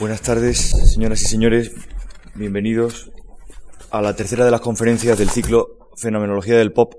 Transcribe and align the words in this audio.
Buenas 0.00 0.22
tardes, 0.22 0.56
señoras 0.56 1.20
y 1.20 1.26
señores. 1.26 1.72
Bienvenidos 2.34 3.12
a 3.90 4.00
la 4.00 4.16
tercera 4.16 4.46
de 4.46 4.50
las 4.50 4.62
conferencias 4.62 5.18
del 5.18 5.28
ciclo 5.28 5.90
Fenomenología 5.94 6.56
del 6.56 6.72
Pop 6.72 6.94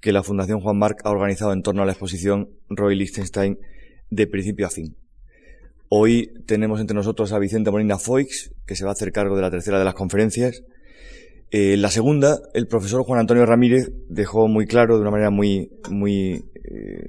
que 0.00 0.10
la 0.10 0.22
Fundación 0.22 0.60
Juan 0.60 0.78
Marc 0.78 1.02
ha 1.04 1.10
organizado 1.10 1.52
en 1.52 1.62
torno 1.62 1.82
a 1.82 1.84
la 1.84 1.92
exposición 1.92 2.48
Roy 2.70 2.96
Lichtenstein 2.96 3.58
de 4.08 4.26
principio 4.26 4.66
a 4.66 4.70
fin. 4.70 4.96
Hoy 5.90 6.32
tenemos 6.46 6.80
entre 6.80 6.94
nosotros 6.94 7.30
a 7.32 7.38
Vicente 7.38 7.70
Molina 7.70 7.98
Foix, 7.98 8.54
que 8.66 8.74
se 8.74 8.84
va 8.84 8.92
a 8.92 8.94
hacer 8.94 9.12
cargo 9.12 9.36
de 9.36 9.42
la 9.42 9.50
tercera 9.50 9.78
de 9.78 9.84
las 9.84 9.92
conferencias. 9.92 10.62
Eh, 11.50 11.76
la 11.76 11.90
segunda, 11.90 12.40
el 12.54 12.68
profesor 12.68 13.02
Juan 13.02 13.20
Antonio 13.20 13.44
Ramírez 13.44 13.92
dejó 14.08 14.48
muy 14.48 14.66
claro, 14.66 14.96
de 14.96 15.02
una 15.02 15.10
manera 15.10 15.28
muy, 15.28 15.72
muy 15.90 16.42
eh, 16.64 17.04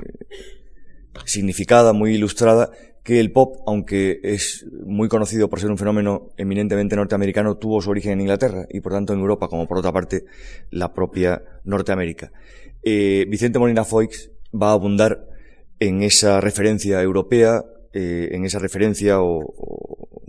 significada, 1.24 1.94
muy 1.94 2.16
ilustrada, 2.16 2.72
que 3.04 3.20
el 3.20 3.32
pop, 3.32 3.58
aunque 3.66 4.20
es 4.24 4.66
muy 4.86 5.08
conocido 5.08 5.50
por 5.50 5.60
ser 5.60 5.72
un 5.72 5.78
fenómeno 5.78 6.32
eminentemente 6.38 6.96
norteamericano, 6.96 7.58
tuvo 7.58 7.82
su 7.82 7.90
origen 7.90 8.14
en 8.14 8.22
Inglaterra 8.22 8.68
y 8.70 8.82
por 8.82 8.92
tanto 8.92 9.14
en 9.14 9.20
Europa, 9.20 9.48
como 9.48 9.68
por 9.68 9.78
otra 9.78 9.92
parte 9.92 10.26
la 10.70 10.94
propia 10.94 11.42
Norteamérica. 11.64 12.32
Eh, 12.84 13.26
Vicente 13.28 13.60
Molina 13.60 13.84
Foix 13.84 14.32
va 14.54 14.70
a 14.70 14.74
abundar 14.74 15.28
en 15.80 16.04
esa 16.04 16.42
referencia 16.42 17.02
europea, 17.02 17.64
eh, 17.94 18.30
en 18.32 18.46
esa 18.46 18.60
referencia 18.60 19.22
o, 19.22 20.20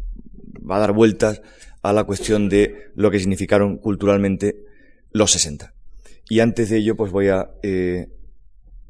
va 0.68 0.76
a 0.76 0.80
dar 0.80 0.92
vueltas 0.92 1.42
a 1.82 1.92
la 1.92 2.04
cuestión 2.04 2.48
de 2.48 2.90
lo 2.94 3.10
que 3.10 3.18
significaron 3.18 3.78
culturalmente 3.78 4.64
los 5.10 5.32
60. 5.32 5.74
Y 6.28 6.40
antes 6.40 6.70
de 6.70 6.78
ello, 6.78 6.96
pues 6.96 7.10
voy 7.10 7.28
a, 7.28 7.50
eh, 7.62 8.06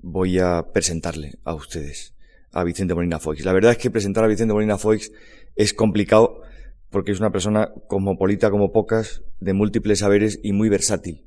voy 0.03 0.39
a 0.39 0.67
presentarle 0.73 1.34
a 1.45 1.55
ustedes 1.55 2.15
a 2.53 2.65
Vicente 2.65 2.95
Molina 2.95 3.19
Foix. 3.19 3.45
La 3.45 3.53
verdad 3.53 3.73
es 3.73 3.79
que 3.79 3.91
presentar 3.91 4.25
a 4.25 4.29
Vicente 4.29 4.53
Molina 4.53 4.79
Foix 4.79 5.13
es 5.57 5.75
complicado 5.75 6.43
porque 6.91 7.13
es 7.13 7.21
una 7.21 7.31
persona 7.31 7.71
cosmopolita 7.89 8.51
como 8.51 8.73
pocas, 8.73 9.23
de 9.39 9.53
múltiples 9.53 10.01
saberes 10.01 10.41
y 10.42 10.53
muy 10.53 10.69
versátil. 10.69 11.25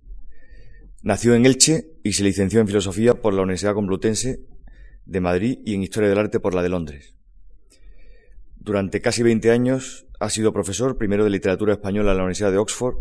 Nació 1.02 1.36
en 1.36 1.46
Elche 1.46 1.88
y 2.04 2.14
se 2.14 2.24
licenció 2.24 2.60
en 2.60 2.68
Filosofía 2.68 3.16
por 3.16 3.34
la 3.34 3.42
Universidad 3.42 3.74
Complutense 3.74 4.42
de 5.06 5.22
Madrid 5.22 5.60
y 5.66 5.74
en 5.74 5.84
Historia 5.84 6.10
del 6.10 6.20
Arte 6.20 6.40
por 6.40 6.54
la 6.54 6.62
de 6.62 6.70
Londres. 6.70 7.16
Durante 8.56 9.02
casi 9.02 9.24
20 9.24 9.52
años 9.52 10.06
ha 10.20 10.30
sido 10.30 10.54
profesor 10.54 10.98
primero 10.98 11.24
de 11.24 11.30
Literatura 11.30 11.74
Española 11.74 12.12
en 12.12 12.18
la 12.18 12.24
Universidad 12.24 12.52
de 12.52 12.58
Oxford 12.58 12.96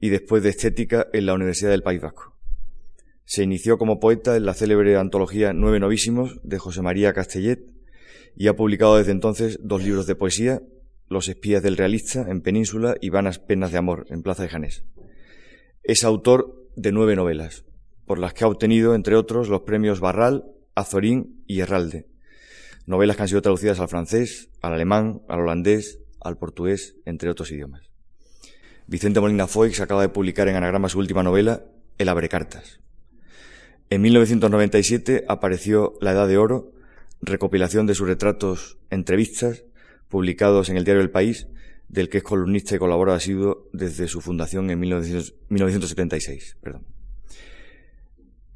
y 0.00 0.08
después 0.08 0.42
de 0.42 0.50
Estética 0.50 1.06
en 1.12 1.26
la 1.26 1.34
Universidad 1.34 1.70
del 1.70 1.82
País 1.82 2.00
Vasco. 2.00 2.34
Se 3.32 3.42
inició 3.42 3.78
como 3.78 3.98
poeta 3.98 4.36
en 4.36 4.44
la 4.44 4.52
célebre 4.52 4.98
antología 4.98 5.54
Nueve 5.54 5.80
Novísimos 5.80 6.38
de 6.42 6.58
José 6.58 6.82
María 6.82 7.14
Castellet 7.14 7.64
y 8.36 8.48
ha 8.48 8.56
publicado 8.56 8.98
desde 8.98 9.12
entonces 9.12 9.58
dos 9.62 9.82
libros 9.82 10.06
de 10.06 10.14
poesía, 10.14 10.60
Los 11.08 11.28
espías 11.28 11.62
del 11.62 11.78
realista 11.78 12.26
en 12.28 12.42
Península 12.42 12.94
y 13.00 13.08
Vanas 13.08 13.38
penas 13.38 13.72
de 13.72 13.78
amor 13.78 14.04
en 14.10 14.22
Plaza 14.22 14.42
de 14.42 14.50
Janés. 14.50 14.84
Es 15.82 16.04
autor 16.04 16.68
de 16.76 16.92
nueve 16.92 17.16
novelas, 17.16 17.64
por 18.04 18.18
las 18.18 18.34
que 18.34 18.44
ha 18.44 18.48
obtenido, 18.48 18.94
entre 18.94 19.16
otros, 19.16 19.48
los 19.48 19.62
premios 19.62 19.98
Barral, 19.98 20.44
Azorín 20.74 21.42
y 21.46 21.60
Herralde. 21.60 22.10
Novelas 22.84 23.16
que 23.16 23.22
han 23.22 23.28
sido 23.28 23.40
traducidas 23.40 23.80
al 23.80 23.88
francés, 23.88 24.50
al 24.60 24.74
alemán, 24.74 25.22
al 25.26 25.40
holandés, 25.40 26.00
al 26.20 26.36
portugués, 26.36 26.96
entre 27.06 27.30
otros 27.30 27.50
idiomas. 27.50 27.92
Vicente 28.86 29.20
Molina 29.20 29.46
Foix 29.46 29.80
acaba 29.80 30.02
de 30.02 30.10
publicar 30.10 30.48
en 30.48 30.56
anagrama 30.56 30.90
su 30.90 30.98
última 30.98 31.22
novela, 31.22 31.64
El 31.96 32.10
Abrecartas. 32.10 32.82
En 33.92 34.00
1997 34.00 35.26
apareció 35.28 35.98
La 36.00 36.12
Edad 36.12 36.26
de 36.26 36.38
Oro, 36.38 36.72
recopilación 37.20 37.86
de 37.86 37.94
sus 37.94 38.08
retratos, 38.08 38.78
entrevistas, 38.88 39.66
publicados 40.08 40.70
en 40.70 40.78
el 40.78 40.84
diario 40.86 41.02
El 41.02 41.10
País, 41.10 41.46
del 41.88 42.08
que 42.08 42.16
es 42.16 42.24
columnista 42.24 42.74
y 42.74 42.78
colaborador 42.78 43.18
asiduo 43.18 43.68
desde 43.74 44.08
su 44.08 44.22
fundación 44.22 44.70
en 44.70 44.80
1976. 44.80 46.56
Perdón. 46.62 46.86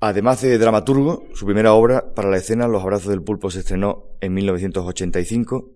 Además 0.00 0.40
de 0.40 0.56
dramaturgo, 0.56 1.26
su 1.34 1.44
primera 1.44 1.74
obra 1.74 2.14
para 2.14 2.30
la 2.30 2.38
escena, 2.38 2.66
Los 2.66 2.82
Abrazos 2.82 3.10
del 3.10 3.20
Pulpo, 3.22 3.50
se 3.50 3.58
estrenó 3.58 4.06
en 4.22 4.32
1985. 4.32 5.70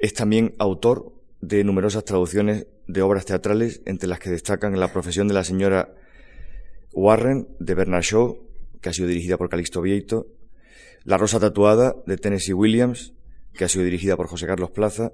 Es 0.00 0.12
también 0.12 0.54
autor 0.58 1.14
de 1.40 1.64
numerosas 1.64 2.04
traducciones 2.04 2.66
de 2.86 3.00
obras 3.00 3.24
teatrales, 3.24 3.80
entre 3.86 4.10
las 4.10 4.18
que 4.18 4.28
destacan 4.28 4.78
La 4.78 4.92
profesión 4.92 5.28
de 5.28 5.34
la 5.34 5.44
señora 5.44 5.94
Warren, 6.92 7.48
de 7.58 7.74
Bernard 7.74 8.02
Shaw, 8.02 8.51
que 8.82 8.90
ha 8.90 8.92
sido 8.92 9.08
dirigida 9.08 9.38
por 9.38 9.48
Calixto 9.48 9.80
Vieito, 9.80 10.26
La 11.04 11.16
Rosa 11.16 11.40
Tatuada, 11.40 11.94
de 12.06 12.18
Tennessee 12.18 12.52
Williams, 12.52 13.14
que 13.54 13.64
ha 13.64 13.68
sido 13.68 13.84
dirigida 13.84 14.16
por 14.16 14.26
José 14.26 14.46
Carlos 14.46 14.70
Plaza, 14.70 15.12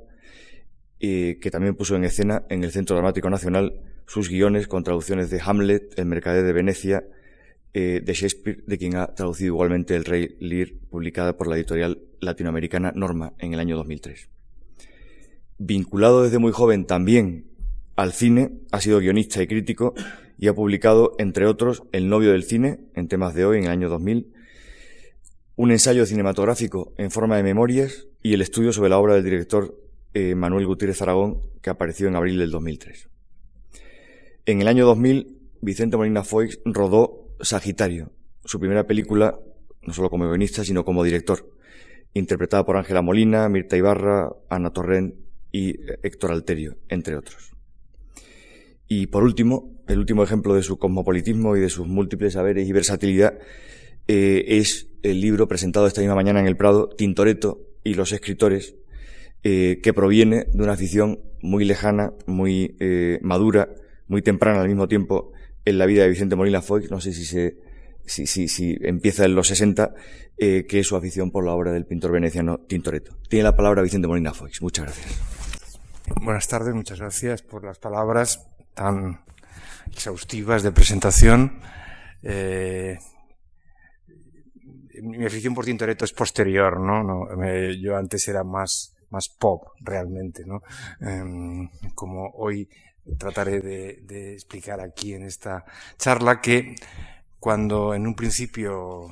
y 0.99 1.37
que 1.37 1.51
también 1.51 1.77
puso 1.77 1.95
en 1.95 2.05
escena 2.05 2.45
en 2.49 2.65
el 2.65 2.73
Centro 2.73 2.97
Dramático 2.97 3.31
Nacional 3.31 3.81
sus 4.07 4.29
guiones 4.29 4.67
con 4.67 4.83
traducciones 4.83 5.31
de 5.31 5.41
Hamlet, 5.45 5.99
El 5.99 6.07
Mercader 6.07 6.45
de 6.45 6.53
Venecia, 6.53 7.05
eh, 7.75 8.01
de 8.03 8.15
Shakespeare, 8.15 8.65
de 8.67 8.79
quien 8.79 8.97
ha 8.97 9.15
traducido 9.15 9.49
igualmente 9.55 9.95
El 9.95 10.07
Rey 10.07 10.37
Lear, 10.41 10.71
publicada 10.91 11.37
por 11.37 11.47
la 11.47 11.57
editorial 11.57 12.01
latinoamericana 12.21 12.93
Norma 12.97 13.35
en 13.39 13.53
el 13.53 13.61
año 13.61 13.77
2003. 13.77 14.29
Vinculado 15.59 16.23
desde 16.23 16.39
muy 16.39 16.53
joven 16.53 16.87
también 16.87 17.45
al 17.97 18.13
cine, 18.13 18.53
ha 18.73 18.81
sido 18.81 18.99
guionista 19.01 19.43
y 19.43 19.47
crítico 19.47 19.95
y 20.39 20.47
ha 20.47 20.55
publicado, 20.55 21.15
entre 21.19 21.47
otros, 21.47 21.83
El 21.93 22.09
novio 22.09 22.33
del 22.33 22.45
cine, 22.45 22.79
en 22.95 23.09
temas 23.09 23.35
de 23.35 23.45
hoy, 23.45 23.59
en 23.59 23.65
el 23.65 23.71
año 23.71 23.89
2000, 23.89 24.33
un 25.57 25.73
ensayo 25.73 26.07
cinematográfico 26.07 26.95
en 26.97 27.11
forma 27.11 27.37
de 27.37 27.43
memorias 27.43 28.07
y 28.23 28.35
el 28.35 28.43
estudio 28.43 28.73
sobre 28.73 28.91
la 28.91 28.99
obra 28.99 29.15
del 29.15 29.25
director 29.25 29.77
eh, 30.15 30.37
Manuel 30.37 30.67
Gutiérrez 30.67 31.03
Aragón, 31.03 31.41
que 31.61 31.71
apareció 31.71 32.07
en 32.07 32.15
abril 32.15 32.39
del 32.39 32.53
2003. 32.53 33.09
En 34.47 34.63
el 34.63 34.69
año 34.69 34.87
2000, 34.87 35.37
Vicente 35.61 35.97
Molina 35.97 36.23
Foix 36.23 36.61
rodó 36.65 37.35
Sagitario, 37.41 38.13
su 38.45 38.61
primera 38.61 38.87
película, 38.87 39.39
no 39.83 39.93
solo 39.93 40.09
como 40.09 40.29
guionista, 40.29 40.65
sino 40.65 40.85
como 40.85 41.03
director, 41.03 41.51
interpretada 42.15 42.65
por 42.65 42.77
Ángela 42.77 43.03
Molina, 43.03 43.49
Mirta 43.49 43.77
Ibarra, 43.77 44.31
Ana 44.49 44.71
Torrent 44.71 45.17
y 45.51 45.71
eh, 45.71 45.99
Héctor 46.05 46.31
Alterio, 46.31 46.79
entre 46.89 47.17
otros. 47.17 47.53
Y 48.87 49.09
por 49.09 49.25
último, 49.25 49.78
el 49.89 49.99
último 49.99 50.23
ejemplo 50.23 50.55
de 50.55 50.63
su 50.63 50.79
cosmopolitismo 50.79 51.57
y 51.57 51.61
de 51.61 51.71
sus 51.71 51.87
múltiples 51.89 52.35
saberes 52.35 52.69
y 52.69 52.73
versatilidad 52.73 53.39
eh, 54.07 54.59
es 54.59 54.89
el 55.03 55.21
libro 55.21 55.49
presentado 55.49 55.87
esta 55.87 56.01
misma 56.01 56.15
mañana 56.15 56.41
en 56.41 56.47
el 56.47 56.57
Prado, 56.57 56.89
Tintoretto 56.89 57.61
y 57.85 57.95
los 57.95 58.13
escritores, 58.13 58.75
eh, 59.43 59.81
que 59.83 59.93
proviene 59.93 60.47
de 60.53 60.63
una 60.63 60.73
afición 60.73 61.21
muy 61.41 61.65
lejana, 61.65 62.13
muy 62.27 62.77
eh, 62.81 63.19
madura, 63.23 63.69
muy 64.07 64.23
temprana 64.23 64.61
al 64.61 64.69
mismo 64.69 64.89
tiempo 64.89 65.33
en 65.65 65.79
la 65.79 65.87
vida 65.87 66.03
de 66.03 66.09
Vicente 66.09 66.37
Molina 66.37 66.63
Foix, 66.63 66.91
no 66.91 67.01
sé 67.01 67.13
si 67.13 67.25
se 67.25 67.57
si, 68.05 68.27
si, 68.27 68.49
si 68.49 68.79
empieza 68.81 69.27
en 69.27 69.35
los 69.35 69.49
60, 69.49 69.95
que 70.39 70.67
es 70.71 70.87
su 70.87 70.97
afición 70.97 71.31
por 71.31 71.45
la 71.45 71.53
obra 71.53 71.73
del 71.73 71.85
pintor 71.85 72.11
veneciano 72.11 72.57
Tintoretto. 72.57 73.19
Tiene 73.29 73.43
la 73.43 73.55
palabra 73.55 73.83
Vicente 73.83 74.09
Molina 74.09 74.33
Foix. 74.33 74.63
Muchas 74.63 74.87
gracias. 74.87 75.21
Buenas 76.23 76.49
tardes, 76.49 76.75
muchas 76.75 77.01
gracias 77.01 77.43
por 77.43 77.65
las 77.65 77.79
palabras 77.79 78.49
tan 78.73 79.21
exhaustivas 79.91 80.63
de 80.63 80.73
presentación. 80.73 81.61
Eh, 82.23 82.99
mi 85.03 85.25
afición 85.25 85.55
por 85.55 85.65
Tintoretto 85.65 86.05
es 86.05 86.13
posterior, 86.13 86.81
¿no? 86.81 87.29
yo 87.81 87.97
antes 87.97 88.27
era 88.29 88.43
más, 88.43 88.97
más 89.11 89.29
pop, 89.29 89.69
realmente, 89.81 90.45
¿no? 90.45 90.63
Eh, 91.01 91.69
como 91.95 92.31
hoy 92.35 92.69
trataré 93.17 93.61
de 93.61 94.33
explicar 94.33 94.81
aquí 94.81 95.15
en 95.15 95.23
esta 95.23 95.65
charla 95.97 96.41
que 96.41 96.75
cuando 97.39 97.95
en 97.95 98.07
un 98.07 98.15
principio 98.15 99.09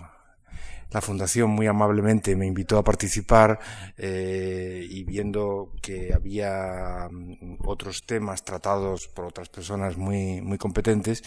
la 0.91 1.01
fundación 1.01 1.51
muy 1.51 1.67
amablemente 1.67 2.37
me 2.37 2.47
invitó 2.47 2.79
a 2.79 2.85
participar 2.85 3.59
eh, 3.97 4.87
y 4.89 5.05
viendo 5.05 5.73
que 5.83 6.13
había 6.15 7.09
mm, 7.11 7.57
otros 7.65 8.05
temas 8.07 8.45
tratados 8.45 9.09
por 9.09 9.27
otras 9.27 9.49
personas 9.49 9.97
muy, 9.97 10.41
muy 10.41 10.59
competentes, 10.59 11.23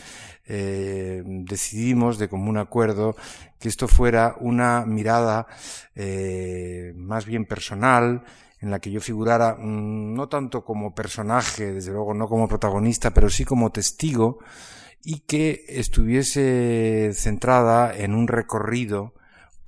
eh, 0.46 1.22
decidimos 1.26 2.18
de 2.18 2.30
común 2.30 2.58
acuerdo 2.58 3.16
que 3.60 3.68
esto 3.68 3.88
fuera 3.88 4.36
una 4.40 4.86
mirada 4.86 5.48
eh, 5.96 6.94
más 6.96 7.26
bien 7.26 7.46
personal, 7.46 8.24
en 8.62 8.72
la 8.72 8.80
que 8.80 8.92
yo 8.92 9.02
figurara 9.02 9.56
mm, 9.56 10.14
no 10.14 10.30
tanto 10.30 10.64
como 10.64 10.96
personaje, 10.96 11.74
desde 11.74 11.92
luego 11.92 12.14
no 12.14 12.28
como 12.28 12.48
protagonista, 12.48 13.12
pero 13.12 13.30
sí 13.30 13.46
como 13.46 13.72
testigo, 13.72 14.40
y 15.04 15.20
que 15.22 15.66
estuviese 15.68 17.12
centrada 17.14 17.96
en 17.96 18.14
un 18.14 18.28
recorrido 18.28 19.14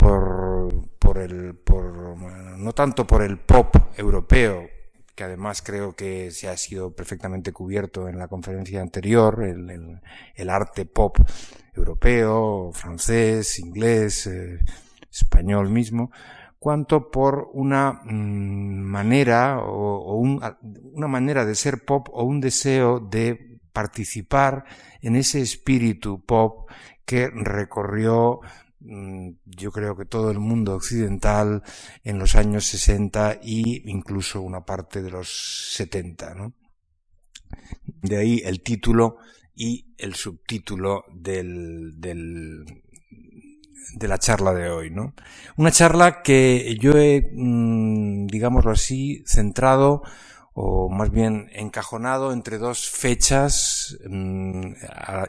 por, 0.01 0.89
por 0.97 1.19
el, 1.19 1.53
por, 1.53 2.17
no 2.57 2.73
tanto 2.73 3.05
por 3.05 3.21
el 3.21 3.37
pop 3.37 3.75
europeo, 3.95 4.67
que 5.13 5.23
además 5.23 5.61
creo 5.61 5.95
que 5.95 6.31
se 6.31 6.47
ha 6.49 6.57
sido 6.57 6.95
perfectamente 6.95 7.53
cubierto 7.53 8.09
en 8.09 8.17
la 8.17 8.27
conferencia 8.27 8.81
anterior, 8.81 9.43
el, 9.43 10.49
arte 10.49 10.85
pop 10.85 11.17
europeo, 11.75 12.71
francés, 12.73 13.59
inglés, 13.59 14.25
eh, 14.25 14.57
español 15.11 15.69
mismo, 15.69 16.09
cuanto 16.57 17.11
por 17.11 17.51
una 17.53 18.01
mm, 18.03 18.81
manera 18.81 19.59
o, 19.59 20.15
una 20.15 21.07
manera 21.07 21.45
de 21.45 21.53
ser 21.53 21.85
pop 21.85 22.07
o 22.11 22.23
un 22.23 22.41
deseo 22.41 22.99
de 22.99 23.59
participar 23.71 24.65
en 24.99 25.15
ese 25.15 25.41
espíritu 25.41 26.25
pop 26.25 26.67
que 27.05 27.29
recorrió 27.29 28.39
yo 28.83 29.71
creo 29.71 29.95
que 29.95 30.05
todo 30.05 30.31
el 30.31 30.39
mundo 30.39 30.75
occidental 30.75 31.63
en 32.03 32.19
los 32.19 32.35
años 32.35 32.65
60 32.65 33.33
e 33.33 33.81
incluso 33.85 34.41
una 34.41 34.65
parte 34.65 35.01
de 35.01 35.11
los 35.11 35.73
70, 35.75 36.33
¿no? 36.35 36.53
De 37.85 38.17
ahí 38.17 38.41
el 38.43 38.61
título 38.61 39.17
y 39.55 39.93
el 39.97 40.15
subtítulo 40.15 41.03
del, 41.13 41.99
del, 41.99 42.65
de 43.95 44.07
la 44.07 44.17
charla 44.17 44.53
de 44.53 44.69
hoy, 44.69 44.89
¿no? 44.89 45.13
Una 45.57 45.71
charla 45.71 46.21
que 46.21 46.77
yo 46.79 46.97
he, 46.97 47.31
mm, 47.33 48.27
digámoslo 48.27 48.71
así, 48.71 49.23
centrado 49.27 50.01
o 50.53 50.89
más 50.89 51.11
bien 51.11 51.49
encajonado 51.53 52.33
entre 52.33 52.57
dos 52.57 52.89
fechas 52.89 53.97
mm, 54.05 54.73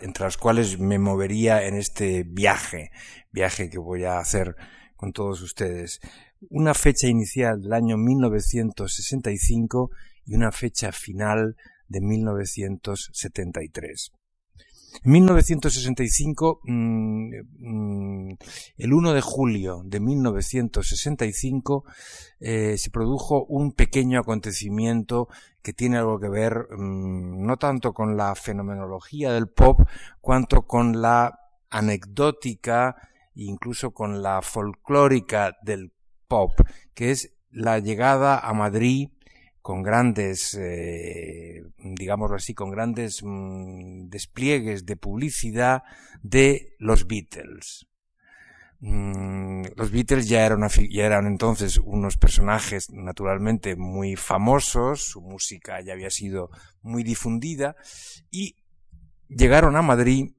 entre 0.00 0.24
las 0.24 0.36
cuales 0.36 0.78
me 0.78 0.98
movería 0.98 1.66
en 1.66 1.74
este 1.74 2.24
viaje, 2.24 2.90
viaje 3.30 3.70
que 3.70 3.78
voy 3.78 4.04
a 4.04 4.18
hacer 4.18 4.56
con 4.96 5.12
todos 5.12 5.40
ustedes. 5.42 6.00
Una 6.50 6.74
fecha 6.74 7.06
inicial 7.06 7.62
del 7.62 7.72
año 7.72 7.96
1965 7.96 9.90
y 10.26 10.34
una 10.34 10.50
fecha 10.50 10.90
final 10.92 11.56
de 11.88 12.00
1973. 12.00 14.12
En 15.04 15.12
1965, 15.12 16.60
mm, 16.64 17.30
mm, 17.58 18.36
el 18.76 18.92
1 18.92 19.12
de 19.12 19.20
julio 19.20 19.82
de 19.84 20.00
1965, 20.00 21.84
eh, 22.40 22.76
se 22.78 22.90
produjo 22.90 23.44
un 23.44 23.72
pequeño 23.72 24.20
acontecimiento 24.20 25.28
que 25.62 25.72
tiene 25.72 25.98
algo 25.98 26.18
que 26.18 26.28
ver 26.28 26.66
mm, 26.70 27.44
no 27.46 27.56
tanto 27.56 27.92
con 27.92 28.16
la 28.16 28.34
fenomenología 28.34 29.32
del 29.32 29.48
pop, 29.48 29.80
cuanto 30.20 30.62
con 30.62 31.00
la 31.00 31.38
anecdótica 31.70 32.96
incluso 33.34 33.92
con 33.92 34.22
la 34.22 34.42
folclórica 34.42 35.56
del 35.62 35.92
pop, 36.28 36.52
que 36.94 37.10
es 37.10 37.32
la 37.50 37.78
llegada 37.78 38.38
a 38.38 38.52
Madrid 38.52 39.08
con 39.62 39.82
grandes, 39.82 40.54
eh, 40.60 41.62
digámoslo 41.78 42.36
así, 42.36 42.52
con 42.52 42.70
grandes 42.70 43.22
mm, 43.22 44.08
despliegues 44.08 44.84
de 44.84 44.96
publicidad 44.96 45.84
de 46.22 46.74
los 46.78 47.06
Beatles. 47.06 47.86
Mm, 48.80 49.62
los 49.76 49.92
Beatles 49.92 50.28
ya 50.28 50.44
eran, 50.44 50.68
ya 50.68 51.06
eran 51.06 51.26
entonces 51.28 51.78
unos 51.78 52.16
personajes 52.16 52.90
naturalmente 52.90 53.76
muy 53.76 54.16
famosos, 54.16 55.04
su 55.04 55.20
música 55.22 55.80
ya 55.80 55.92
había 55.92 56.10
sido 56.10 56.50
muy 56.82 57.04
difundida 57.04 57.76
y 58.32 58.56
llegaron 59.28 59.76
a 59.76 59.82
Madrid 59.82 60.32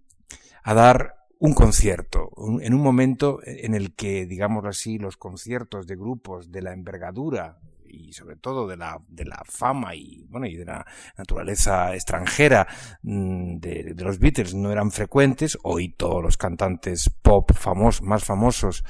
a 0.64 0.74
dar 0.74 1.16
un 1.40 1.54
concierto, 1.54 2.30
en 2.62 2.74
un 2.74 2.81
momento 2.81 3.40
en 3.46 3.75
el 3.75 3.96
que, 3.96 4.25
digámoslo 4.25 4.70
así, 4.70 4.98
los 4.98 5.18
conciertos 5.18 5.88
de 5.88 5.96
grupos 5.96 6.52
de 6.52 6.62
la 6.62 6.74
envergadura 6.74 7.60
y 7.94 8.13
sobre 8.13 8.36
todo 8.36 8.68
de 8.68 8.78
la, 8.78 9.00
de 9.07 9.25
la 9.25 9.42
fama 9.45 9.95
y, 9.95 10.25
bueno, 10.30 10.48
y 10.48 10.56
de 10.56 10.66
la 10.66 10.86
naturaleza 11.18 11.94
extranjera 11.94 12.68
mm, 13.04 13.57
de, 13.57 13.95
los 13.98 14.19
Beatles 14.19 14.54
no 14.56 14.72
eran 14.72 14.92
frecuentes. 14.92 15.57
Hoy 15.63 15.90
todos 15.90 16.24
los 16.24 16.38
cantantes 16.38 17.10
pop 17.10 17.51
famos, 17.54 18.01
más 18.01 18.24
famosos 18.24 18.84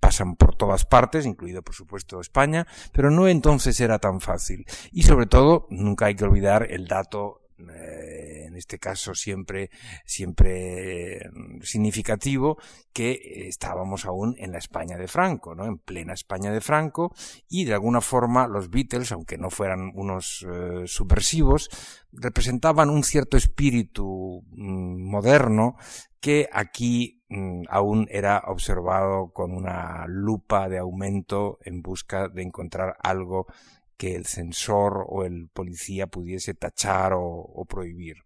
pasan 0.00 0.36
por 0.36 0.54
todas 0.54 0.84
partes, 0.84 1.26
incluido 1.26 1.62
por 1.62 1.74
supuesto 1.74 2.20
España, 2.20 2.66
pero 2.92 3.10
no 3.10 3.26
entonces 3.28 3.80
era 3.80 3.98
tan 3.98 4.20
fácil. 4.20 4.64
Y 4.92 5.02
sobre 5.02 5.26
todo, 5.26 5.66
nunca 5.70 6.06
hay 6.06 6.14
que 6.14 6.24
olvidar 6.24 6.70
el 6.70 6.86
dato 6.86 7.43
eh, 7.58 8.46
en 8.46 8.56
este 8.56 8.78
caso 8.78 9.14
siempre, 9.14 9.70
siempre 10.04 11.28
mm, 11.32 11.60
significativo, 11.62 12.58
que 12.92 13.46
estábamos 13.48 14.06
aún 14.06 14.34
en 14.38 14.52
la 14.52 14.58
España 14.58 14.96
de 14.96 15.08
Franco, 15.08 15.54
¿no? 15.54 15.66
En 15.66 15.78
plena 15.78 16.14
España 16.14 16.52
de 16.52 16.60
Franco, 16.60 17.14
y 17.48 17.64
de 17.64 17.74
alguna 17.74 18.00
forma 18.00 18.48
los 18.48 18.70
Beatles, 18.70 19.12
aunque 19.12 19.38
no 19.38 19.50
fueran 19.50 19.92
unos 19.94 20.46
eh, 20.48 20.86
subversivos, 20.86 21.68
representaban 22.12 22.90
un 22.90 23.04
cierto 23.04 23.36
espíritu 23.36 24.42
mm, 24.50 25.10
moderno 25.10 25.76
que 26.20 26.48
aquí 26.52 27.22
mm, 27.28 27.64
aún 27.68 28.06
era 28.10 28.42
observado 28.46 29.30
con 29.32 29.52
una 29.52 30.06
lupa 30.08 30.70
de 30.70 30.78
aumento 30.78 31.58
en 31.62 31.82
busca 31.82 32.28
de 32.28 32.42
encontrar 32.42 32.96
algo 33.02 33.46
que 33.96 34.14
el 34.14 34.26
censor 34.26 35.04
o 35.08 35.24
el 35.24 35.48
policía 35.48 36.06
pudiese 36.06 36.54
tachar 36.54 37.12
o, 37.14 37.64
prohibir. 37.68 38.16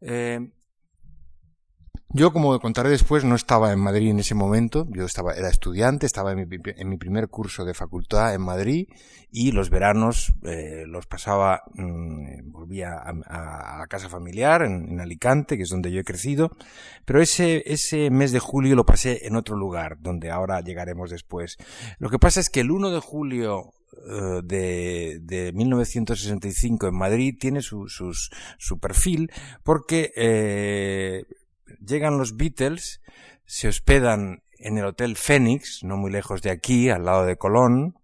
Eh, 0.00 0.40
yo, 2.14 2.30
como 2.30 2.60
contaré 2.60 2.90
después, 2.90 3.24
no 3.24 3.34
estaba 3.34 3.72
en 3.72 3.80
Madrid 3.80 4.10
en 4.10 4.18
ese 4.18 4.34
momento. 4.34 4.86
Yo 4.90 5.06
estaba, 5.06 5.32
era 5.32 5.48
estudiante, 5.48 6.04
estaba 6.04 6.32
en 6.32 6.46
mi, 6.88 6.96
primer 6.98 7.28
curso 7.28 7.64
de 7.64 7.72
facultad 7.72 8.34
en 8.34 8.42
Madrid 8.42 8.86
y 9.30 9.52
los 9.52 9.70
veranos 9.70 10.34
eh, 10.42 10.84
los 10.86 11.06
pasaba, 11.06 11.62
mm, 11.72 12.52
volvía 12.52 12.98
a, 12.98 13.78
la 13.78 13.86
casa 13.86 14.10
familiar 14.10 14.62
en, 14.62 14.90
en, 14.90 15.00
Alicante, 15.00 15.56
que 15.56 15.62
es 15.62 15.70
donde 15.70 15.90
yo 15.90 16.00
he 16.00 16.04
crecido. 16.04 16.50
Pero 17.06 17.22
ese, 17.22 17.62
ese 17.64 18.10
mes 18.10 18.30
de 18.30 18.40
julio 18.40 18.76
lo 18.76 18.84
pasé 18.84 19.26
en 19.26 19.34
otro 19.34 19.56
lugar, 19.56 19.96
donde 19.98 20.30
ahora 20.30 20.60
llegaremos 20.60 21.08
después. 21.08 21.56
Lo 21.98 22.10
que 22.10 22.18
pasa 22.18 22.40
es 22.40 22.50
que 22.50 22.60
el 22.60 22.72
1 22.72 22.90
de 22.90 23.00
julio 23.00 23.72
de, 24.42 25.18
de 25.22 25.52
1965 25.52 26.88
en 26.88 26.94
Madrid 26.94 27.36
tiene 27.38 27.62
su, 27.62 27.88
su 27.88 28.78
perfil 28.80 29.30
porque 29.62 30.12
eh, 30.16 31.24
llegan 31.80 32.18
los 32.18 32.36
Beatles, 32.36 33.00
se 33.44 33.68
hospedan 33.68 34.42
en 34.58 34.78
el 34.78 34.86
Hotel 34.86 35.16
Fénix, 35.16 35.82
no 35.82 35.96
muy 35.96 36.10
lejos 36.10 36.42
de 36.42 36.50
aquí, 36.50 36.88
al 36.88 37.04
lado 37.04 37.26
de 37.26 37.36
Colón, 37.36 37.96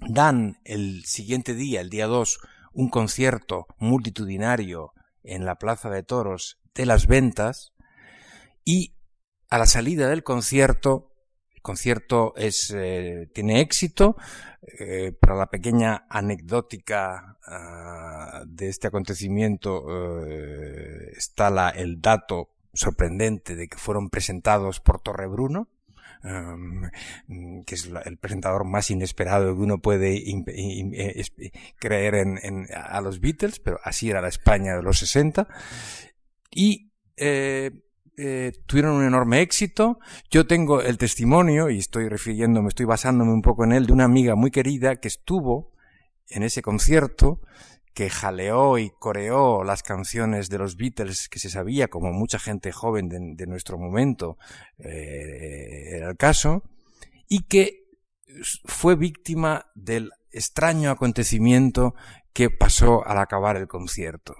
dan 0.00 0.58
el 0.64 1.04
siguiente 1.04 1.54
día, 1.54 1.80
el 1.80 1.90
día 1.90 2.06
2, 2.06 2.38
un 2.72 2.90
concierto 2.90 3.66
multitudinario 3.78 4.92
en 5.22 5.44
la 5.44 5.56
Plaza 5.56 5.88
de 5.90 6.02
Toros 6.02 6.58
de 6.74 6.86
las 6.86 7.06
Ventas 7.06 7.72
y 8.64 8.96
a 9.48 9.58
la 9.58 9.66
salida 9.66 10.08
del 10.08 10.22
concierto 10.22 11.15
concierto 11.66 12.32
es, 12.36 12.72
eh, 12.74 13.28
tiene 13.34 13.60
éxito. 13.60 14.16
Eh, 14.78 15.12
para 15.18 15.34
la 15.34 15.50
pequeña 15.50 16.06
anecdótica 16.08 17.38
ah, 17.44 18.42
de 18.46 18.68
este 18.68 18.86
acontecimiento 18.86 19.84
eh, 20.24 21.12
está 21.16 21.70
el 21.70 22.00
dato 22.00 22.50
sorprendente 22.72 23.56
de 23.56 23.66
que 23.66 23.78
fueron 23.78 24.10
presentados 24.10 24.78
por 24.78 25.00
Torrebruno, 25.00 25.68
que 26.22 27.74
es 27.74 27.90
el 28.04 28.16
presentador 28.18 28.64
más 28.64 28.90
inesperado 28.90 29.54
que 29.54 29.62
uno 29.62 29.78
puede 29.78 30.22
creer 31.78 32.14
en, 32.14 32.66
a 32.74 33.00
los 33.00 33.20
Beatles, 33.20 33.60
pero 33.60 33.78
así 33.84 34.10
era 34.10 34.20
la 34.20 34.28
España 34.28 34.76
de 34.76 34.82
los 34.82 34.98
60. 34.98 35.46
Y 36.50 36.90
eh, 38.16 38.52
tuvieron 38.66 38.94
un 38.94 39.04
enorme 39.04 39.42
éxito. 39.42 39.98
Yo 40.30 40.46
tengo 40.46 40.80
el 40.80 40.96
testimonio, 40.96 41.68
y 41.68 41.78
estoy 41.78 42.08
refiriéndome, 42.08 42.68
estoy 42.68 42.86
basándome 42.86 43.32
un 43.32 43.42
poco 43.42 43.64
en 43.64 43.72
él, 43.72 43.86
de 43.86 43.92
una 43.92 44.04
amiga 44.04 44.34
muy 44.34 44.50
querida 44.50 44.96
que 44.96 45.08
estuvo 45.08 45.72
en 46.28 46.42
ese 46.42 46.62
concierto, 46.62 47.40
que 47.92 48.10
jaleó 48.10 48.78
y 48.78 48.90
coreó 48.90 49.64
las 49.64 49.82
canciones 49.82 50.48
de 50.48 50.58
los 50.58 50.76
Beatles 50.76 51.28
que 51.28 51.38
se 51.38 51.50
sabía, 51.50 51.88
como 51.88 52.12
mucha 52.12 52.38
gente 52.38 52.72
joven 52.72 53.08
de, 53.08 53.46
nuestro 53.46 53.78
momento 53.78 54.38
eh, 54.78 55.96
era 55.96 56.10
el 56.10 56.16
caso, 56.16 56.62
y 57.28 57.44
que 57.44 57.84
fue 58.64 58.96
víctima 58.96 59.66
del 59.74 60.10
extraño 60.30 60.90
acontecimiento 60.90 61.94
que 62.32 62.50
pasó 62.50 63.06
al 63.06 63.18
acabar 63.18 63.56
el 63.56 63.66
concierto 63.66 64.34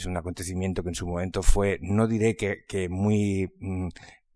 es 0.00 0.06
un 0.06 0.16
acontecimiento 0.16 0.82
que 0.82 0.88
en 0.88 0.94
su 0.94 1.06
momento 1.06 1.42
fue, 1.42 1.78
no 1.82 2.06
diré 2.06 2.34
que, 2.36 2.88
muy 2.88 3.52
mm, 3.60 3.88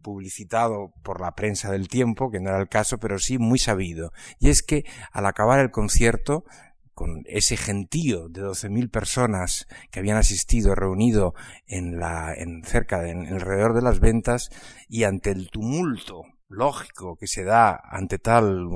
publicitado 0.02 0.92
por 1.02 1.20
la 1.20 1.34
prensa 1.34 1.72
del 1.72 1.88
tiempo, 1.88 2.30
que 2.30 2.40
no 2.40 2.50
era 2.50 2.60
el 2.60 2.68
caso, 2.68 2.98
pero 2.98 3.18
sí 3.18 3.38
muy 3.38 3.58
sabido. 3.58 4.12
Y 4.38 4.50
es 4.50 4.62
que 4.62 4.84
al 5.10 5.24
acabar 5.24 5.60
el 5.60 5.70
concierto, 5.70 6.44
con 6.92 7.22
ese 7.26 7.56
gentío 7.56 8.28
de 8.28 8.42
12.000 8.42 8.90
personas 8.90 9.66
que 9.90 10.00
habían 10.00 10.18
asistido, 10.18 10.74
reunido 10.74 11.34
en 11.66 11.98
la, 11.98 12.34
en 12.34 12.62
cerca 12.64 13.08
en 13.08 13.26
alrededor 13.26 13.74
de 13.74 13.82
las 13.82 14.00
ventas, 14.00 14.50
y 14.86 15.04
ante 15.04 15.30
el 15.30 15.50
tumulto 15.50 16.24
lógico 16.48 17.16
que 17.16 17.26
se 17.26 17.42
da 17.42 17.80
ante 17.90 18.18
tal 18.18 18.68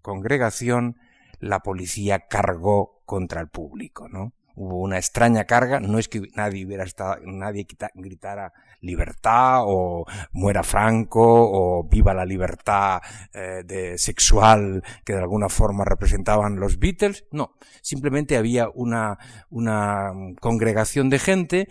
congregación, 0.00 0.96
la 1.40 1.58
policía 1.60 2.28
cargó 2.28 3.02
contra 3.04 3.40
el 3.40 3.48
público, 3.48 4.08
¿no? 4.08 4.32
Hubo 4.56 4.80
una 4.80 4.96
extraña 4.96 5.44
carga, 5.44 5.80
no 5.80 5.98
es 5.98 6.08
que 6.08 6.22
nadie 6.34 6.66
hubiera 6.66 6.84
estado, 6.84 7.18
nadie 7.24 7.66
gritara 7.94 8.52
libertad 8.80 9.60
o 9.64 10.06
muera 10.32 10.62
Franco 10.62 11.22
o 11.22 11.84
viva 11.88 12.14
la 12.14 12.24
libertad 12.24 13.00
eh, 13.32 13.94
sexual 13.96 14.82
que 15.04 15.12
de 15.12 15.20
alguna 15.20 15.48
forma 15.48 15.84
representaban 15.84 16.56
los 16.56 16.78
Beatles, 16.78 17.24
no, 17.30 17.56
simplemente 17.82 18.36
había 18.36 18.68
una, 18.74 19.18
una 19.50 20.10
congregación 20.40 21.10
de 21.10 21.18
gente 21.18 21.68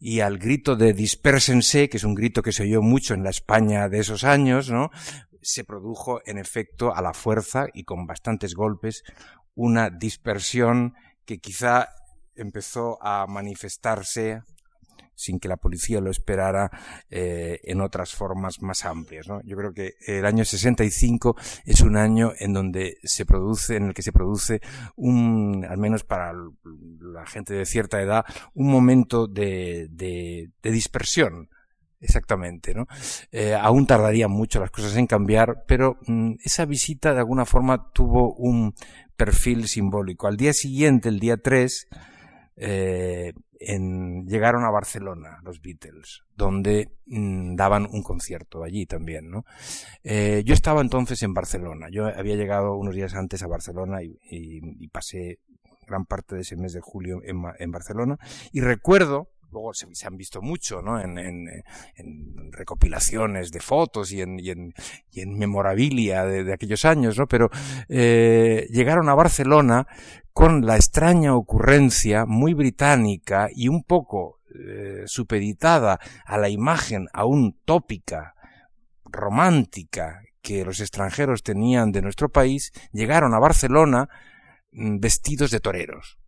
y 0.00 0.20
al 0.20 0.38
grito 0.38 0.76
de 0.76 0.92
dispérsense, 0.92 1.88
que 1.88 1.96
es 1.96 2.04
un 2.04 2.14
grito 2.14 2.40
que 2.40 2.52
se 2.52 2.62
oyó 2.62 2.82
mucho 2.82 3.14
en 3.14 3.24
la 3.24 3.30
España 3.30 3.88
de 3.88 3.98
esos 3.98 4.22
años, 4.22 4.70
¿no? 4.70 4.90
se 5.40 5.64
produjo 5.64 6.20
en 6.26 6.38
efecto 6.38 6.94
a 6.94 7.02
la 7.02 7.14
fuerza 7.14 7.66
y 7.72 7.84
con 7.84 8.06
bastantes 8.06 8.54
golpes 8.54 9.02
una 9.54 9.90
dispersión 9.90 10.94
que 11.24 11.38
quizá 11.38 11.88
empezó 12.38 12.98
a 13.02 13.26
manifestarse 13.26 14.42
sin 15.18 15.40
que 15.40 15.48
la 15.48 15.56
policía 15.56 16.00
lo 16.00 16.10
esperara 16.10 16.70
eh, 17.10 17.58
en 17.64 17.80
otras 17.80 18.14
formas 18.14 18.62
más 18.62 18.84
amplias. 18.84 19.26
¿no? 19.26 19.42
Yo 19.42 19.56
creo 19.56 19.72
que 19.72 19.94
el 20.06 20.24
año 20.24 20.44
65 20.44 21.36
es 21.64 21.80
un 21.80 21.96
año 21.96 22.32
en 22.38 22.52
donde 22.52 22.98
se 23.02 23.26
produce, 23.26 23.76
en 23.76 23.86
el 23.88 23.94
que 23.94 24.02
se 24.02 24.12
produce 24.12 24.60
un, 24.94 25.66
al 25.68 25.76
menos 25.76 26.04
para 26.04 26.32
la 26.32 27.26
gente 27.26 27.52
de 27.54 27.66
cierta 27.66 28.00
edad, 28.00 28.24
un 28.54 28.70
momento 28.70 29.26
de, 29.26 29.88
de, 29.90 30.50
dispersión 30.62 31.50
Exactamente, 32.00 32.74
¿no? 32.74 32.86
Eh, 33.32 33.56
aún 33.60 33.84
tardarían 33.84 34.30
mucho 34.30 34.60
las 34.60 34.70
cosas 34.70 34.96
en 34.96 35.08
cambiar, 35.08 35.64
pero 35.66 35.98
mm, 36.06 36.34
esa 36.44 36.64
visita 36.64 37.12
de 37.12 37.18
alguna 37.18 37.44
forma 37.44 37.90
tuvo 37.92 38.34
un 38.34 38.72
perfil 39.16 39.66
simbólico. 39.66 40.28
Al 40.28 40.36
día 40.36 40.52
siguiente, 40.52 41.08
el 41.08 41.18
día 41.18 41.38
3, 41.38 41.88
eh, 42.60 43.32
en, 43.60 44.26
llegaron 44.26 44.64
a 44.64 44.70
Barcelona 44.70 45.38
los 45.44 45.60
Beatles, 45.60 46.22
donde 46.34 46.90
mm, 47.06 47.54
daban 47.54 47.86
un 47.90 48.02
concierto 48.02 48.64
allí 48.64 48.86
también, 48.86 49.30
¿no? 49.30 49.44
Eh, 50.02 50.42
yo 50.44 50.54
estaba 50.54 50.80
entonces 50.80 51.22
en 51.22 51.34
Barcelona. 51.34 51.88
Yo 51.90 52.06
había 52.06 52.36
llegado 52.36 52.76
unos 52.76 52.94
días 52.94 53.14
antes 53.14 53.42
a 53.42 53.48
Barcelona 53.48 54.02
y, 54.02 54.88
pasé 54.88 55.38
gran 55.86 56.04
parte 56.04 56.34
de 56.34 56.42
ese 56.42 56.56
mes 56.56 56.72
de 56.72 56.80
julio 56.80 57.22
en 57.24 57.70
Barcelona. 57.70 58.18
Y 58.52 58.60
recuerdo 58.60 59.28
luego 59.50 59.72
se, 59.74 60.06
han 60.06 60.16
visto 60.16 60.42
mucho, 60.42 60.82
¿no? 60.82 61.00
En, 61.00 61.18
en, 61.18 61.48
recopilaciones 62.52 63.50
de 63.50 63.60
fotos 63.60 64.12
y 64.12 64.20
en, 64.20 64.74
memorabilia 65.36 66.24
de, 66.24 66.44
de, 66.44 66.52
aquellos 66.52 66.84
años, 66.84 67.18
¿no? 67.18 67.26
Pero 67.26 67.50
eh, 67.88 68.66
llegaron 68.70 69.08
a 69.08 69.14
Barcelona 69.14 69.86
con 70.32 70.64
la 70.66 70.76
extraña 70.76 71.34
ocurrencia 71.34 72.24
muy 72.26 72.54
británica 72.54 73.48
y 73.54 73.68
un 73.68 73.82
poco 73.82 74.40
eh, 74.54 75.02
supeditada 75.06 75.98
a 76.24 76.38
la 76.38 76.48
imagen 76.48 77.06
aún 77.12 77.58
tópica, 77.64 78.34
romántica 79.04 80.20
que 80.42 80.64
los 80.64 80.80
extranjeros 80.80 81.42
tenían 81.42 81.92
de 81.92 82.02
nuestro 82.02 82.28
país, 82.28 82.72
llegaron 82.92 83.34
a 83.34 83.38
Barcelona 83.38 84.08
mm, 84.72 85.00
vestidos 85.00 85.50
de 85.50 85.60
toreros 85.60 86.18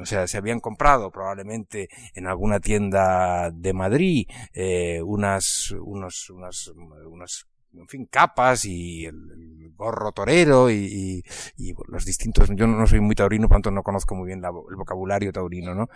o 0.00 0.06
sea, 0.06 0.26
se 0.26 0.38
habían 0.38 0.60
comprado 0.60 1.10
probablemente 1.10 1.88
en 2.14 2.26
alguna 2.26 2.60
tienda 2.60 3.50
de 3.50 3.72
Madrid 3.72 4.26
eh, 4.52 5.00
unas, 5.02 5.72
unos, 5.72 6.30
unas, 6.30 6.68
unas, 7.08 7.46
en 7.74 7.88
fin, 7.88 8.06
capas 8.10 8.64
y 8.64 9.04
el, 9.06 9.72
gorro 9.74 10.12
torero 10.12 10.70
y, 10.70 11.24
y, 11.56 11.74
los 11.88 12.04
distintos, 12.04 12.48
yo 12.54 12.66
no, 12.66 12.86
soy 12.86 13.00
muy 13.00 13.16
taurino, 13.16 13.48
por 13.48 13.56
tanto 13.56 13.70
no 13.70 13.82
conozco 13.82 14.14
muy 14.14 14.26
bien 14.26 14.40
la, 14.40 14.48
el 14.48 14.76
vocabulario 14.76 15.32
taurino, 15.32 15.74
¿no? 15.74 15.88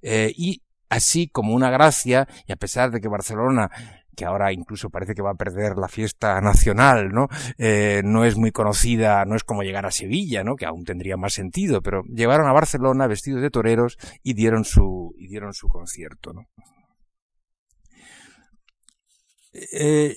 Eh, 0.00 0.32
y 0.34 0.62
así 0.88 1.28
como 1.28 1.54
una 1.54 1.70
gracia, 1.70 2.26
y 2.46 2.52
a 2.52 2.56
pesar 2.56 2.90
de 2.90 3.00
que 3.00 3.08
Barcelona 3.08 3.70
que 4.14 4.24
ahora 4.24 4.52
incluso 4.52 4.90
parece 4.90 5.14
que 5.14 5.22
va 5.22 5.32
a 5.32 5.36
perder 5.36 5.76
la 5.76 5.88
fiesta 5.88 6.40
nacional, 6.40 7.10
¿no? 7.10 7.28
Eh, 7.58 8.02
no 8.04 8.24
es 8.24 8.36
muy 8.36 8.50
conocida, 8.50 9.24
no 9.24 9.36
es 9.36 9.44
como 9.44 9.62
llegar 9.62 9.86
a 9.86 9.90
Sevilla, 9.90 10.44
¿no? 10.44 10.56
Que 10.56 10.66
aún 10.66 10.84
tendría 10.84 11.16
más 11.16 11.34
sentido, 11.34 11.82
pero 11.82 12.02
llevaron 12.04 12.48
a 12.48 12.52
Barcelona 12.52 13.06
vestidos 13.06 13.42
de 13.42 13.50
toreros 13.50 13.96
y 14.22 14.34
dieron 14.34 14.64
su, 14.64 15.14
y 15.18 15.28
dieron 15.28 15.52
su 15.52 15.68
concierto, 15.68 16.32
¿no? 16.32 16.42
Eh, 19.52 20.16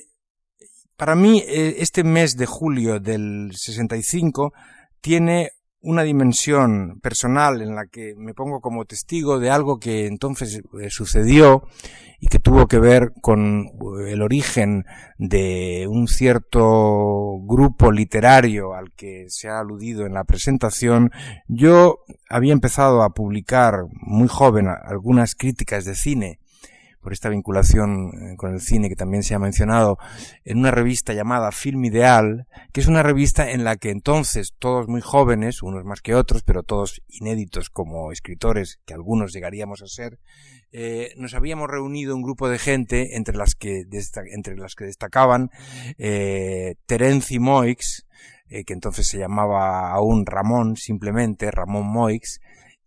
para 0.96 1.16
mí, 1.16 1.44
eh, 1.46 1.75
este 1.77 2.04
mes 2.04 2.38
de 2.38 2.48
julio 2.48 3.00
del 3.00 3.51
65 3.54 4.51
tiene 5.00 5.51
una 5.88 6.03
dimensión 6.03 7.00
personal 7.01 7.62
en 7.62 7.74
la 7.74 7.86
que 7.86 8.13
me 8.17 8.34
pongo 8.34 8.60
como 8.60 8.84
testigo 8.84 9.39
de 9.39 9.50
algo 9.50 9.79
que 9.79 10.06
entonces 10.06 10.62
eh, 10.82 10.89
sucedió 10.89 11.63
y 12.20 12.27
que 12.27 12.39
tuvo 12.39 12.67
que 12.67 12.77
ver 12.77 13.13
con 13.22 13.67
eh, 13.67 14.12
el 14.12 14.22
origen 14.22 14.84
de 15.17 15.88
un 15.89 16.10
cierto 16.10 17.39
grupo 17.39 17.94
literario 17.94 18.74
al 18.74 18.91
que 18.91 19.27
se 19.29 19.48
ha 19.48 19.60
aludido 19.60 20.06
en 20.06 20.13
la 20.13 20.25
presentación, 20.25 21.10
yo 21.48 22.00
había 22.29 22.51
empezado 22.51 23.01
a 23.01 23.12
publicar 23.12 23.86
muy 23.89 24.27
joven 24.27 24.67
algunas 24.67 25.36
críticas 25.36 25.86
de 25.86 25.96
cine 25.96 26.39
por 27.01 27.13
esta 27.13 27.30
vinculación 27.30 28.12
eh, 28.13 28.36
con 28.38 28.54
el 28.54 28.62
cine 28.62 28.89
que 28.89 28.96
también 28.96 29.24
se 29.24 29.36
ha 29.36 29.39
mencionado, 29.39 29.98
en 30.44 30.60
una 30.60 30.72
revista 30.72 31.13
llamada 31.13 31.51
Film 31.51 31.86
Ideal, 31.86 32.48
que 32.74 32.82
es 32.82 32.88
una 32.88 33.04
revista 33.04 33.51
en 33.51 33.63
la 33.63 33.77
que 33.77 33.92
entonces 33.92 34.54
todos 34.60 34.88
muy 34.88 35.01
jóvenes, 35.01 35.62
unos 35.63 35.84
más 35.84 36.01
que 36.01 36.16
otros, 36.16 36.44
pero 36.44 36.63
todos 36.63 37.01
inéditos 37.08 37.70
como 37.70 38.12
escritores, 38.12 38.80
que 38.86 38.94
algunos 38.94 39.34
llegaríamos 39.34 39.82
a 39.82 39.88
ser, 39.88 40.20
eh, 40.72 41.13
nos 41.16 41.34
habíamos 41.34 41.70
reunido 41.70 42.16
un 42.16 42.22
grupo 42.22 42.50
de 42.50 42.60
gente 42.60 43.16
entre 43.16 43.38
las 43.38 43.56
que, 43.56 43.84
entre 44.34 44.58
las 44.58 44.75
que 44.75 44.86
destacaban 44.86 45.50
eh, 45.98 46.75
Terence 46.86 47.39
Moix, 47.39 48.06
eh, 48.50 48.63
que 48.66 48.74
entonces 48.74 49.08
se 49.08 49.18
llamaba 49.18 49.92
aún 49.92 50.25
Ramón 50.25 50.75
simplemente, 50.75 51.51
Ramón 51.51 51.88
Moix, 51.88 52.39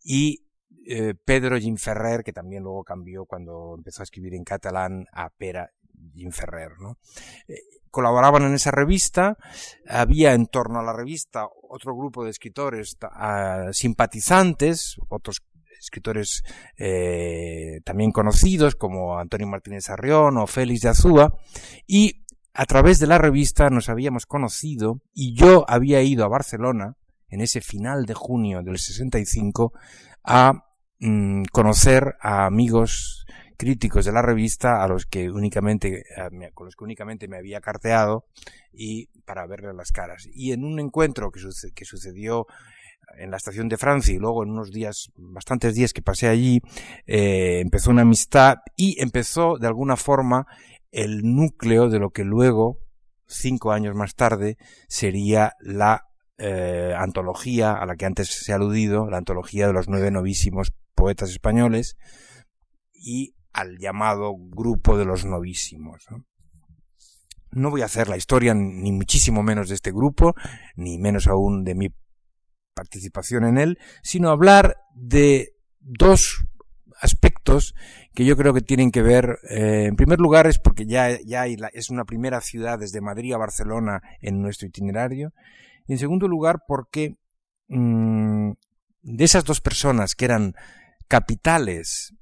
y 0.02 0.45
eh, 0.92 1.14
Pedro 1.25 1.56
Ginferrer, 1.56 2.25
que 2.25 2.32
también 2.32 2.64
luego 2.64 2.82
cambió 2.82 3.25
cuando 3.25 3.76
empezó 3.76 4.02
a 4.02 4.04
escribir 4.04 4.35
en 4.35 4.42
catalán 4.42 5.06
a 5.12 5.30
Pera 5.30 5.70
Ginferrer, 6.14 6.80
¿no? 6.80 6.99
Eh, 7.47 7.61
colaboraban 7.92 8.42
en 8.42 8.54
esa 8.54 8.73
revista, 8.73 9.37
había 9.88 10.35
en 10.35 10.47
torno 10.47 10.80
a 10.80 10.82
la 10.82 10.92
revista 10.92 11.47
otro 11.68 11.94
grupo 11.97 12.25
de 12.25 12.30
escritores 12.30 12.97
uh, 13.02 13.73
simpatizantes, 13.73 14.97
otros 15.09 15.42
escritores 15.78 16.42
eh, 16.76 17.80
también 17.85 18.11
conocidos 18.11 18.75
como 18.75 19.18
Antonio 19.18 19.47
Martínez 19.47 19.90
Arrión 19.90 20.38
o 20.38 20.47
Félix 20.49 20.80
de 20.80 20.88
Azúa, 20.88 21.38
y 21.87 22.25
a 22.52 22.66
través 22.66 22.99
de 22.99 23.06
la 23.06 23.18
revista 23.18 23.70
nos 23.70 23.88
habíamos 23.88 24.26
conocido 24.26 25.00
y 25.14 25.35
yo 25.35 25.64
había 25.68 26.02
ido 26.02 26.25
a 26.25 26.28
Barcelona 26.28 26.97
en 27.28 27.40
ese 27.40 27.61
final 27.61 28.06
de 28.06 28.14
junio 28.14 28.62
del 28.62 28.78
65 28.78 29.73
a 30.25 30.64
mmm, 31.00 31.42
conocer 31.52 32.16
a 32.21 32.47
amigos 32.47 33.26
críticos 33.57 34.07
de 34.07 34.12
la 34.12 34.23
revista 34.23 34.83
a 34.83 34.88
los 34.88 35.04
que 35.04 35.30
únicamente 35.30 36.04
con 36.54 36.64
los 36.64 36.76
que 36.76 36.85
únicamente 36.85 37.28
me 37.28 37.37
había 37.37 37.61
carteado 37.61 38.25
y 38.73 39.09
para 39.26 39.47
verle 39.47 39.75
las 39.75 39.92
caras. 39.92 40.26
Y 40.33 40.52
en 40.52 40.64
un 40.64 40.80
encuentro 40.80 41.30
que, 41.30 41.40
que 41.75 41.85
sucedió 41.85 42.47
en 43.19 43.30
la 43.30 43.37
estación 43.37 43.69
de 43.69 43.76
Francia 43.76 44.14
y 44.14 44.19
luego 44.19 44.42
en 44.42 44.50
unos 44.50 44.71
días, 44.71 45.11
bastantes 45.16 45.75
días 45.75 45.92
que 45.92 46.00
pasé 46.02 46.28
allí, 46.28 46.62
eh, 47.07 47.61
empezó 47.61 47.90
una 47.90 48.02
amistad 48.02 48.59
y 48.76 49.00
empezó 49.00 49.59
de 49.59 49.66
alguna 49.66 49.97
forma 49.97 50.47
el 50.90 51.23
núcleo 51.23 51.88
de 51.88 51.99
lo 51.99 52.11
que 52.11 52.25
luego, 52.25 52.78
cinco 53.26 53.73
años 53.73 53.95
más 53.95 54.14
tarde, 54.14 54.57
sería 54.88 55.52
la 55.61 56.10
eh, 56.40 56.94
antología 56.97 57.73
a 57.73 57.87
la 57.87 57.97
que 57.97 58.06
antes 58.06 58.28
se 58.28 58.52
ha 58.52 58.56
aludido, 58.56 59.09
la 59.11 59.18
antología 59.18 59.66
de 59.66 59.73
los 59.73 59.88
nueve 59.88 60.11
novísimos 60.11 60.73
poetas 60.94 61.30
españoles 61.30 61.97
y 62.92 63.35
al 63.52 63.78
llamado 63.78 64.35
grupo 64.37 64.97
de 64.97 65.04
los 65.04 65.25
novísimos. 65.25 66.06
¿no? 67.52 67.70
voy 67.70 67.82
a 67.82 67.87
hacer 67.87 68.09
la 68.09 68.16
historia 68.16 68.54
ni 68.54 68.92
muchísimo 68.92 69.42
menos 69.42 69.68
de 69.68 69.75
este 69.75 69.92
grupo, 69.92 70.35
ni 70.76 70.99
menos 70.99 71.26
aún 71.26 71.64
de 71.64 71.75
mi 71.75 71.88
participación 72.75 73.44
en 73.44 73.59
él, 73.59 73.78
sino 74.02 74.30
hablar 74.30 74.76
de 74.94 75.52
dos 75.80 76.47
aspectos 77.00 77.75
que 78.14 78.25
yo 78.25 78.37
creo 78.37 78.52
que 78.52 78.61
tienen 78.61 78.90
que 78.90 79.02
ver, 79.02 79.38
eh, 79.49 79.87
en 79.88 79.97
primer 79.97 80.20
lugar 80.20 80.47
es 80.47 80.59
porque 80.59 80.87
ya, 80.87 81.18
ya 81.25 81.47
es 81.47 81.90
una 81.90 82.04
primera 82.04 82.40
ciudad 82.40 82.78
desde 82.78 83.00
Madrid 83.00 83.32
a 83.32 83.38
Barcelona 83.38 84.00
en 84.20 84.42
nuestro 84.42 84.68
itinerario, 84.68 85.32
y 85.90 85.94
en 85.94 85.99
segundo 85.99 86.28
lugar 86.28 86.62
porque 86.68 87.16
mmm, 87.66 88.52
de 89.02 89.25
esas 89.25 89.44
dos 89.44 89.61
personas 89.61 90.14
que 90.14 90.25
eran 90.25 90.54
capitales 91.09 92.14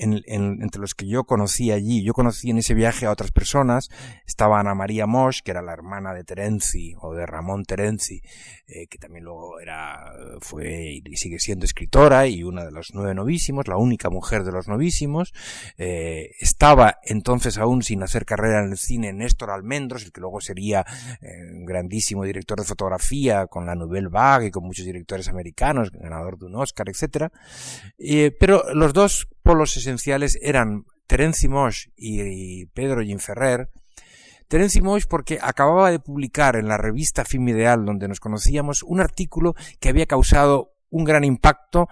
entre 0.00 0.80
los 0.80 0.94
que 0.94 1.06
yo 1.06 1.24
conocí 1.24 1.70
allí. 1.70 2.02
Yo 2.02 2.12
conocí 2.14 2.50
en 2.50 2.58
ese 2.58 2.74
viaje 2.74 3.06
a 3.06 3.10
otras 3.10 3.32
personas. 3.32 3.90
Estaba 4.26 4.58
Ana 4.58 4.74
María 4.74 5.06
Mosch, 5.06 5.42
que 5.42 5.50
era 5.50 5.62
la 5.62 5.72
hermana 5.72 6.14
de 6.14 6.24
Terenzi, 6.24 6.94
o 7.00 7.14
de 7.14 7.26
Ramón 7.26 7.64
Terenzi, 7.64 8.22
eh, 8.66 8.86
que 8.86 8.98
también 8.98 9.24
luego 9.24 9.60
era, 9.60 10.12
fue 10.40 11.00
y 11.04 11.16
sigue 11.16 11.38
siendo 11.38 11.64
escritora 11.64 12.26
y 12.26 12.42
una 12.42 12.64
de 12.64 12.70
los 12.70 12.94
nueve 12.94 13.14
novísimos, 13.14 13.68
la 13.68 13.76
única 13.76 14.10
mujer 14.10 14.44
de 14.44 14.52
los 14.52 14.68
novísimos. 14.68 15.32
Eh, 15.76 16.30
estaba 16.40 16.98
entonces 17.02 17.58
aún 17.58 17.82
sin 17.82 18.02
hacer 18.02 18.24
carrera 18.24 18.64
en 18.64 18.72
el 18.72 18.78
cine 18.78 19.12
Néstor 19.12 19.50
Almendros, 19.50 20.04
el 20.04 20.12
que 20.12 20.20
luego 20.20 20.40
sería 20.40 20.84
eh, 21.20 21.52
un 21.52 21.64
grandísimo 21.64 22.24
director 22.24 22.58
de 22.58 22.64
fotografía 22.64 23.46
con 23.46 23.66
la 23.66 23.74
Nouvelle 23.74 24.08
Vague 24.08 24.46
y 24.46 24.50
con 24.50 24.64
muchos 24.64 24.86
directores 24.86 25.28
americanos, 25.28 25.90
ganador 25.90 26.38
de 26.38 26.46
un 26.46 26.56
Oscar, 26.56 26.88
etcétera. 26.88 27.30
pero 28.38 28.72
los 28.74 28.92
dos 28.92 29.28
polos 29.42 29.76
esenciales 29.76 30.38
eran 30.42 30.84
Terence 31.06 31.48
Mosch 31.48 31.88
y, 31.96 32.66
Pedro 32.66 33.02
Ginferrer. 33.02 33.68
Terence 34.48 34.80
Mosch 34.82 35.06
porque 35.08 35.38
acababa 35.40 35.90
de 35.90 36.00
publicar 36.00 36.56
en 36.56 36.68
la 36.68 36.76
revista 36.76 37.24
Film 37.24 37.48
Ideal, 37.48 37.84
donde 37.84 38.08
nos 38.08 38.20
conocíamos, 38.20 38.82
un 38.82 39.00
artículo 39.00 39.54
que 39.80 39.88
había 39.88 40.06
causado 40.06 40.72
un 40.88 41.04
gran 41.04 41.24
impacto 41.24 41.88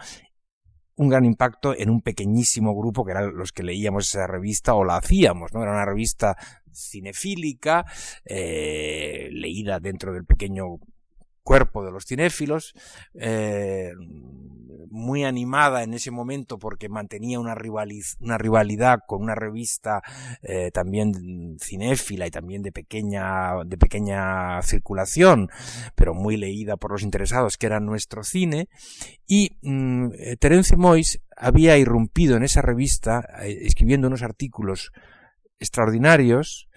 un 0.98 1.08
gran 1.08 1.24
impacto 1.24 1.76
en 1.76 1.90
un 1.90 2.02
pequeñísimo 2.02 2.76
grupo 2.76 3.04
que 3.04 3.12
eran 3.12 3.36
los 3.36 3.52
que 3.52 3.62
leíamos 3.62 4.08
esa 4.08 4.26
revista 4.26 4.74
o 4.74 4.84
la 4.84 4.96
hacíamos, 4.96 5.52
¿no? 5.54 5.62
Era 5.62 5.70
una 5.70 5.84
revista 5.84 6.36
cinefílica, 6.72 7.84
eh, 8.24 9.28
leída 9.30 9.78
dentro 9.78 10.12
del 10.12 10.24
pequeño 10.24 10.64
cuerpo 11.48 11.82
de 11.82 11.90
los 11.90 12.04
cinéfilos, 12.04 12.74
eh, 13.14 13.92
muy 14.90 15.24
animada 15.24 15.82
en 15.82 15.94
ese 15.94 16.10
momento 16.10 16.58
porque 16.58 16.90
mantenía 16.90 17.40
una, 17.40 17.56
una 18.20 18.36
rivalidad 18.36 18.98
con 19.06 19.22
una 19.22 19.34
revista 19.34 20.02
eh, 20.42 20.70
también 20.72 21.56
cinéfila 21.58 22.26
y 22.26 22.30
también 22.30 22.60
de 22.62 22.70
pequeña, 22.70 23.64
de 23.64 23.78
pequeña 23.78 24.60
circulación, 24.60 25.48
pero 25.94 26.12
muy 26.12 26.36
leída 26.36 26.76
por 26.76 26.92
los 26.92 27.02
interesados, 27.02 27.56
que 27.56 27.64
era 27.64 27.80
nuestro 27.80 28.24
cine. 28.24 28.68
Y 29.26 29.56
mm, 29.62 30.08
eh, 30.18 30.36
Terence 30.36 30.76
Mois 30.76 31.18
había 31.34 31.78
irrumpido 31.78 32.36
en 32.36 32.42
esa 32.42 32.60
revista 32.60 33.26
escribiendo 33.42 34.08
unos 34.08 34.22
artículos 34.22 34.92
extraordinarios, 35.58 36.68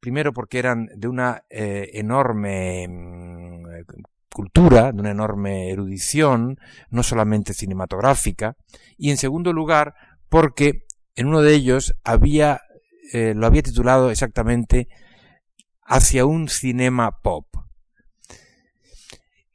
primero 0.00 0.32
porque 0.32 0.58
eran 0.58 0.88
de 0.96 1.06
una 1.06 1.44
enorme 1.48 2.88
mm, 2.88 3.46
cultura, 4.36 4.92
de 4.92 5.00
una 5.00 5.12
enorme 5.12 5.70
erudición, 5.70 6.58
no 6.90 7.02
solamente 7.02 7.54
cinematográfica, 7.54 8.54
y 8.98 9.10
en 9.10 9.16
segundo 9.16 9.50
lugar, 9.54 9.94
porque 10.28 10.84
en 11.14 11.28
uno 11.28 11.40
de 11.40 11.54
ellos 11.54 11.94
había, 12.04 12.60
eh, 13.14 13.32
lo 13.34 13.46
había 13.46 13.62
titulado 13.62 14.10
exactamente 14.10 14.88
Hacia 15.88 16.26
un 16.26 16.48
cinema 16.48 17.20
pop. 17.22 17.46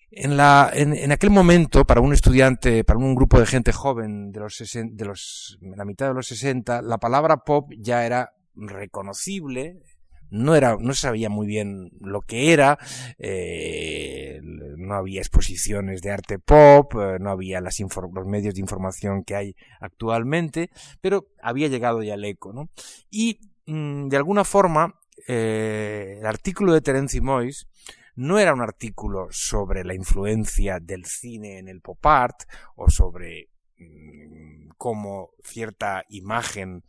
En, 0.09 0.37
la, 0.37 0.71
en, 0.73 1.11
aquel 1.11 1.29
momento, 1.29 1.83
para 1.83 1.99
un 1.99 2.13
estudiante, 2.13 2.85
para 2.85 2.99
un 2.99 3.15
grupo 3.15 3.37
de 3.37 3.45
gente 3.45 3.73
joven 3.73 4.31
de 4.31 4.39
los, 4.39 4.57
de 4.73 5.05
los, 5.05 5.59
la 5.59 5.83
mitad 5.83 6.07
de 6.07 6.13
los 6.13 6.27
60, 6.27 6.81
la 6.83 6.99
palabra 6.99 7.43
pop 7.43 7.69
ya 7.77 8.05
era 8.05 8.31
reconocible, 8.55 9.81
no 10.31 10.55
era, 10.55 10.77
no 10.79 10.93
sabía 10.93 11.29
muy 11.29 11.45
bien 11.45 11.91
lo 11.99 12.21
que 12.21 12.53
era, 12.53 12.79
eh, 13.19 14.39
no 14.41 14.95
había 14.95 15.19
exposiciones 15.19 16.01
de 16.01 16.11
arte 16.11 16.39
pop, 16.39 16.95
eh, 16.95 17.17
no 17.19 17.29
había 17.29 17.61
las 17.61 17.79
los 17.79 18.25
medios 18.25 18.55
de 18.55 18.61
información 18.61 19.23
que 19.23 19.35
hay 19.35 19.55
actualmente, 19.79 20.71
pero 21.01 21.27
había 21.43 21.67
llegado 21.67 22.01
ya 22.01 22.15
el 22.15 22.25
eco, 22.25 22.53
¿no? 22.53 22.69
Y 23.09 23.39
mm, 23.67 24.07
de 24.07 24.17
alguna 24.17 24.45
forma, 24.45 24.95
eh, 25.27 26.17
el 26.19 26.25
artículo 26.25 26.73
de 26.73 26.81
Terence 26.81 27.21
Mois 27.21 27.67
no 28.15 28.39
era 28.39 28.53
un 28.53 28.61
artículo 28.61 29.27
sobre 29.31 29.83
la 29.83 29.93
influencia 29.93 30.79
del 30.79 31.05
cine 31.05 31.59
en 31.59 31.67
el 31.67 31.81
pop 31.81 32.05
art 32.05 32.43
o 32.75 32.89
sobre 32.89 33.49
mm, 33.77 34.69
cómo 34.77 35.31
cierta 35.43 36.05
imagen 36.09 36.83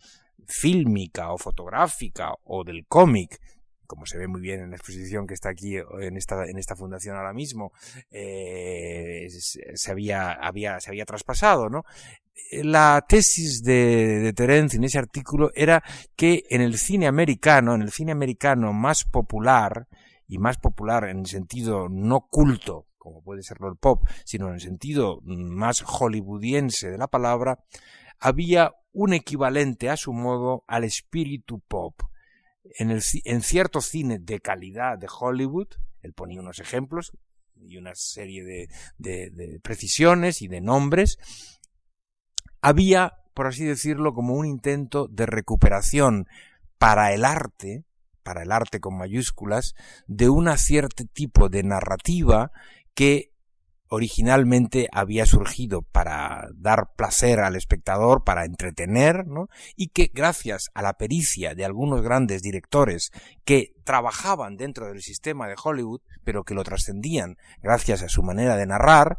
fílmica 0.46 1.32
o 1.32 1.38
fotográfica 1.38 2.32
o 2.44 2.64
del 2.64 2.87
cómic, 2.87 3.40
como 3.87 4.06
se 4.06 4.18
ve 4.18 4.26
muy 4.26 4.40
bien 4.40 4.61
en 4.61 4.70
la 4.70 4.76
exposición 4.76 5.26
que 5.26 5.34
está 5.34 5.50
aquí 5.50 5.76
en 5.76 6.16
esta, 6.16 6.44
en 6.46 6.58
esta 6.58 6.76
fundación 6.76 7.16
ahora 7.16 7.32
mismo, 7.32 7.72
eh, 8.11 9.28
se, 9.28 9.90
había, 9.90 10.32
había, 10.32 10.80
se 10.80 10.90
había 10.90 11.04
traspasado, 11.04 11.68
¿no? 11.68 11.84
La 12.50 13.04
tesis 13.06 13.62
de, 13.62 14.20
de 14.20 14.32
Terence 14.32 14.76
en 14.76 14.84
ese 14.84 14.99
artículo 14.99 15.50
era 15.54 15.83
que 16.16 16.44
en 16.48 16.62
el 16.62 16.78
cine 16.78 17.07
americano, 17.07 17.74
en 17.74 17.83
el 17.83 17.92
cine 17.92 18.12
americano 18.12 18.72
más 18.72 19.05
popular, 19.05 19.87
y 20.33 20.38
más 20.38 20.57
popular 20.57 21.05
en 21.11 21.18
el 21.18 21.26
sentido 21.26 21.90
no 21.90 22.26
culto, 22.31 22.87
como 22.96 23.22
puede 23.22 23.42
serlo 23.42 23.68
el 23.68 23.76
pop, 23.76 24.09
sino 24.24 24.48
en 24.48 24.55
el 24.55 24.61
sentido 24.62 25.20
más 25.24 25.83
hollywoodiense 25.83 26.90
de 26.90 26.96
la 26.96 27.07
palabra, 27.07 27.59
había 28.18 28.72
un 28.92 29.12
equivalente 29.12 29.90
a 29.90 29.96
su 29.96 30.12
modo 30.12 30.64
al 30.66 30.85
espíritu 30.85 31.61
pop. 31.61 32.00
En, 32.78 32.90
el, 32.90 33.02
en 33.24 33.42
cierto 33.42 33.81
cine 33.81 34.18
de 34.18 34.40
calidad 34.40 34.98
de 34.98 35.09
Hollywood, 35.09 35.68
él 36.02 36.12
ponía 36.12 36.40
unos 36.40 36.59
ejemplos 36.59 37.12
y 37.57 37.76
una 37.76 37.94
serie 37.94 38.44
de, 38.44 38.68
de 38.98 39.61
precisiones 39.62 40.42
y 40.42 40.48
de 40.48 40.61
nombres, 40.61 41.18
había, 42.61 43.14
por 43.35 43.48
así 43.48 43.64
decirlo, 43.64 44.14
como 44.14 44.35
un 44.35 44.46
intento 44.46 45.09
de 45.09 45.26
recuperación 45.26 46.26
para 46.78 47.12
el 47.12 47.24
arte, 47.24 47.85
para 48.22 48.42
el 48.42 48.52
arte 48.52 48.81
con 48.81 48.96
mayúsculas, 48.96 49.74
de 50.07 50.28
una 50.28 50.57
cierto 50.57 51.05
tipo 51.12 51.48
de 51.48 51.62
narrativa 51.64 52.52
que 52.94 53.32
originalmente 53.92 54.88
había 54.90 55.26
surgido 55.26 55.83
para 55.83 56.48
dar 56.55 56.94
placer 56.96 57.40
al 57.40 57.57
espectador, 57.57 58.24
para 58.24 58.46
entretener, 58.46 59.26
¿no? 59.26 59.48
Y 59.76 59.88
que 59.88 60.11
gracias 60.14 60.70
a 60.72 60.81
la 60.81 60.94
pericia 60.94 61.55
de 61.55 61.66
algunos 61.66 62.00
grandes 62.00 62.40
directores 62.40 63.11
que 63.44 63.74
trabajaban 63.85 64.57
dentro 64.57 64.87
del 64.87 65.02
sistema 65.02 65.46
de 65.46 65.57
Hollywood, 65.62 66.00
pero 66.24 66.42
que 66.42 66.55
lo 66.55 66.64
trascendían 66.64 67.37
gracias 67.62 68.02
a 68.02 68.09
su 68.09 68.22
manera 68.22 68.57
de 68.57 68.64
narrar, 68.64 69.18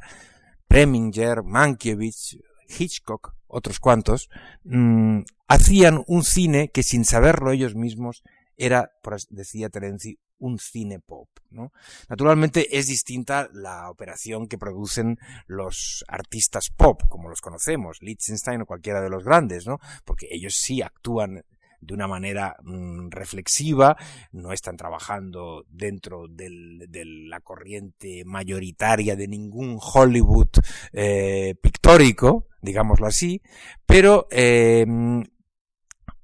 Preminger, 0.68 1.44
Mankiewicz, 1.44 2.38
Hitchcock, 2.68 3.36
otros 3.46 3.80
cuantos, 3.80 4.28
mm, 4.64 5.20
hacían 5.48 6.04
un 6.08 6.24
cine 6.24 6.70
que 6.70 6.82
sin 6.82 7.06
saberlo 7.06 7.52
ellos 7.52 7.76
mismos 7.76 8.24
era, 8.58 8.90
decía 9.30 9.70
Terenzi, 9.70 10.18
un 10.44 10.60
cine 10.60 11.00
pop. 11.00 11.30
¿no? 11.50 11.72
Naturalmente 12.10 12.78
es 12.78 12.88
distinta 12.88 13.50
la 13.54 13.90
operación 13.90 14.48
que 14.48 14.58
producen 14.58 15.18
los 15.48 16.04
artistas 16.08 16.70
pop, 16.76 17.04
como 17.08 17.30
los 17.30 17.42
conocemos, 17.42 18.02
Liechtenstein 18.02 18.62
o 18.62 18.66
cualquiera 18.66 19.02
de 19.02 19.10
los 19.10 19.24
grandes, 19.24 19.66
¿no? 19.66 19.80
porque 20.04 20.28
ellos 20.30 20.56
sí 20.56 20.82
actúan 20.82 21.44
de 21.80 21.94
una 21.94 22.08
manera 22.08 22.56
mm, 22.64 23.10
reflexiva, 23.10 23.96
no 24.32 24.52
están 24.52 24.78
trabajando 24.78 25.66
dentro 25.70 26.28
del, 26.30 26.86
de 26.90 27.06
la 27.06 27.40
corriente 27.42 28.24
mayoritaria 28.26 29.16
de 29.16 29.28
ningún 29.28 29.80
Hollywood 29.82 30.50
eh, 30.92 31.56
pictórico, 31.62 32.48
digámoslo 32.62 33.08
así, 33.08 33.42
pero 33.86 34.28
eh, 34.32 34.86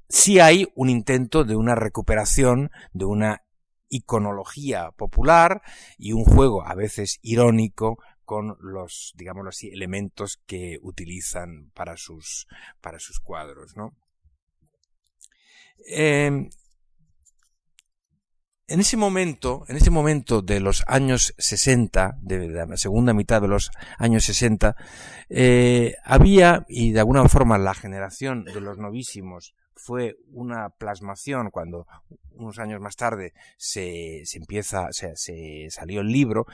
sí 0.09 0.39
hay 0.39 0.67
un 0.75 0.89
intento 0.89 1.43
de 1.43 1.55
una 1.55 1.75
recuperación, 1.75 2.71
de 2.93 3.05
una 3.05 3.43
iconología 3.89 4.91
popular 4.91 5.61
y 5.97 6.13
un 6.13 6.23
juego 6.23 6.65
a 6.65 6.75
veces 6.75 7.19
irónico 7.21 7.99
con 8.23 8.57
los, 8.59 9.13
digámoslo 9.15 9.49
así, 9.49 9.69
elementos 9.69 10.39
que 10.45 10.77
utilizan 10.83 11.71
para 11.73 11.97
sus, 11.97 12.47
para 12.79 12.99
sus 12.99 13.19
cuadros, 13.19 13.75
¿no? 13.75 13.97
Em, 15.87 16.49
en 18.67 18.79
ese 18.79 18.97
momento, 18.97 19.65
en 19.67 19.77
ese 19.77 19.89
momento 19.89 20.43
de 20.43 20.59
los 20.59 20.83
años 20.85 21.33
60, 21.39 22.19
de 22.21 22.49
la 22.49 22.77
segunda 22.77 23.15
mitad 23.15 23.41
de 23.41 23.47
los 23.47 23.71
años 23.97 24.25
60, 24.25 24.75
eh, 25.29 25.95
había, 26.03 26.65
y 26.67 26.91
de 26.91 26.99
alguna 26.99 27.27
forma 27.27 27.57
la 27.57 27.73
generación 27.73 28.43
de 28.43 28.61
los 28.61 28.77
novísimos 28.77 29.55
fue 29.79 30.17
una 30.31 30.69
plasmación 30.69 31.49
cuando 31.51 31.87
unos 32.33 32.59
años 32.59 32.79
más 32.79 32.95
tarde 32.95 33.33
se, 33.57 34.21
se 34.25 34.37
empieza, 34.37 34.87
se, 34.91 35.15
se, 35.15 35.67
salió 35.69 36.01
el 36.01 36.07
libro. 36.07 36.45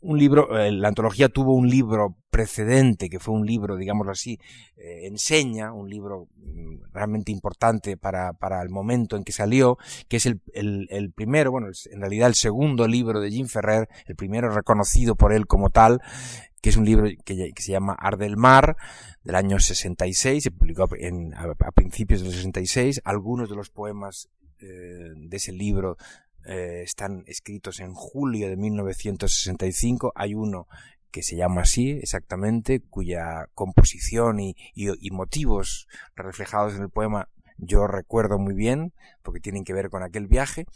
Un 0.00 0.18
libro, 0.18 0.58
eh, 0.58 0.70
la 0.72 0.88
antología 0.88 1.28
tuvo 1.28 1.54
un 1.54 1.68
libro 1.68 2.16
precedente, 2.30 3.08
que 3.08 3.20
fue 3.20 3.34
un 3.34 3.46
libro, 3.46 3.76
digámoslo 3.76 4.12
así, 4.12 4.38
eh, 4.76 5.06
enseña, 5.06 5.72
un 5.72 5.88
libro 5.88 6.28
mm, 6.36 6.92
realmente 6.92 7.32
importante 7.32 7.96
para, 7.96 8.32
para 8.32 8.60
el 8.62 8.70
momento 8.70 9.16
en 9.16 9.24
que 9.24 9.32
salió, 9.32 9.78
que 10.08 10.16
es 10.16 10.26
el, 10.26 10.40
el, 10.52 10.86
el 10.90 11.12
primero, 11.12 11.50
bueno, 11.50 11.68
en 11.90 12.00
realidad 12.00 12.28
el 12.28 12.34
segundo 12.34 12.88
libro 12.88 13.20
de 13.20 13.30
Jim 13.30 13.46
Ferrer, 13.46 13.88
el 14.06 14.16
primero 14.16 14.50
reconocido 14.50 15.14
por 15.14 15.32
él 15.32 15.46
como 15.46 15.70
tal, 15.70 16.00
que 16.64 16.70
es 16.70 16.78
un 16.78 16.86
libro 16.86 17.06
que, 17.26 17.52
se 17.58 17.72
llama 17.72 17.92
Ar 17.92 18.16
del 18.16 18.38
Mar, 18.38 18.78
del 19.22 19.34
año 19.34 19.58
66, 19.58 20.44
se 20.44 20.50
publicó 20.50 20.88
en, 20.96 21.34
a, 21.34 21.52
principios 21.72 22.22
del 22.22 22.32
66. 22.32 23.02
Algunos 23.04 23.50
de 23.50 23.54
los 23.54 23.68
poemas 23.68 24.30
eh, 24.60 25.12
de 25.14 25.36
ese 25.36 25.52
libro 25.52 25.98
eh, 26.46 26.80
están 26.82 27.22
escritos 27.26 27.80
en 27.80 27.92
julio 27.92 28.48
de 28.48 28.56
1965. 28.56 30.14
Hay 30.16 30.32
uno 30.32 30.66
que 31.10 31.22
se 31.22 31.36
llama 31.36 31.60
así 31.60 31.90
exactamente, 31.90 32.80
cuya 32.80 33.50
composición 33.52 34.40
y, 34.40 34.56
y, 34.74 35.10
motivos 35.10 35.86
reflejados 36.16 36.76
en 36.76 36.80
el 36.80 36.88
poema 36.88 37.28
yo 37.56 37.86
recuerdo 37.86 38.38
muy 38.38 38.54
bien, 38.54 38.92
porque 39.22 39.40
tienen 39.40 39.64
que 39.64 39.72
ver 39.72 39.90
con 39.90 40.02
aquel 40.02 40.26
viaje. 40.26 40.66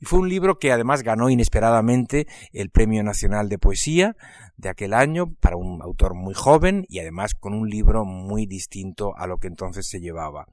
Y 0.00 0.06
fue 0.06 0.20
un 0.20 0.28
libro 0.28 0.58
que 0.58 0.72
además 0.72 1.02
ganó 1.02 1.30
inesperadamente 1.30 2.26
el 2.52 2.70
Premio 2.70 3.02
Nacional 3.02 3.48
de 3.48 3.58
Poesía 3.58 4.16
de 4.56 4.68
aquel 4.68 4.94
año 4.94 5.34
para 5.40 5.56
un 5.56 5.82
autor 5.82 6.14
muy 6.14 6.34
joven 6.34 6.84
y 6.88 6.98
además 6.98 7.34
con 7.34 7.54
un 7.54 7.68
libro 7.68 8.04
muy 8.04 8.46
distinto 8.46 9.16
a 9.16 9.26
lo 9.26 9.38
que 9.38 9.48
entonces 9.48 9.88
se 9.88 10.00
llevaba. 10.00 10.46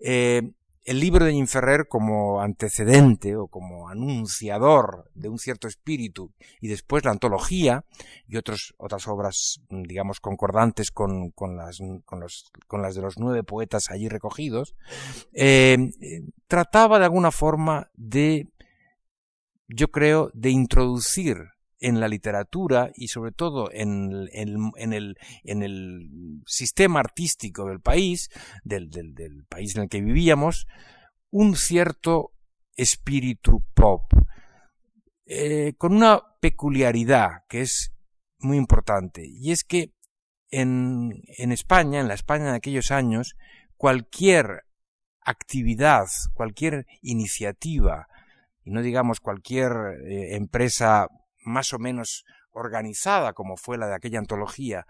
Eh, 0.00 0.42
el 0.86 1.00
libro 1.00 1.24
de 1.24 1.32
Inferrer 1.32 1.88
como 1.88 2.40
antecedente 2.40 3.34
o 3.34 3.48
como 3.48 3.88
anunciador 3.88 5.10
de 5.14 5.28
un 5.28 5.38
cierto 5.38 5.66
espíritu 5.66 6.32
y 6.60 6.68
después 6.68 7.04
la 7.04 7.10
antología 7.10 7.84
y 8.28 8.36
otros, 8.36 8.72
otras 8.78 9.08
obras, 9.08 9.60
digamos, 9.68 10.20
concordantes 10.20 10.92
con, 10.92 11.32
con, 11.32 11.56
las, 11.56 11.78
con, 12.04 12.20
los, 12.20 12.52
con 12.68 12.82
las 12.82 12.94
de 12.94 13.02
los 13.02 13.18
nueve 13.18 13.42
poetas 13.42 13.90
allí 13.90 14.08
recogidos, 14.08 14.76
eh, 15.32 15.76
trataba 16.46 17.00
de 17.00 17.06
alguna 17.06 17.32
forma 17.32 17.90
de, 17.94 18.48
yo 19.66 19.88
creo, 19.88 20.30
de 20.34 20.50
introducir 20.50 21.55
en 21.78 22.00
la 22.00 22.08
literatura 22.08 22.90
y 22.94 23.08
sobre 23.08 23.32
todo 23.32 23.70
en, 23.72 24.28
en, 24.32 24.92
el, 24.92 25.16
en 25.44 25.62
el 25.62 26.42
sistema 26.46 27.00
artístico 27.00 27.66
del 27.66 27.80
país, 27.80 28.30
del, 28.64 28.90
del, 28.90 29.14
del, 29.14 29.44
país 29.44 29.76
en 29.76 29.82
el 29.82 29.88
que 29.88 30.00
vivíamos, 30.00 30.66
un 31.30 31.54
cierto 31.56 32.32
espíritu 32.76 33.64
pop, 33.74 34.12
eh, 35.26 35.74
con 35.76 35.94
una 35.94 36.22
peculiaridad 36.40 37.44
que 37.48 37.62
es 37.62 37.92
muy 38.38 38.56
importante, 38.56 39.26
y 39.26 39.50
es 39.50 39.64
que 39.64 39.92
en, 40.50 41.22
en 41.36 41.52
España, 41.52 42.00
en 42.00 42.08
la 42.08 42.14
España 42.14 42.50
de 42.50 42.56
aquellos 42.56 42.90
años, 42.90 43.34
cualquier 43.76 44.62
actividad, 45.20 46.06
cualquier 46.34 46.86
iniciativa, 47.02 48.06
y 48.64 48.70
no 48.70 48.82
digamos 48.82 49.20
cualquier 49.20 49.72
eh, 50.06 50.36
empresa 50.36 51.08
más 51.46 51.72
o 51.72 51.78
menos 51.78 52.24
organizada 52.50 53.32
como 53.32 53.56
fue 53.56 53.78
la 53.78 53.86
de 53.86 53.94
aquella 53.94 54.18
antología, 54.18 54.86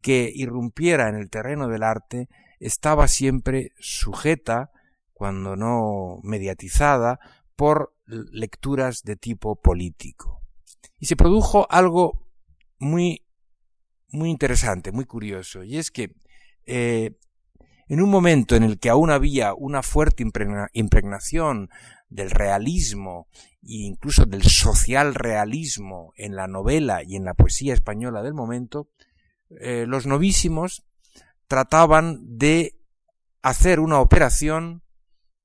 que 0.00 0.30
irrumpiera 0.32 1.08
en 1.08 1.16
el 1.16 1.30
terreno 1.30 1.68
del 1.68 1.82
arte, 1.82 2.28
estaba 2.60 3.08
siempre 3.08 3.72
sujeta, 3.78 4.70
cuando 5.12 5.56
no 5.56 6.18
mediatizada, 6.22 7.18
por 7.56 7.94
lecturas 8.06 9.02
de 9.02 9.16
tipo 9.16 9.56
político. 9.56 10.42
Y 10.98 11.06
se 11.06 11.16
produjo 11.16 11.66
algo 11.70 12.28
muy, 12.78 13.26
muy 14.08 14.30
interesante, 14.30 14.92
muy 14.92 15.06
curioso, 15.06 15.64
y 15.64 15.78
es 15.78 15.90
que 15.90 16.14
eh, 16.66 17.16
en 17.88 18.02
un 18.02 18.10
momento 18.10 18.56
en 18.56 18.62
el 18.62 18.78
que 18.78 18.90
aún 18.90 19.10
había 19.10 19.54
una 19.54 19.82
fuerte 19.82 20.24
impregnación 20.72 21.70
del 22.08 22.30
realismo 22.30 23.28
e 23.62 23.86
incluso 23.86 24.24
del 24.26 24.44
social 24.44 25.14
realismo 25.14 26.12
en 26.16 26.36
la 26.36 26.46
novela 26.46 27.02
y 27.02 27.16
en 27.16 27.24
la 27.24 27.34
poesía 27.34 27.74
española 27.74 28.22
del 28.22 28.34
momento, 28.34 28.88
eh, 29.60 29.86
los 29.86 30.06
novísimos 30.06 30.84
trataban 31.46 32.20
de 32.38 32.78
hacer 33.42 33.80
una 33.80 34.00
operación 34.00 34.82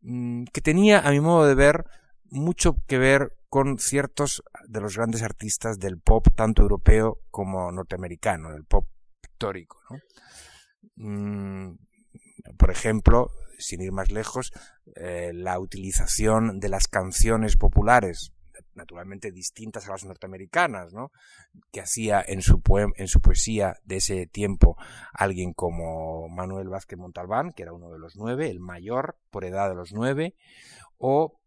mm, 0.01 0.45
que 0.53 0.61
tenía, 0.61 0.99
a 0.99 1.11
mi 1.11 1.19
modo 1.19 1.47
de 1.47 1.55
ver, 1.55 1.85
mucho 2.29 2.77
que 2.87 2.97
ver 2.97 3.33
con 3.49 3.77
ciertos 3.77 4.43
de 4.67 4.79
los 4.79 4.95
grandes 4.95 5.21
artistas 5.21 5.77
del 5.77 5.99
pop, 5.99 6.27
tanto 6.35 6.61
europeo 6.61 7.19
como 7.29 7.71
norteamericano, 7.71 8.51
del 8.51 8.63
pop 8.63 8.87
pictórico. 9.19 9.77
Mm, 10.95 11.73
por 12.57 12.71
ejemplo, 12.71 13.31
sin 13.61 13.81
ir 13.81 13.91
más 13.91 14.11
lejos, 14.11 14.51
eh, 14.95 15.31
la 15.33 15.59
utilización 15.59 16.59
de 16.59 16.69
las 16.69 16.87
canciones 16.87 17.57
populares, 17.57 18.33
naturalmente 18.73 19.31
distintas 19.31 19.87
a 19.87 19.91
las 19.91 20.05
norteamericanas, 20.05 20.93
¿no? 20.93 21.11
que 21.71 21.81
hacía 21.81 22.23
en 22.25 22.41
su, 22.41 22.61
en 22.95 23.07
su 23.07 23.21
poesía 23.21 23.75
de 23.83 23.97
ese 23.97 24.27
tiempo 24.27 24.77
alguien 25.13 25.53
como 25.53 26.29
Manuel 26.29 26.69
Vázquez 26.69 26.97
Montalbán, 26.97 27.51
que 27.51 27.63
era 27.63 27.73
uno 27.73 27.89
de 27.91 27.99
los 27.99 28.15
nueve, 28.15 28.49
el 28.49 28.59
mayor 28.59 29.17
por 29.29 29.45
edad 29.45 29.69
de 29.69 29.75
los 29.75 29.93
nueve, 29.93 30.35
o 30.97 31.39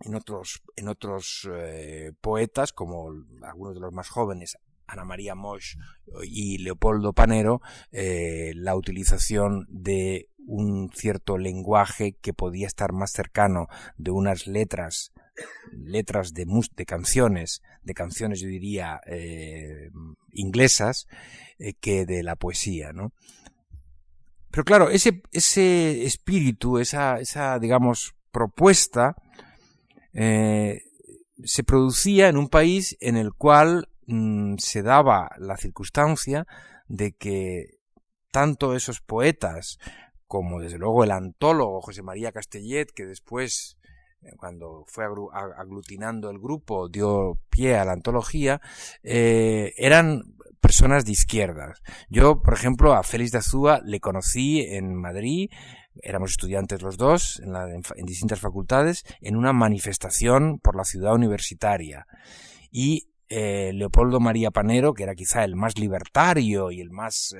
en 0.00 0.14
otros, 0.14 0.62
en 0.76 0.88
otros 0.88 1.48
eh, 1.52 2.12
poetas, 2.20 2.72
como 2.72 3.10
algunos 3.42 3.74
de 3.74 3.80
los 3.80 3.92
más 3.92 4.08
jóvenes, 4.08 4.56
Ana 4.88 5.04
María 5.04 5.34
Mosch 5.34 5.76
y 6.24 6.58
Leopoldo 6.58 7.12
Panero, 7.12 7.60
eh, 7.92 8.52
la 8.56 8.74
utilización 8.74 9.66
de 9.68 10.28
un 10.38 10.90
cierto 10.94 11.36
lenguaje 11.36 12.16
que 12.20 12.32
podía 12.32 12.66
estar 12.66 12.92
más 12.92 13.12
cercano 13.12 13.68
de 13.98 14.10
unas 14.10 14.46
letras, 14.46 15.12
letras 15.72 16.32
de, 16.32 16.46
de 16.74 16.86
canciones, 16.86 17.62
de 17.82 17.94
canciones 17.94 18.40
yo 18.40 18.48
diría 18.48 19.00
eh, 19.06 19.90
inglesas, 20.32 21.06
eh, 21.58 21.74
que 21.74 22.06
de 22.06 22.22
la 22.22 22.34
poesía, 22.36 22.92
¿no? 22.92 23.12
Pero 24.50 24.64
claro, 24.64 24.88
ese, 24.88 25.22
ese 25.30 26.04
espíritu, 26.04 26.78
esa, 26.78 27.20
esa, 27.20 27.58
digamos, 27.58 28.14
propuesta, 28.32 29.14
se 30.14 31.62
producía 31.64 32.28
en 32.28 32.38
un 32.38 32.48
país 32.48 32.96
en 33.00 33.16
el 33.16 33.34
cual 33.34 33.88
mm, 34.08 34.56
se 34.58 34.82
daba 34.82 35.30
la 35.38 35.56
circunstancia 35.56 36.46
de 36.88 37.12
que 37.12 37.78
tanto 38.30 38.74
esos 38.74 39.00
poetas 39.00 39.78
como 40.26 40.60
desde 40.60 40.78
luego 40.78 41.04
el 41.04 41.10
antólogo 41.10 41.80
José 41.80 42.02
María 42.02 42.32
Castellet, 42.32 42.92
que 42.94 43.06
después, 43.06 43.78
eh, 44.22 44.32
cuando 44.36 44.84
fue 44.86 45.04
aglutinando 45.56 46.30
el 46.30 46.38
grupo, 46.38 46.88
dio 46.88 47.40
pie 47.48 47.76
a 47.76 47.84
la 47.84 47.92
antología, 47.92 48.60
eh, 49.02 49.72
eran 49.78 50.36
personas 50.60 51.06
de 51.06 51.12
izquierdas. 51.12 51.80
Yo, 52.10 52.42
por 52.42 52.52
ejemplo, 52.52 52.92
a 52.92 53.02
Félix 53.02 53.32
de 53.32 53.38
Azúa 53.38 53.80
le 53.84 54.00
conocí 54.00 54.60
en 54.60 54.94
Madrid, 54.94 55.50
éramos 56.02 56.32
estudiantes 56.32 56.82
los 56.82 56.98
dos 56.98 57.40
en, 57.40 57.54
en, 57.56 58.06
distintas 58.06 58.38
facultades, 58.38 59.04
en 59.20 59.36
una 59.36 59.54
manifestación 59.54 60.58
por 60.58 60.76
la 60.76 60.84
ciudad 60.84 61.14
universitaria. 61.14 62.06
Y 62.70 63.08
eh, 63.28 63.72
Leopoldo 63.74 64.20
María 64.20 64.50
Panero, 64.50 64.94
que 64.94 65.02
era 65.02 65.14
quizá 65.14 65.44
el 65.44 65.56
más 65.56 65.78
libertario 65.78 66.70
y 66.70 66.80
el 66.80 66.90
más 66.90 67.34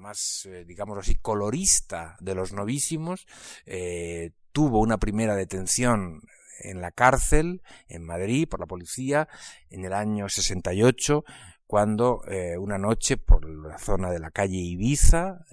más, 0.00 0.46
eh, 0.46 0.64
digamos 0.66 0.98
así, 0.98 1.14
colorista 1.14 2.16
de 2.20 2.34
los 2.34 2.52
novísimos, 2.52 3.26
eh, 3.66 4.32
tuvo 4.52 4.80
una 4.80 4.98
primera 4.98 5.36
detención 5.36 6.22
en 6.62 6.80
la 6.80 6.90
cárcel 6.90 7.62
en 7.88 8.04
Madrid 8.04 8.48
por 8.48 8.60
la 8.60 8.66
policía 8.66 9.28
en 9.70 9.84
el 9.84 9.92
año 9.92 10.28
68 10.28 11.24
cuando 11.66 12.22
eh, 12.28 12.58
una 12.58 12.76
noche 12.76 13.16
por 13.16 13.48
la 13.48 13.78
zona 13.78 14.10
de 14.10 14.18
la 14.18 14.30
calle 14.30 14.56
Ibiza 14.56 15.46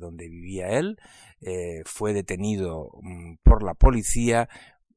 donde 0.00 0.28
vivía 0.28 0.68
él 0.70 0.98
fue 1.84 2.14
detenido 2.14 2.90
mm, 3.02 3.34
por 3.44 3.62
la 3.62 3.74
policía 3.74 4.48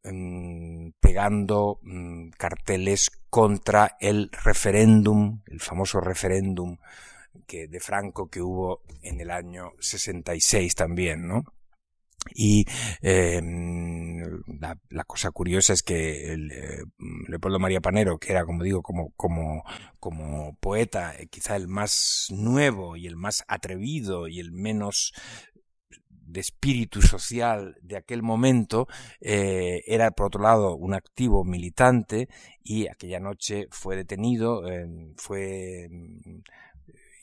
pegando 0.02 1.80
mm, 1.84 2.30
carteles 2.32 3.12
contra 3.30 3.98
el 4.00 4.30
referéndum, 4.32 5.42
el 5.48 5.60
famoso 5.60 6.02
referéndum 6.02 6.78
que 7.46 7.68
de 7.68 7.80
Franco 7.80 8.30
que 8.30 8.42
hubo 8.42 8.82
en 9.02 9.22
el 9.22 9.32
año 9.32 9.72
66 9.80 10.76
también, 10.76 11.28
¿no? 11.28 11.44
Y 12.36 12.66
la, 13.02 14.78
la, 14.90 15.04
cosa 15.06 15.32
curiosa 15.32 15.74
es 15.74 15.82
que 15.82 16.32
el, 16.32 16.52
eh, 16.52 16.84
Leopoldo 17.28 17.58
María 17.58 17.82
Panero, 17.82 18.20
que 18.20 18.32
era, 18.32 18.46
como 18.46 18.64
digo, 18.64 18.84
como, 18.84 19.10
como, 19.16 19.64
como 20.00 20.56
poeta, 20.60 21.16
eh, 21.18 21.28
quizá 21.28 21.56
el 21.56 21.68
más 21.68 22.28
nuevo 22.30 22.96
y 22.96 23.08
el 23.08 23.16
más 23.16 23.44
atrevido 23.48 24.28
y 24.28 24.40
el 24.40 24.52
menos 24.52 25.14
de 26.32 26.40
espíritu 26.40 27.02
social 27.02 27.76
de 27.82 27.98
aquel 27.98 28.24
momento, 28.24 28.88
eh, 29.20 29.82
era 29.86 30.12
por 30.12 30.28
otro 30.28 30.42
lado 30.42 30.76
un 30.76 30.94
activo 30.94 31.44
militante 31.44 32.30
y 32.64 32.88
aquella 32.88 33.20
noche 33.20 33.68
fue 33.72 33.96
detenido, 33.96 34.64
fue 35.18 35.90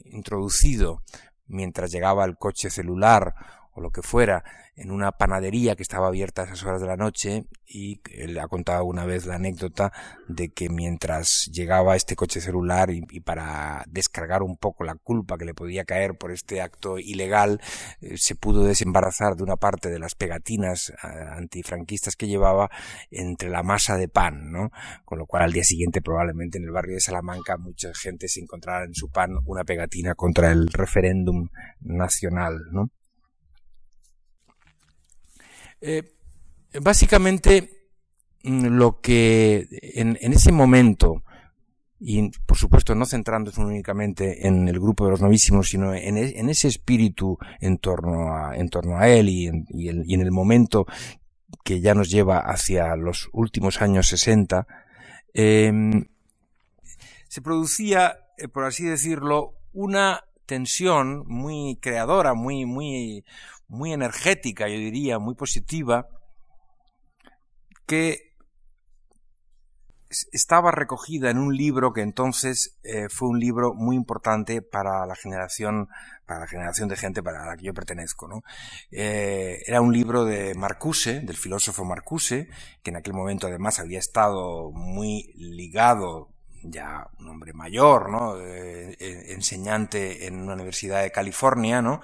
introducido 0.05 1.03
mientras 1.47 1.91
llegaba 1.91 2.25
el 2.25 2.37
coche 2.37 2.71
celular 2.71 3.35
o 3.79 3.81
lo 3.81 3.91
que 3.91 4.03
fuera 4.03 4.43
en 4.77 4.91
una 4.91 5.13
panadería 5.13 5.75
que 5.75 5.83
estaba 5.83 6.07
abierta 6.07 6.43
a 6.43 6.45
esas 6.47 6.65
horas 6.65 6.81
de 6.81 6.87
la 6.87 6.97
noche 6.97 7.47
y 7.67 8.01
él 8.13 8.39
ha 8.39 8.47
contado 8.49 8.85
una 8.85 9.05
vez 9.05 9.27
la 9.27 9.35
anécdota 9.35 9.93
de 10.29 10.51
que 10.51 10.69
mientras 10.69 11.51
llegaba 11.53 11.97
este 11.97 12.17
coche 12.17 12.41
celular 12.41 12.91
y, 12.91 13.21
para 13.21 13.85
descargar 13.89 14.43
un 14.43 14.57
poco 14.57 14.85
la 14.85 14.95
culpa 14.95 15.37
que 15.37 15.45
le 15.45 15.55
podía 15.55 15.85
caer 15.85 16.17
por 16.17 16.31
este 16.31 16.61
acto 16.61 16.99
ilegal, 16.99 17.61
eh, 18.01 18.17
se 18.17 18.37
pudo 18.37 18.65
desembarazar 18.65 19.35
de 19.35 19.43
una 19.43 19.57
parte 19.57 19.91
de 19.91 19.99
las 19.99 20.15
pegatinas 20.15 20.91
eh, 20.91 20.95
antifranquistas 21.37 22.17
que 22.17 22.29
llevaba 22.29 22.71
entre 23.11 23.51
la 23.51 23.63
masa 23.63 23.97
de 23.97 24.09
pan, 24.09 24.51
¿no? 24.51 24.71
Con 25.05 25.19
lo 25.19 25.27
cual 25.27 25.43
al 25.43 25.53
día 25.53 25.65
siguiente 25.65 26.03
probablemente 26.03 26.59
en 26.59 26.65
el 26.65 26.71
barrio 26.71 26.95
de 26.95 27.01
Salamanca 27.01 27.57
mucha 27.59 27.93
gente 27.95 28.29
se 28.29 28.41
encontrara 28.41 28.85
en 28.85 28.95
su 28.95 29.11
pan 29.11 29.39
una 29.45 29.65
pegatina 29.65 30.15
contra 30.15 30.51
el 30.51 30.69
referéndum 30.69 31.49
nacional, 31.81 32.61
¿no? 32.73 32.91
Eh, 35.81 36.03
básicamente, 36.81 37.89
mm, 38.45 38.67
lo 38.67 39.01
que 39.01 39.69
en, 39.71 40.17
ese 40.21 40.53
momento, 40.53 41.23
y 42.01 42.31
por 42.47 42.57
supuesto 42.57 42.95
no 42.95 43.07
centrándose 43.07 43.61
únicamente 43.61 44.47
en 44.47 44.69
el 44.69 44.79
grupo 44.79 45.05
de 45.05 45.13
los 45.13 45.21
novísimos, 45.21 45.69
sino 45.69 45.95
en, 45.95 46.17
e, 46.17 46.51
ese 46.51 46.69
espíritu 46.69 47.39
en 47.61 47.79
torno 47.79 48.35
a, 48.35 48.57
en 48.57 48.69
torno 48.69 48.99
a 48.99 49.09
él 49.09 49.29
y 49.29 49.47
en, 49.47 50.21
el 50.21 50.31
momento 50.31 50.87
que 51.65 51.81
ya 51.81 51.95
nos 51.95 52.11
lleva 52.11 52.39
hacia 52.39 52.95
los 52.97 53.29
últimos 53.33 53.81
años 53.81 54.09
60, 54.09 54.67
em, 55.35 56.07
se 57.29 57.43
producía, 57.43 58.19
eh, 58.39 58.49
por 58.49 58.65
así 58.65 58.85
decirlo, 58.85 59.55
una 59.73 60.25
tensión 60.47 61.25
muy 61.27 61.79
creadora, 61.81 62.35
muy, 62.35 62.65
muy, 62.65 63.25
muy 63.69 63.93
energética, 63.93 64.69
yo 64.69 64.77
diría, 64.77 65.19
muy 65.19 65.35
positiva, 65.35 66.09
que 67.87 68.29
estaba 70.33 70.71
recogida 70.71 71.31
en 71.31 71.39
un 71.39 71.55
libro 71.55 71.93
que 71.93 72.01
entonces 72.01 72.79
eh, 72.83 73.09
fue 73.11 73.29
un 73.29 73.39
libro 73.39 73.75
muy 73.75 73.95
importante 73.95 74.63
para 74.63 75.05
la 75.07 75.15
generación 75.15 75.89
para 76.25 76.41
la 76.41 76.47
generación 76.47 76.89
de 76.89 76.97
gente 76.97 77.23
para 77.23 77.45
la 77.45 77.57
que 77.57 77.65
yo 77.65 77.75
pertenezco 77.75 78.27
¿no? 78.27 78.41
Eh, 78.91 79.59
era 79.67 79.83
un 79.83 79.93
libro 79.93 80.25
de 80.25 80.55
Marcuse 80.55 81.21
del 81.21 81.37
filósofo 81.37 81.85
Marcuse 81.85 82.49
que 82.83 82.91
en 82.91 82.97
aquel 82.97 83.13
momento 83.13 83.49
además 83.49 83.81
había 83.81 83.99
estado 83.99 84.71
muy 84.73 85.31
ligado 85.35 86.38
ya 86.63 87.09
un 87.19 87.29
hombre 87.29 87.53
mayor, 87.53 88.11
¿no? 88.11 88.39
Eh, 88.41 88.97
eh, 88.99 89.33
enseñante 89.33 90.27
en 90.27 90.41
una 90.41 90.55
universidad 90.55 91.03
de 91.03 91.13
California, 91.13 91.83
¿no? 91.83 92.01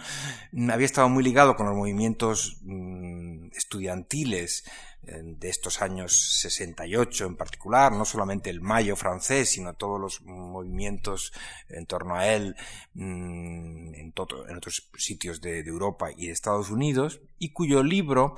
Había 0.70 0.86
estado 0.86 1.08
muy 1.08 1.24
ligado 1.24 1.56
con 1.56 1.66
los 1.66 1.74
movimientos 1.74 2.58
mm, 2.62 3.48
estudiantiles 3.54 4.64
de 5.06 5.48
estos 5.48 5.82
años 5.82 6.38
68 6.40 7.26
en 7.26 7.36
particular, 7.36 7.92
no 7.92 8.04
solamente 8.04 8.50
el 8.50 8.60
Mayo 8.60 8.96
francés, 8.96 9.50
sino 9.50 9.74
todos 9.74 10.00
los 10.00 10.22
movimientos 10.22 11.32
en 11.68 11.86
torno 11.86 12.14
a 12.14 12.28
él 12.28 12.56
mm, 12.94 13.94
en 13.94 14.12
otros 14.56 14.90
sitios 14.96 15.40
de, 15.40 15.60
Europa 15.60 16.10
y 16.16 16.26
de 16.26 16.32
Estados 16.32 16.70
Unidos, 16.70 17.20
y 17.38 17.50
cuyo 17.50 17.82
libro 17.82 18.34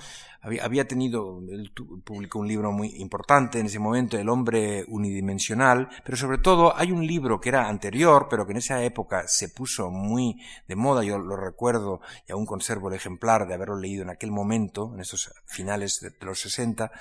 había, 0.46 0.86
tenido, 0.86 1.40
él 1.48 1.72
publicó 2.04 2.38
un 2.38 2.46
libro 2.46 2.70
muy 2.70 2.94
importante 2.96 3.58
en 3.58 3.66
ese 3.66 3.80
momento, 3.80 4.16
El 4.16 4.28
hombre 4.28 4.84
unidimensional, 4.86 5.88
pero 6.04 6.16
sobre 6.16 6.38
todo 6.38 6.76
hay 6.76 6.92
un 6.92 7.04
libro 7.04 7.40
que 7.40 7.48
era 7.48 7.68
anterior, 7.68 8.28
pero 8.30 8.46
que 8.46 8.52
en 8.52 8.58
esa 8.58 8.82
época 8.84 9.24
se 9.26 9.48
puso 9.48 9.90
muy 9.90 10.40
de 10.68 10.76
moda, 10.76 11.02
yo 11.02 11.18
lo 11.18 11.36
recuerdo 11.36 12.00
y 12.28 12.32
aún 12.32 12.46
conservo 12.46 12.88
el 12.88 12.94
ejemplar 12.94 13.48
de 13.48 13.54
haberlo 13.54 13.76
leído 13.76 14.02
en 14.02 14.10
aquel 14.10 14.30
momento, 14.30 14.92
en 14.94 15.00
esos 15.00 15.32
finales 15.46 15.98
de, 16.00 16.14
los 16.24 16.40
60, 16.40 16.92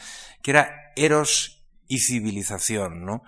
que 0.41 0.51
era 0.51 0.91
Eros 0.95 1.63
y 1.87 1.99
civilización, 1.99 3.05
¿no? 3.05 3.21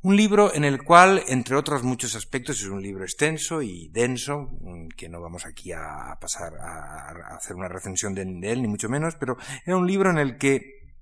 Un 0.00 0.16
libro 0.16 0.54
en 0.54 0.64
el 0.64 0.84
cual, 0.84 1.24
entre 1.26 1.56
otros 1.56 1.82
muchos 1.82 2.14
aspectos, 2.14 2.60
es 2.60 2.68
un 2.68 2.80
libro 2.80 3.02
extenso 3.02 3.62
y 3.62 3.88
denso, 3.88 4.48
mm, 4.60 4.88
que 4.96 5.08
no 5.08 5.20
vamos 5.20 5.44
aquí 5.44 5.72
a 5.72 6.16
pasar 6.20 6.54
a 6.54 7.34
hacer 7.36 7.56
una 7.56 7.66
recensión 7.66 8.14
de, 8.14 8.22
él, 8.22 8.62
ni 8.62 8.68
mucho 8.68 8.88
menos, 8.88 9.16
pero 9.16 9.36
era 9.66 9.76
un 9.76 9.88
libro 9.88 10.10
en 10.10 10.18
el 10.18 10.38
que, 10.38 10.94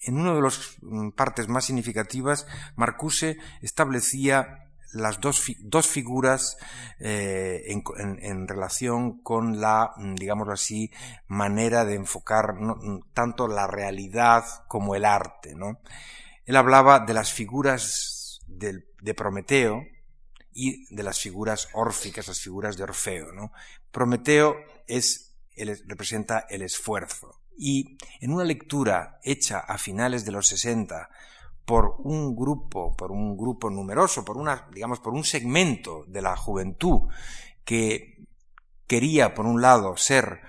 en 0.00 0.18
una 0.18 0.34
de 0.34 0.42
las 0.42 0.78
mm, 0.82 1.10
partes 1.10 1.46
más 1.46 1.64
significativas, 1.66 2.48
Marcuse 2.74 3.38
establecía 3.62 4.64
las 4.92 5.20
dos, 5.20 5.44
dos 5.60 5.86
figuras 5.86 6.56
eh, 6.98 7.62
en, 7.68 8.48
relación 8.48 9.22
con 9.22 9.60
la, 9.60 9.92
mm, 9.96 10.16
digámoslo 10.16 10.54
así, 10.54 10.90
manera 11.28 11.84
de 11.84 11.94
enfocar 11.94 12.56
tanto 13.12 13.46
la 13.46 13.68
realidad 13.68 14.42
como 14.66 14.96
el 14.96 15.04
arte, 15.04 15.54
¿no? 15.54 15.78
Él 16.46 16.56
hablaba 16.56 16.98
de 17.00 17.14
las 17.14 17.32
figuras 17.32 18.13
de 18.46 19.14
Prometeo 19.14 19.82
y 20.52 20.94
de 20.94 21.02
las 21.02 21.18
figuras 21.18 21.68
órficas, 21.74 22.28
las 22.28 22.40
figuras 22.40 22.76
de 22.76 22.84
Orfeo. 22.84 23.26
Prometeo 23.90 24.56
es, 24.86 25.34
representa 25.86 26.46
el 26.48 26.62
esfuerzo. 26.62 27.40
Y 27.56 27.98
en 28.20 28.32
una 28.32 28.44
lectura 28.44 29.18
hecha 29.22 29.58
a 29.58 29.78
finales 29.78 30.24
de 30.24 30.32
los 30.32 30.46
60 30.46 31.08
por 31.64 31.96
un 31.98 32.36
grupo, 32.36 32.94
por 32.96 33.10
un 33.10 33.36
grupo 33.36 33.70
numeroso, 33.70 34.24
por 34.24 34.36
una, 34.36 34.68
digamos, 34.72 35.00
por 35.00 35.14
un 35.14 35.24
segmento 35.24 36.04
de 36.06 36.22
la 36.22 36.36
juventud 36.36 37.08
que 37.64 38.24
quería, 38.86 39.34
por 39.34 39.46
un 39.46 39.62
lado, 39.62 39.96
ser 39.96 40.40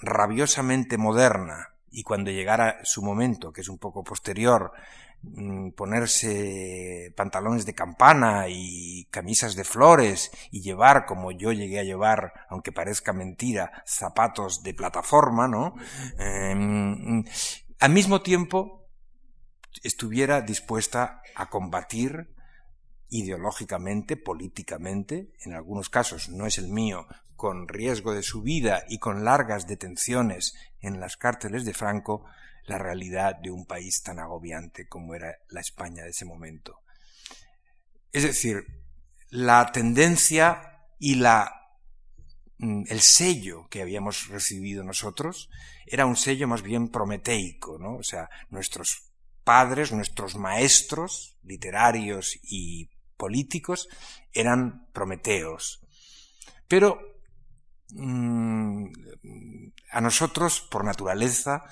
rabiosamente 0.00 0.98
moderna 0.98 1.74
y 1.90 2.02
cuando 2.02 2.30
llegara 2.30 2.78
su 2.84 3.02
momento, 3.02 3.52
que 3.52 3.62
es 3.62 3.68
un 3.68 3.78
poco 3.78 4.04
posterior, 4.04 4.72
ponerse 5.76 7.12
pantalones 7.16 7.66
de 7.66 7.74
campana 7.74 8.46
y 8.48 9.06
camisas 9.10 9.56
de 9.56 9.64
flores 9.64 10.30
y 10.50 10.62
llevar, 10.62 11.04
como 11.06 11.32
yo 11.32 11.52
llegué 11.52 11.80
a 11.80 11.84
llevar, 11.84 12.32
aunque 12.48 12.72
parezca 12.72 13.12
mentira, 13.12 13.82
zapatos 13.86 14.62
de 14.62 14.74
plataforma, 14.74 15.48
¿no? 15.48 15.74
Em, 16.18 17.24
al 17.80 17.90
mismo 17.90 18.22
tiempo 18.22 18.88
estuviera 19.82 20.40
dispuesta 20.40 21.22
a 21.34 21.50
combatir 21.50 22.34
ideológicamente, 23.08 24.16
políticamente, 24.16 25.32
en 25.44 25.54
algunos 25.54 25.90
casos 25.90 26.28
no 26.28 26.46
es 26.46 26.58
el 26.58 26.68
mío, 26.68 27.06
con 27.36 27.68
riesgo 27.68 28.14
de 28.14 28.22
su 28.22 28.42
vida 28.42 28.84
y 28.88 28.98
con 28.98 29.24
largas 29.24 29.66
detenciones 29.66 30.54
en 30.80 31.00
las 31.00 31.16
cárceles 31.16 31.64
de 31.64 31.74
Franco, 31.74 32.24
la 32.66 32.78
realidad 32.78 33.36
de 33.36 33.50
un 33.50 33.66
país 33.66 34.02
tan 34.02 34.18
agobiante 34.18 34.88
como 34.88 35.14
era 35.14 35.36
la 35.48 35.60
España 35.60 36.04
de 36.04 36.10
ese 36.10 36.24
momento. 36.24 36.80
Es 38.12 38.22
decir, 38.22 38.64
la 39.30 39.70
tendencia 39.72 40.80
y 40.98 41.16
la, 41.16 41.52
mm, 42.58 42.84
el 42.88 43.00
sello 43.00 43.68
que 43.68 43.82
habíamos 43.82 44.28
recibido 44.28 44.82
nosotros 44.82 45.50
era 45.86 46.06
un 46.06 46.16
sello 46.16 46.48
más 46.48 46.62
bien 46.62 46.88
prometeico, 46.88 47.78
¿no? 47.78 47.96
O 47.96 48.02
sea, 48.02 48.28
nuestros 48.50 49.12
padres, 49.44 49.92
nuestros 49.92 50.34
maestros 50.36 51.36
literarios 51.44 52.38
y 52.42 52.90
políticos 53.16 53.88
eran 54.32 54.88
prometeos. 54.92 55.80
Pero 56.66 56.98
mm, 57.90 58.86
a 59.92 60.00
nosotros, 60.00 60.60
por 60.60 60.84
naturaleza, 60.84 61.62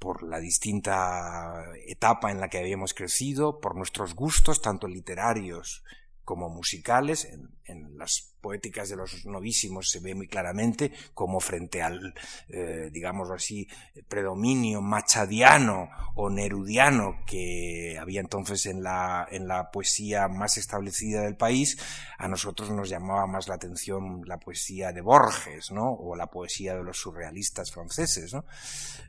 por 0.00 0.22
la 0.22 0.40
distinta 0.40 1.62
etapa 1.86 2.32
en 2.32 2.40
la 2.40 2.48
que 2.48 2.58
habíamos 2.58 2.94
crecido, 2.94 3.60
por 3.60 3.76
nuestros 3.76 4.14
gustos, 4.14 4.62
tanto 4.62 4.88
literarios 4.88 5.84
como 6.24 6.48
musicales, 6.48 7.28
en, 7.64 7.98
las 7.98 8.34
poéticas 8.40 8.88
de 8.88 8.96
los 8.96 9.26
novísimos 9.26 9.90
se 9.90 10.00
ve 10.00 10.14
muy 10.14 10.26
claramente 10.26 10.92
como 11.12 11.40
frente 11.40 11.82
al, 11.82 12.14
eh, 12.48 12.88
digamos 12.90 13.30
así, 13.30 13.68
predominio 14.08 14.80
machadiano 14.80 15.90
o 16.14 16.30
nerudiano 16.30 17.22
que 17.26 17.98
había 18.00 18.20
entonces 18.20 18.66
en 18.66 18.82
la, 18.82 19.26
en 19.30 19.46
la 19.46 19.70
poesía 19.70 20.28
más 20.28 20.56
establecida 20.56 21.22
del 21.22 21.36
país, 21.36 21.78
a 22.16 22.28
nosotros 22.28 22.70
nos 22.70 22.88
llamaba 22.88 23.26
más 23.26 23.48
la 23.48 23.56
atención 23.56 24.22
la 24.24 24.38
poesía 24.38 24.92
de 24.92 25.00
Borges, 25.00 25.72
¿no? 25.72 25.92
O 25.92 26.16
la 26.16 26.28
poesía 26.28 26.76
de 26.76 26.84
los 26.84 26.98
surrealistas 26.98 27.70
franceses, 27.70 28.32
¿no? 28.32 28.44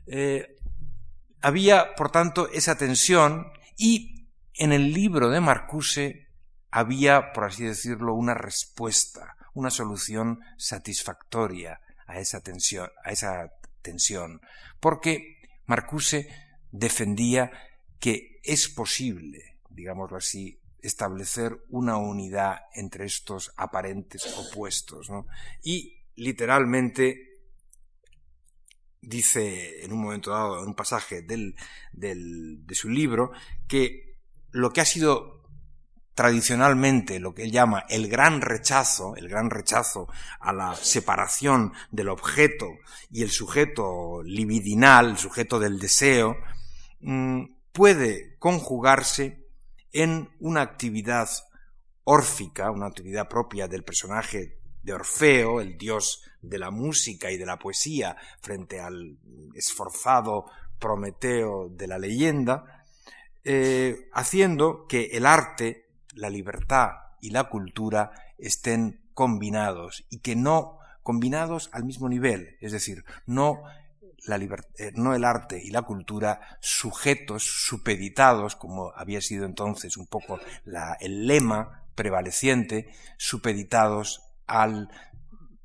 Eh, 0.06 0.56
había, 1.42 1.94
por 1.94 2.10
tanto, 2.10 2.48
esa 2.48 2.76
tensión 2.76 3.52
y 3.76 4.28
en 4.54 4.72
el 4.72 4.92
libro 4.92 5.28
de 5.28 5.40
Marcuse 5.40 6.28
había, 6.70 7.32
por 7.32 7.44
así 7.44 7.64
decirlo, 7.64 8.14
una 8.14 8.34
respuesta, 8.34 9.36
una 9.54 9.70
solución 9.70 10.40
satisfactoria 10.56 11.80
a 12.06 12.18
esa 12.18 12.40
tensión, 12.40 12.90
a 13.04 13.10
esa 13.10 13.52
tensión, 13.82 14.40
porque 14.80 15.40
Marcuse 15.66 16.28
defendía 16.70 17.50
que 17.98 18.40
es 18.42 18.68
posible, 18.68 19.58
digámoslo 19.68 20.16
así, 20.16 20.60
establecer 20.80 21.64
una 21.68 21.96
unidad 21.96 22.62
entre 22.74 23.04
estos 23.04 23.52
aparentes 23.56 24.26
opuestos. 24.36 25.10
Y 25.62 26.02
literalmente 26.16 27.31
dice 29.02 29.84
en 29.84 29.92
un 29.92 30.00
momento 30.00 30.30
dado, 30.30 30.62
en 30.62 30.68
un 30.68 30.74
pasaje 30.74 31.22
del, 31.22 31.54
de 31.92 32.74
su 32.74 32.88
libro, 32.88 33.32
que 33.68 34.16
lo 34.52 34.72
que 34.72 34.80
ha 34.80 34.84
sido 34.84 35.42
tradicionalmente 36.14 37.18
lo 37.20 37.34
que 37.34 37.42
él 37.42 37.52
llama 37.52 37.84
el 37.88 38.08
gran 38.08 38.40
rechazo, 38.40 39.16
el 39.16 39.28
gran 39.28 39.50
rechazo 39.50 40.08
a 40.40 40.52
la 40.52 40.74
separación 40.74 41.72
del 41.90 42.08
objeto 42.10 42.66
y 43.10 43.22
el 43.22 43.30
sujeto 43.30 44.22
libidinal, 44.22 45.10
el 45.10 45.18
sujeto 45.18 45.58
del 45.58 45.78
deseo, 45.78 46.36
mm, 47.00 47.44
puede 47.72 48.36
conjugarse 48.38 49.46
en 49.92 50.30
una 50.40 50.60
actividad 50.60 51.28
órfica, 52.04 52.70
una 52.70 52.86
actividad 52.86 53.28
propia 53.28 53.68
del 53.68 53.84
personaje 53.84 54.58
de 54.82 54.92
Orfeo, 54.92 55.60
el 55.60 55.78
dios 55.78 56.22
de 56.42 56.58
la 56.58 56.70
música 56.70 57.30
y 57.30 57.38
de 57.38 57.46
la 57.46 57.58
poesía, 57.58 58.16
frente 58.40 58.80
al 58.80 59.16
esforzado 59.54 60.46
Prometeo 60.78 61.68
de 61.68 61.86
la 61.86 61.98
leyenda, 61.98 62.84
eh, 63.44 64.08
haciendo 64.12 64.86
que 64.88 65.10
el 65.12 65.26
arte, 65.26 65.86
la 66.14 66.28
libertad 66.28 66.90
y 67.20 67.30
la 67.30 67.44
cultura 67.44 68.12
estén 68.38 69.00
combinados 69.14 70.04
y 70.10 70.18
que 70.18 70.36
no 70.36 70.78
combinados 71.02 71.70
al 71.72 71.84
mismo 71.84 72.08
nivel, 72.08 72.56
es 72.60 72.72
decir, 72.72 73.04
no, 73.26 73.62
la 74.26 74.36
eh, 74.36 74.92
no 74.94 75.14
el 75.14 75.24
arte 75.24 75.60
y 75.62 75.70
la 75.70 75.82
cultura 75.82 76.58
sujetos, 76.60 77.42
supeditados, 77.44 78.56
como 78.56 78.92
había 78.94 79.20
sido 79.20 79.44
entonces 79.44 79.96
un 79.96 80.06
poco 80.06 80.38
el 81.00 81.26
lema 81.26 81.84
prevaleciente, 81.94 82.92
supeditados 83.16 84.22
al 84.46 84.88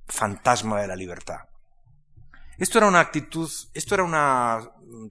fantasma 0.07 0.81
de 0.81 0.87
la 0.87 0.95
libertad. 0.95 1.39
Esto 2.57 2.79
era 2.79 2.87
una 2.87 2.99
actitud, 2.99 3.49
esto 3.73 3.93
era 3.93 4.03
una 4.03 4.59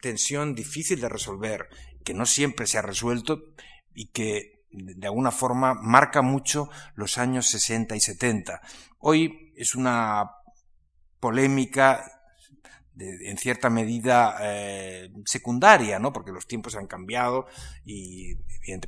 tensión 0.01 0.55
difícil 0.55 1.01
de 1.01 1.09
resolver, 1.09 1.69
que 2.05 2.15
no 2.15 2.27
siempre 2.27 2.67
se 2.67 2.79
ha 2.79 2.83
resuelto 2.83 3.41
y 3.95 4.09
que 4.09 4.65
de 4.71 5.07
alguna 5.07 5.31
forma 5.31 5.75
marca 5.75 6.23
mucho 6.23 6.69
los 6.95 7.19
años 7.19 7.49
60 7.49 7.97
y 7.97 8.01
70. 8.01 8.61
Hoy 8.99 9.53
es 9.57 9.75
una 9.75 10.31
polémica 11.21 12.16
en 12.99 13.37
cierta 13.37 13.69
medida 13.71 14.37
eh, 14.41 15.11
secundaria, 15.25 15.99
¿no? 15.99 16.13
Porque 16.13 16.33
los 16.33 16.47
tiempos 16.47 16.77
han 16.77 16.87
cambiado 16.87 17.47
y, 17.85 18.35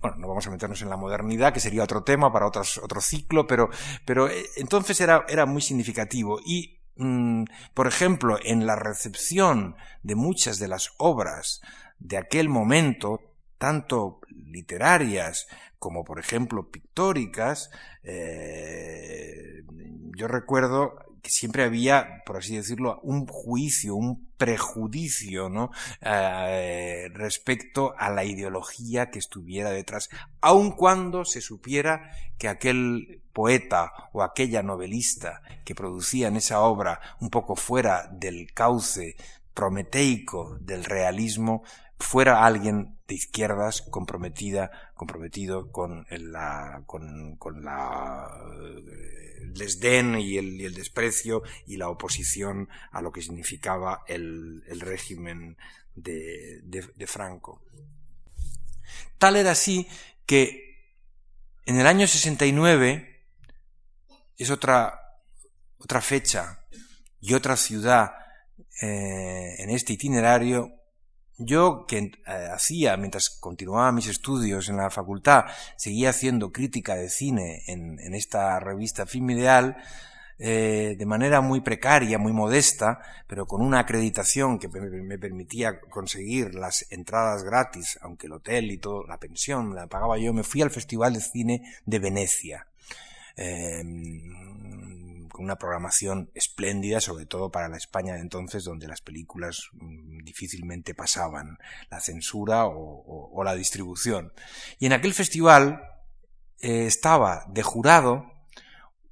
bueno, 0.01 0.17
no 0.17 0.29
vamos 0.29 0.47
a 0.47 0.51
meternos 0.51 0.81
en 0.83 0.91
la 0.91 0.97
modernidad, 0.97 1.53
que 1.53 1.61
sería 1.61 1.85
otro 1.85 2.03
tema 2.03 2.33
para 2.33 2.47
otro 2.47 3.01
ciclo, 3.01 3.47
pero, 3.47 3.69
pero 4.05 4.29
eh, 4.29 4.47
entonces 4.57 5.01
era, 5.01 5.25
era 5.29 5.47
muy 5.47 5.61
significativo. 5.61 6.41
Y, 6.45 6.79
mm, 6.97 7.45
por 7.75 7.87
ejemplo, 7.87 8.39
en 8.43 8.67
la 8.67 8.77
recepción 8.77 9.77
de 10.03 10.15
muchas 10.15 10.59
de 10.59 10.69
las 10.69 10.93
obras 10.99 11.61
de 11.99 12.17
aquel 12.17 12.49
momento, 12.49 13.21
tanto 13.59 14.21
literarias 14.29 15.49
como, 15.79 16.05
por 16.05 16.19
ejemplo, 16.19 16.71
pictóricas, 16.71 17.71
eh, 18.03 19.63
yo 20.17 20.27
recuerdo 20.29 21.08
que 21.23 21.31
siempre 21.31 21.65
había, 21.65 22.23
por 22.25 22.37
así 22.39 22.57
decirlo, 22.57 23.01
un 23.03 23.27
juicio, 23.27 23.95
un 23.95 24.29
prejuicio, 24.37 25.49
¿no? 25.49 25.71
Eh, 26.01 27.09
respecto 27.13 27.95
a 27.99 28.11
la 28.11 28.25
ideología 28.25 29.11
que 29.11 29.19
estuviera 29.19 29.71
detrás, 29.71 30.09
aun 30.41 30.73
cuando 30.73 31.25
se 31.25 31.41
supiera 31.41 32.11
que 32.39 32.49
aquel 32.49 33.23
poeta 33.33 33.93
o 34.13 34.23
aquella 34.23 34.63
novelista 34.63 35.43
que 35.65 35.75
producía 35.75 36.29
en 36.29 36.37
esa 36.37 36.61
obra 36.61 37.01
un 37.21 37.31
poco 37.31 37.57
fuera 37.57 38.09
del 38.13 38.53
cauce 38.53 39.17
prometeico 39.55 40.57
del 40.61 40.85
realismo 40.85 41.63
fuera 41.99 42.45
alguien 42.45 42.98
de 43.09 43.15
izquierdas 43.15 43.81
comprometida, 43.81 44.93
comprometido 44.95 45.73
con 45.73 46.07
la, 46.11 46.83
con, 46.87 47.37
con 47.37 47.65
la 47.65 48.29
el 49.41 49.55
desdén 49.55 50.19
y 50.19 50.37
el, 50.37 50.61
el, 50.61 50.75
desprecio 50.75 51.43
y 51.67 51.79
la 51.79 51.89
oposición 51.89 52.69
a 52.93 53.01
lo 53.01 53.11
que 53.11 53.23
significaba 53.23 54.05
el, 54.07 54.63
el 54.69 54.81
régimen 54.81 55.57
de, 55.95 56.61
de, 56.63 57.07
Franco. 57.07 57.63
Tal 59.17 59.37
era 59.37 59.53
así 59.53 59.89
que 60.27 60.93
en 61.65 61.81
el 61.81 61.87
año 61.87 62.07
69 62.07 63.25
es 64.37 64.51
otra, 64.51 65.01
otra 65.79 66.03
fecha 66.03 66.61
y 67.21 67.33
otra 67.33 67.57
ciudad 67.57 68.13
eh, 68.83 69.57
en 69.59 69.71
este 69.71 69.95
itinerario 69.95 70.78
yo 71.39 71.87
que 71.87 71.99
eh, 71.99 72.49
hacía, 72.53 72.97
mientras 72.97 73.31
continuaba 73.31 73.93
mis 73.93 74.09
estudios 74.09 74.69
en 74.69 74.77
la 74.77 74.91
facultad, 74.91 75.45
seguía 75.77 76.11
haciendo 76.11 76.53
crítica 76.53 76.95
de 76.95 77.09
cine 77.09 77.63
en, 77.67 77.99
en 78.01 78.15
esta 78.15 78.61
revista 78.61 79.07
Film 79.07 79.31
Ideal, 79.31 79.77
eh, 80.41 80.95
de 80.97 81.05
manera 81.05 81.41
muy 81.41 81.61
precaria, 81.61 82.17
muy 82.17 82.33
modesta, 82.33 83.01
pero 83.27 83.47
con 83.47 83.61
una 83.61 83.81
acreditación 83.81 84.61
que 84.61 84.69
me, 84.69 85.19
permitía 85.19 85.81
conseguir 85.81 86.55
las 86.55 86.87
entradas 86.91 87.43
gratis, 87.43 87.99
aunque 88.03 88.29
el 88.29 88.35
hotel 88.35 88.71
y 88.71 88.79
todo, 88.79 89.05
la 89.05 89.19
pensión 89.19 89.75
la 89.75 89.89
pagaba 89.89 90.17
yo, 90.17 90.33
me 90.33 90.45
fui 90.45 90.63
al 90.63 90.71
Festival 90.71 91.15
de 91.15 91.21
Cine 91.21 91.63
de 91.85 91.99
Venecia. 91.99 92.67
Eh, 93.37 93.83
una 95.39 95.57
programación 95.57 96.31
espléndida, 96.35 97.01
sobre 97.01 97.27
todo 97.27 97.51
para 97.51 97.69
la 97.69 97.77
España 97.77 98.15
de 98.15 98.21
entonces, 98.21 98.65
donde 98.65 98.89
las 98.89 99.01
películas 99.01 99.69
mm, 99.73 100.25
difícilmente 100.25 100.95
pasaban 100.95 101.59
la 101.91 102.01
censura 102.01 102.67
o, 102.67 103.43
la 103.45 103.55
distribución. 103.55 104.33
Y 104.79 104.87
en 104.87 104.93
aquel 104.93 105.15
festival 105.15 105.81
eh, 106.61 106.87
estaba 106.87 107.45
de 107.49 107.63
jurado 107.63 108.27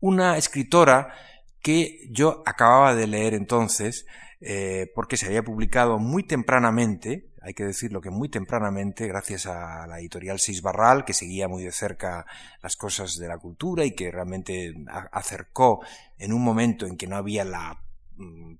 una 0.00 0.36
escritora 0.36 1.14
que 1.62 2.08
yo 2.10 2.42
acababa 2.44 2.94
de 2.94 3.06
leer 3.06 3.34
entonces, 3.34 4.06
eh, 4.40 4.90
porque 4.94 5.16
se 5.16 5.26
había 5.26 5.42
publicado 5.42 5.98
muy 5.98 6.22
tempranamente, 6.22 7.30
hay 7.46 7.54
que 7.54 7.64
decirlo 7.64 8.00
que 8.00 8.10
muy 8.10 8.28
tempranamente, 8.28 9.06
gracias 9.06 9.46
a 9.46 9.86
la 9.86 10.00
editorial 10.00 10.40
Seis 10.40 10.62
Barral, 10.62 11.04
que 11.04 11.12
seguía 11.12 11.46
muy 11.46 11.62
de 11.62 11.70
cerca 11.70 12.26
las 12.60 12.74
cosas 12.74 13.18
de 13.18 13.28
la 13.28 13.38
cultura 13.38 13.84
y 13.84 13.92
que 13.92 14.10
realmente 14.10 14.74
acercó 15.12 15.80
en 16.18 16.32
un 16.32 16.42
momento 16.42 16.86
en 16.86 16.96
que 16.96 17.06
no 17.06 17.14
había 17.14 17.44
la 17.44 17.80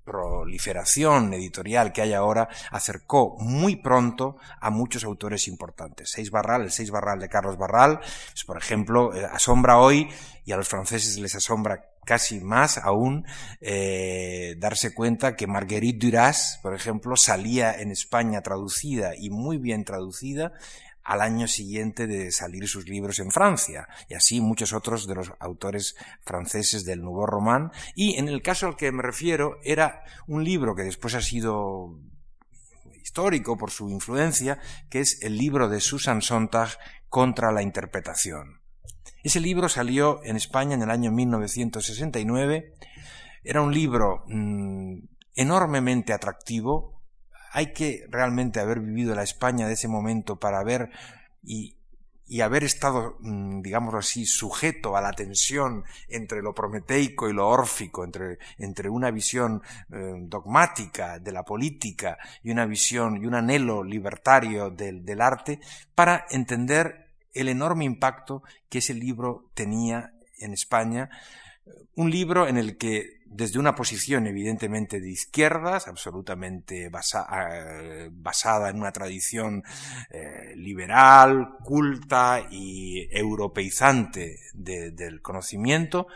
proliferación 0.03 1.33
editorial 1.33 1.91
que 1.91 2.01
hay 2.01 2.13
ahora, 2.13 2.47
acercó 2.71 3.35
muy 3.39 3.75
pronto 3.75 4.37
a 4.59 4.69
muchos 4.69 5.03
autores 5.03 5.47
importantes. 5.47 6.11
Seis 6.11 6.31
Barral, 6.31 6.63
el 6.63 6.71
Seis 6.71 6.91
Barral 6.91 7.19
de 7.19 7.29
Carlos 7.29 7.57
Barral, 7.57 7.99
pues, 7.99 8.43
por 8.45 8.57
ejemplo, 8.57 9.13
eh, 9.13 9.25
asombra 9.25 9.79
hoy 9.79 10.09
y 10.45 10.51
a 10.51 10.57
los 10.57 10.67
franceses 10.67 11.17
les 11.17 11.35
asombra 11.35 11.89
casi 12.05 12.39
más 12.39 12.77
aún 12.77 13.25
eh, 13.59 14.55
darse 14.59 14.93
cuenta 14.93 15.35
que 15.35 15.45
Marguerite 15.45 16.07
Duras, 16.07 16.57
por 16.63 16.73
ejemplo, 16.73 17.17
salía 17.17 17.73
en 17.73 17.91
España 17.91 18.41
traducida 18.41 19.11
y 19.17 19.29
muy 19.29 19.57
bien 19.57 19.83
traducida 19.83 20.53
al 21.07 21.21
año 21.21 21.47
siguiente 21.47 22.05
de 22.05 22.31
salir 22.33 22.67
sus 22.67 22.89
libros 22.89 23.19
en 23.19 23.31
Francia, 23.31 23.87
y 24.09 24.13
así 24.13 24.41
muchos 24.41 24.73
otros 24.73 25.07
de 25.07 25.15
los 25.15 25.31
autores 25.39 25.95
franceses 26.25 26.83
del 26.83 27.01
Nouveau 27.01 27.25
Roman. 27.25 27.71
Y 27.95 28.17
en 28.17 28.27
el 28.27 28.41
caso 28.41 28.67
al 28.67 28.75
que 28.75 28.91
me 28.91 29.01
refiero, 29.01 29.57
era 29.63 30.03
un 30.27 30.43
libro 30.43 30.75
que 30.75 30.83
después 30.83 31.15
ha 31.15 31.21
sido 31.21 31.97
histórico 33.01 33.57
por 33.57 33.71
su 33.71 33.89
influencia, 33.89 34.59
que 34.89 34.99
es 34.99 35.23
el 35.23 35.37
libro 35.37 35.69
de 35.69 35.79
Susan 35.79 36.21
Sontag 36.21 36.77
contra 37.07 37.53
la 37.53 37.61
interpretación. 37.61 38.61
Ese 39.23 39.39
libro 39.39 39.69
salió 39.69 40.21
en 40.25 40.35
España 40.35 40.75
en 40.75 40.81
el 40.81 40.91
año 40.91 41.11
1969. 41.11 42.73
Era 43.45 43.61
un 43.61 43.73
libro 43.73 44.25
mm, 44.27 44.99
enormemente 45.35 46.11
atractivo. 46.11 46.96
Hay 47.57 47.73
que 47.73 48.05
realmente 48.11 48.59
haber 48.59 48.81
vivido 48.81 49.15
la 49.15 49.23
España 49.23 49.65
de 49.65 49.73
ese 49.73 49.87
momento 49.87 50.35
para 50.35 50.63
ver 50.63 50.91
y, 51.41 51.75
haber 52.39 52.63
estado, 52.63 53.17
mm, 53.19 53.63
digámoslo 53.63 53.97
así, 53.97 54.27
sujeto 54.27 54.95
a 54.95 55.01
la 55.01 55.11
tensión 55.11 55.83
entre 56.07 56.43
lo 56.43 56.53
prometeico 56.53 57.27
y 57.27 57.33
lo 57.33 57.47
órfico, 57.47 58.03
entre, 58.03 58.37
entre 58.59 58.91
una 58.91 59.09
visión 59.09 59.63
eh, 59.91 60.13
dogmática 60.19 61.17
de 61.17 61.31
la 61.31 61.41
política 61.41 62.19
y 62.43 62.51
una 62.51 62.67
visión 62.67 63.17
y 63.17 63.25
un 63.25 63.33
anhelo 63.33 63.83
libertario 63.83 64.69
del, 64.69 65.03
del 65.03 65.19
arte, 65.19 65.59
para 65.95 66.27
entender 66.29 67.07
el 67.33 67.49
enorme 67.49 67.85
impacto 67.85 68.43
que 68.69 68.77
ese 68.77 68.93
libro 68.93 69.49
tenía 69.55 70.13
en 70.37 70.53
España, 70.53 71.09
un 71.95 72.11
libro 72.11 72.47
en 72.47 72.57
el 72.57 72.77
que 72.77 73.16
desde 73.37 73.59
una 73.59 73.75
posición 73.75 74.25
evidentemente 74.25 74.99
de 74.99 75.11
izquierdas, 75.11 75.87
absolutamente 75.87 76.85
eh, 76.85 78.09
basada 78.11 78.69
en 78.69 78.77
una 78.77 78.91
tradición 78.91 79.63
eh, 80.09 80.53
liberal, 80.55 81.55
culta 81.63 82.47
y 82.49 83.07
europeizante 83.11 84.39
del 84.55 85.21
conocimiento, 85.21 86.07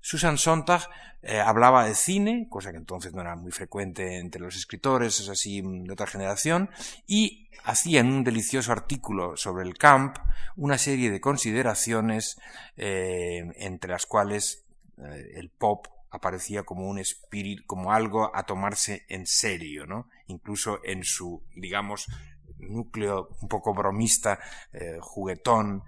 Susan 0.00 0.38
Sontag 0.38 0.88
eh, 1.20 1.40
hablaba 1.40 1.84
de 1.84 1.96
cine, 1.96 2.46
cosa 2.48 2.70
que 2.70 2.76
entonces 2.76 3.12
no 3.12 3.22
era 3.22 3.34
muy 3.34 3.50
frecuente 3.50 4.18
entre 4.18 4.40
los 4.40 4.54
escritores, 4.54 5.18
es 5.18 5.28
así 5.28 5.60
de 5.60 5.92
otra 5.92 6.06
generación, 6.06 6.70
y 7.08 7.50
hacía 7.64 8.00
en 8.00 8.12
un 8.12 8.22
delicioso 8.22 8.70
artículo 8.70 9.36
sobre 9.36 9.66
el 9.66 9.76
camp 9.76 10.16
una 10.54 10.78
serie 10.78 11.10
de 11.10 11.20
consideraciones 11.20 12.38
entre 12.76 13.90
las 13.90 14.06
cuales 14.06 14.64
el 14.96 15.50
pop 15.50 15.88
aparecía 16.10 16.62
como 16.62 16.88
un 16.88 16.98
espíritu, 16.98 17.64
como 17.66 17.92
algo 17.92 18.34
a 18.34 18.44
tomarse 18.44 19.04
en 19.08 19.26
serio, 19.26 19.86
¿no? 19.86 20.08
Incluso 20.26 20.80
en 20.84 21.04
su, 21.04 21.42
digamos, 21.54 22.06
núcleo 22.58 23.28
un 23.40 23.48
poco 23.48 23.74
bromista, 23.74 24.38
juguetón, 25.00 25.84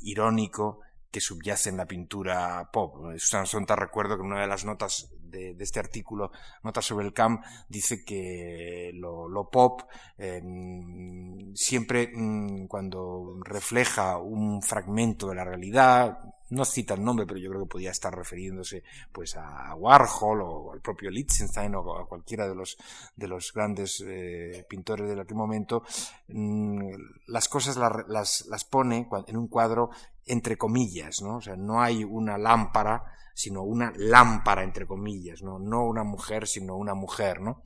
irónico, 0.00 0.80
que 1.10 1.20
subyace 1.20 1.70
en 1.70 1.76
la 1.76 1.86
pintura 1.86 2.70
pop. 2.72 3.14
Susan 3.18 3.46
Sontag 3.46 3.78
recuerdo 3.78 4.16
que 4.16 4.22
en 4.22 4.32
una 4.32 4.42
de 4.42 4.46
las 4.46 4.64
notas 4.64 5.10
de, 5.20 5.56
este 5.58 5.78
artículo, 5.78 6.32
Notas 6.62 6.84
sobre 6.84 7.06
el 7.06 7.12
camp, 7.12 7.44
dice 7.68 8.04
que 8.04 8.90
lo, 8.94 9.48
pop 9.50 9.82
em, 10.18 11.54
siempre 11.54 12.10
mm, 12.12 12.66
cuando 12.66 13.38
refleja 13.44 14.18
un 14.18 14.62
fragmento 14.62 15.28
de 15.28 15.34
la 15.34 15.44
realidad, 15.44 16.18
no 16.50 16.64
cita 16.64 16.94
el 16.94 17.04
nombre, 17.04 17.26
pero 17.26 17.38
yo 17.38 17.50
creo 17.50 17.62
que 17.62 17.70
podía 17.70 17.90
estar 17.90 18.14
refiriéndose 18.14 18.82
pues 19.12 19.36
a 19.36 19.74
Warhol 19.74 20.42
o 20.42 20.72
al 20.72 20.80
propio 20.80 21.10
Lichtenstein 21.10 21.74
o 21.74 21.96
a 21.96 22.06
cualquiera 22.06 22.48
de 22.48 22.54
los 22.54 22.76
de 23.16 23.28
los 23.28 23.52
grandes 23.52 24.04
eh, 24.06 24.64
pintores 24.68 25.08
de 25.08 25.20
aquel 25.20 25.36
momento, 25.36 25.82
mm, 26.28 26.90
las 27.28 27.48
cosas 27.48 27.76
las, 27.76 28.46
las 28.46 28.64
pone 28.64 29.08
en 29.26 29.36
un 29.36 29.48
cuadro 29.48 29.90
entre 30.26 30.56
comillas, 30.56 31.22
¿no? 31.22 31.36
O 31.36 31.40
sea, 31.40 31.56
no 31.56 31.82
hay 31.82 32.04
una 32.04 32.38
lámpara, 32.38 33.04
sino 33.34 33.62
una 33.62 33.92
lámpara 33.96 34.62
entre 34.62 34.86
comillas, 34.86 35.42
¿no? 35.42 35.58
No 35.58 35.84
una 35.84 36.04
mujer, 36.04 36.46
sino 36.46 36.76
una 36.76 36.94
mujer, 36.94 37.40
¿no? 37.40 37.62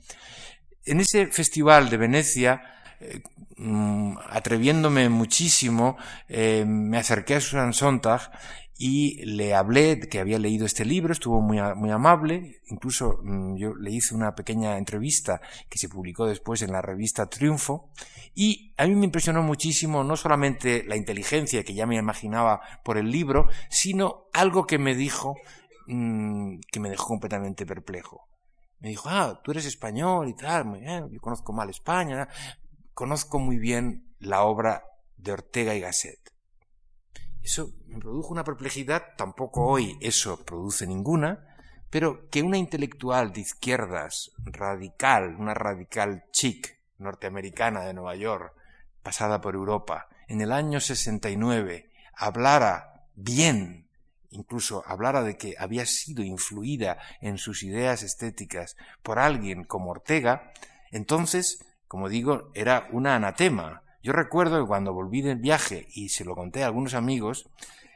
En 0.85 1.01
ese 1.01 1.27
festival 1.27 1.91
de 1.91 1.97
Venecia, 1.97 2.63
eh, 3.01 3.23
mm, 3.57 4.17
atreviéndome 4.31 5.09
muchísimo, 5.09 5.97
eh, 6.29 6.65
me 6.67 6.99
acerqué 6.99 7.37
a 7.37 7.41
Susan 7.41 7.73
Sontag 7.73 8.31
y 8.77 9.25
le 9.25 9.55
hablé 9.55 10.01
que 10.01 10.19
había 10.19 10.39
leído 10.39 10.67
este 10.67 10.85
libro, 10.85 11.13
estuvo 11.13 11.41
muy, 11.41 11.61
muy 11.77 11.91
amable, 11.91 12.61
incluso 12.67 13.21
mm, 13.23 13.57
yo 13.57 13.75
le 13.75 13.93
hice 13.93 14.15
una 14.15 14.35
pequeña 14.35 14.79
entrevista 14.79 15.41
que 15.69 15.79
se 15.79 15.89
publicó 15.89 16.27
después 16.27 16.63
en 16.63 16.73
la 16.73 16.83
revista 16.83 17.27
Triunfo, 17.27 17.91
y 18.35 18.75
a 18.77 18.87
mí 18.87 18.97
me 18.97 19.05
impresionó 19.05 19.43
muchísimo 19.43 20.03
no 20.03 20.17
solamente 20.17 20.83
la 20.85 20.97
inteligencia 20.97 21.63
que 21.63 21.75
ya 21.75 21.87
me 21.87 21.97
imaginaba 21.97 22.61
por 22.85 22.99
el 22.99 23.11
libro, 23.11 23.49
sino 23.71 24.25
algo 24.33 24.67
que 24.67 24.79
me 24.79 24.97
dijo 24.97 25.37
mm, 25.87 26.59
que 26.73 26.81
me 26.81 26.91
dejó 26.91 27.07
completamente 27.07 27.67
perplejo. 27.67 28.29
Me 28.81 28.89
dijo, 28.89 29.09
ah, 29.09 29.41
tú 29.43 29.53
eres 29.53 29.67
español 29.67 30.29
y 30.29 30.35
tal, 30.35 30.81
yo 31.11 31.21
conozco 31.21 31.53
mal 31.53 31.71
España, 31.71 32.29
conozco 32.93 33.39
muy 33.39 33.57
bien 33.57 34.13
la 34.19 34.43
obra 34.43 34.83
de 35.17 35.33
Ortega 35.33 35.75
y 35.75 35.81
Gasset. 35.81 36.34
Eso 37.45 37.75
me 37.89 37.99
produjo 37.99 38.33
una 38.33 38.43
perplejidad, 38.43 39.17
tampoco 39.19 39.67
hoy 39.67 39.99
eso 40.01 40.43
produce 40.47 40.87
ninguna, 40.87 41.55
pero 41.91 42.31
que 42.31 42.43
una 42.43 42.57
intelectual 42.57 43.35
de 43.35 43.43
izquierdas 43.43 44.33
radical, 44.39 45.37
una 45.39 45.53
radical 45.53 46.25
chic 46.33 46.79
norteamericana 46.97 47.85
de 47.85 47.93
Nueva 47.93 48.17
York, 48.17 48.55
pasada 49.03 49.43
por 49.43 49.55
Europa, 49.55 50.09
en 50.27 50.41
el 50.41 50.53
año 50.53 50.81
69, 50.81 51.91
hablara 52.17 53.05
bien, 53.15 53.91
incluso 54.31 54.83
hablara 54.87 55.23
de 55.23 55.37
que 55.37 55.55
había 55.59 55.85
sido 55.85 56.23
influida 56.23 56.97
en 57.21 57.37
sus 57.37 57.63
ideas 57.63 58.03
estéticas 58.03 58.75
por 59.03 59.19
alguien 59.19 59.65
como 59.65 59.91
Ortega, 59.91 60.51
entonces, 60.91 61.63
como 61.89 62.09
digo, 62.09 62.51
era 62.55 62.89
una 62.91 63.17
anatema, 63.17 63.84
yo 64.05 64.13
recuerdo 64.13 64.61
que 64.61 64.69
cuando 64.69 64.93
volví 64.93 65.23
del 65.23 65.39
viaje 65.39 65.89
y 65.95 66.11
se 66.11 66.27
lo 66.27 66.35
conté 66.35 66.63
a 66.63 66.67
algunos 66.67 66.93
amigos, 66.93 67.49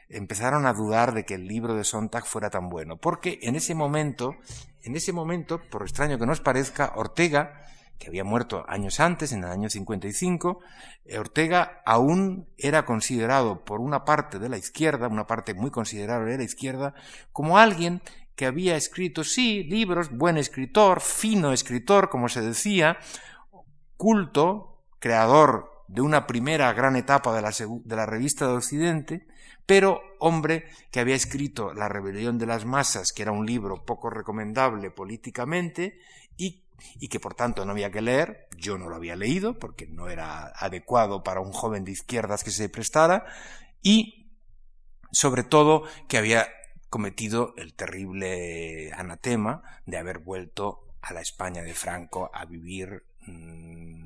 empezaron 0.09 0.65
a 0.65 0.73
dudar 0.73 1.13
de 1.13 1.23
que 1.23 1.35
el 1.35 1.47
libro 1.47 1.75
de 1.75 1.83
Sontag 1.83 2.25
fuera 2.25 2.49
tan 2.49 2.67
bueno, 2.67 2.97
porque 2.97 3.37
en 3.43 3.55
ese 3.55 3.75
momento, 3.75 4.35
en 4.81 4.95
ese 4.95 5.13
momento, 5.13 5.61
por 5.69 5.83
extraño 5.83 6.17
que 6.17 6.25
nos 6.25 6.41
parezca, 6.41 6.93
Ortega, 6.95 7.61
que 7.99 8.07
había 8.07 8.23
muerto 8.23 8.65
años 8.67 8.99
antes, 8.99 9.33
en 9.33 9.43
el 9.43 9.51
año 9.51 9.69
55, 9.69 10.59
eh, 11.05 11.19
Ortega 11.19 11.83
aún 11.85 12.47
era 12.57 12.87
considerado 12.87 13.63
por 13.63 13.79
una 13.79 14.03
parte 14.03 14.39
de 14.39 14.49
la 14.49 14.57
izquierda, 14.57 15.09
una 15.09 15.27
parte 15.27 15.53
muy 15.53 15.69
considerable 15.69 16.31
de 16.31 16.37
la 16.39 16.43
izquierda, 16.43 16.95
como 17.31 17.59
alguien 17.59 18.01
que 18.35 18.47
había 18.47 18.75
escrito, 18.75 19.23
sí, 19.23 19.63
libros, 19.63 20.09
buen 20.09 20.37
escritor, 20.37 21.01
fino 21.01 21.53
escritor, 21.53 22.09
como 22.09 22.29
se 22.29 22.41
decía, 22.41 22.97
culto, 23.95 24.81
creador 24.97 25.68
de 25.89 26.01
una 26.01 26.27
primera 26.27 26.71
gran 26.73 26.95
etapa 26.95 27.35
de 27.35 27.41
la, 27.41 27.51
de 27.51 27.95
la 27.95 28.05
revista 28.05 28.47
de 28.47 28.53
Occidente, 28.53 29.27
pero 29.65 30.01
hombre 30.19 30.65
que 30.91 30.99
había 30.99 31.15
escrito 31.15 31.73
La 31.73 31.89
rebelión 31.89 32.37
de 32.37 32.45
las 32.45 32.65
masas, 32.65 33.11
que 33.11 33.23
era 33.23 33.31
un 33.31 33.45
libro 33.45 33.85
poco 33.85 34.09
recomendable 34.09 34.91
políticamente 34.91 35.99
y, 36.37 36.63
y, 36.99 37.07
que 37.07 37.19
por 37.19 37.33
tanto 37.33 37.65
no 37.65 37.71
había 37.71 37.91
que 37.91 38.01
leer, 38.01 38.47
yo 38.55 38.77
no 38.77 38.87
lo 38.87 38.95
había 38.95 39.15
leído 39.15 39.57
porque 39.57 39.87
no 39.87 40.09
era 40.09 40.53
adecuado 40.55 41.23
para 41.23 41.41
un 41.41 41.51
joven 41.51 41.83
de 41.83 41.91
izquierdas 41.91 42.43
que 42.43 42.51
se 42.51 42.69
prestara, 42.69 43.25
y 43.81 44.31
sobre 45.11 45.43
todo 45.43 45.83
que 46.07 46.19
había 46.19 46.47
cometido 46.89 47.53
el 47.57 47.73
terrible 47.73 48.91
anatema 48.93 49.63
de 49.85 49.97
haber 49.97 50.19
vuelto 50.19 50.85
a 51.01 51.13
la 51.13 51.21
España 51.21 51.63
de 51.63 51.73
Franco 51.73 52.29
a 52.33 52.45
vivir 52.45 53.03
mm, 53.25 53.98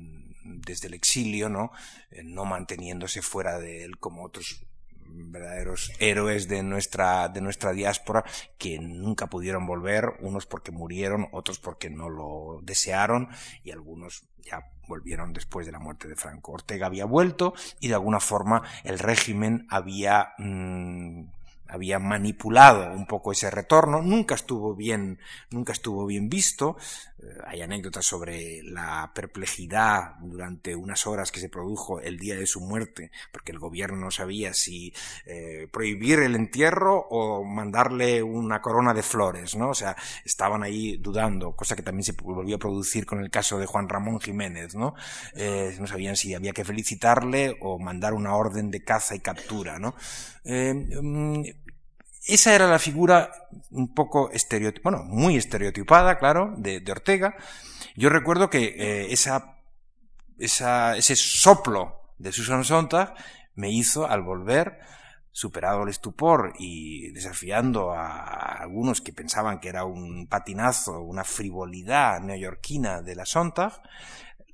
desde 0.64 0.88
el 0.88 0.94
exilio, 0.94 1.48
¿no? 1.48 1.72
Eh, 2.10 2.22
no 2.24 2.44
manteniéndose 2.44 3.22
fuera 3.22 3.58
de 3.58 3.84
él 3.84 3.98
como 3.98 4.24
otros 4.24 4.64
verdaderos 5.06 5.92
héroes 5.98 6.48
de 6.48 6.62
nuestra, 6.62 7.28
de 7.28 7.40
nuestra 7.40 7.72
diáspora 7.72 8.24
que 8.58 8.78
nunca 8.78 9.28
pudieron 9.28 9.66
volver, 9.66 10.14
unos 10.20 10.46
porque 10.46 10.72
murieron, 10.72 11.28
otros 11.32 11.58
porque 11.58 11.90
no 11.90 12.08
lo 12.08 12.60
desearon 12.62 13.28
y 13.62 13.70
algunos 13.70 14.24
ya 14.42 14.70
volvieron 14.88 15.32
después 15.32 15.66
de 15.66 15.72
la 15.72 15.78
muerte 15.78 16.08
de 16.08 16.16
Franco. 16.16 16.52
Ortega 16.52 16.86
había 16.86 17.04
vuelto 17.04 17.54
y 17.80 17.88
de 17.88 17.94
alguna 17.94 18.20
forma 18.20 18.62
el 18.82 18.98
régimen 18.98 19.66
había 19.70 20.34
mm, 20.38 21.24
había 21.66 21.98
manipulado 21.98 22.92
un 22.92 23.06
poco 23.06 23.32
ese 23.32 23.50
retorno, 23.50 24.02
nunca 24.02 24.34
estuvo 24.34 24.74
bien, 24.74 25.18
nunca 25.50 25.72
estuvo 25.72 26.06
bien 26.06 26.28
visto. 26.28 26.76
Eh, 27.24 27.38
hay 27.46 27.62
anécdotas 27.62 28.04
sobre 28.04 28.62
la 28.62 29.10
perplejidad 29.14 30.16
durante 30.20 30.74
unas 30.74 31.06
horas 31.06 31.32
que 31.32 31.40
se 31.40 31.48
produjo 31.48 32.00
el 32.00 32.18
día 32.18 32.36
de 32.36 32.46
su 32.46 32.60
muerte, 32.60 33.10
porque 33.32 33.52
el 33.52 33.58
gobierno 33.58 33.96
no 33.96 34.10
sabía 34.10 34.54
si 34.54 34.92
eh, 35.26 35.68
prohibir 35.70 36.20
el 36.20 36.34
entierro 36.34 37.06
o 37.10 37.44
mandarle 37.44 38.22
una 38.22 38.60
corona 38.60 38.94
de 38.94 39.02
flores, 39.02 39.56
¿no? 39.56 39.70
O 39.70 39.74
sea, 39.74 39.96
estaban 40.24 40.62
ahí 40.62 40.96
dudando, 40.98 41.52
cosa 41.52 41.76
que 41.76 41.82
también 41.82 42.04
se 42.04 42.12
volvió 42.12 42.56
a 42.56 42.58
producir 42.58 43.06
con 43.06 43.20
el 43.20 43.30
caso 43.30 43.58
de 43.58 43.66
Juan 43.66 43.88
Ramón 43.88 44.20
Jiménez, 44.20 44.74
¿no? 44.74 44.94
Eh, 45.34 45.76
no 45.80 45.86
sabían 45.86 46.16
si 46.16 46.34
había 46.34 46.52
que 46.52 46.64
felicitarle 46.64 47.56
o 47.60 47.78
mandar 47.78 48.14
una 48.14 48.34
orden 48.34 48.70
de 48.70 48.84
caza 48.84 49.14
y 49.14 49.20
captura, 49.20 49.78
¿no? 49.78 49.94
Mm, 50.44 51.42
esa 52.26 52.54
era 52.54 52.66
la 52.66 52.78
figura 52.78 53.30
un 53.70 53.94
poco 53.94 54.30
estereotipada, 54.30 54.98
bueno, 54.98 55.04
muy 55.04 55.36
estereotipada, 55.36 56.18
claro, 56.18 56.54
de, 56.56 56.82
Ortega. 56.90 57.36
Yo 57.96 58.08
recuerdo 58.08 58.50
que 58.50 58.74
eh, 58.76 59.12
esa, 59.12 59.58
ese 60.38 61.16
soplo 61.16 62.14
de 62.18 62.32
Susan 62.32 62.64
Sontag 62.64 63.14
me 63.54 63.70
hizo, 63.70 64.08
al 64.08 64.22
volver, 64.22 64.78
superado 65.34 65.82
el 65.82 65.88
estupor 65.88 66.54
y 66.58 67.10
desafiando 67.10 67.92
a 67.92 68.60
algunos 68.60 69.00
que 69.00 69.12
pensaban 69.12 69.58
que 69.58 69.68
era 69.68 69.84
un 69.84 70.28
patinazo, 70.28 71.00
una 71.00 71.24
frivolidad 71.24 72.20
neoyorquina 72.20 73.02
de 73.02 73.16
la 73.16 73.26
Sontag, 73.26 73.82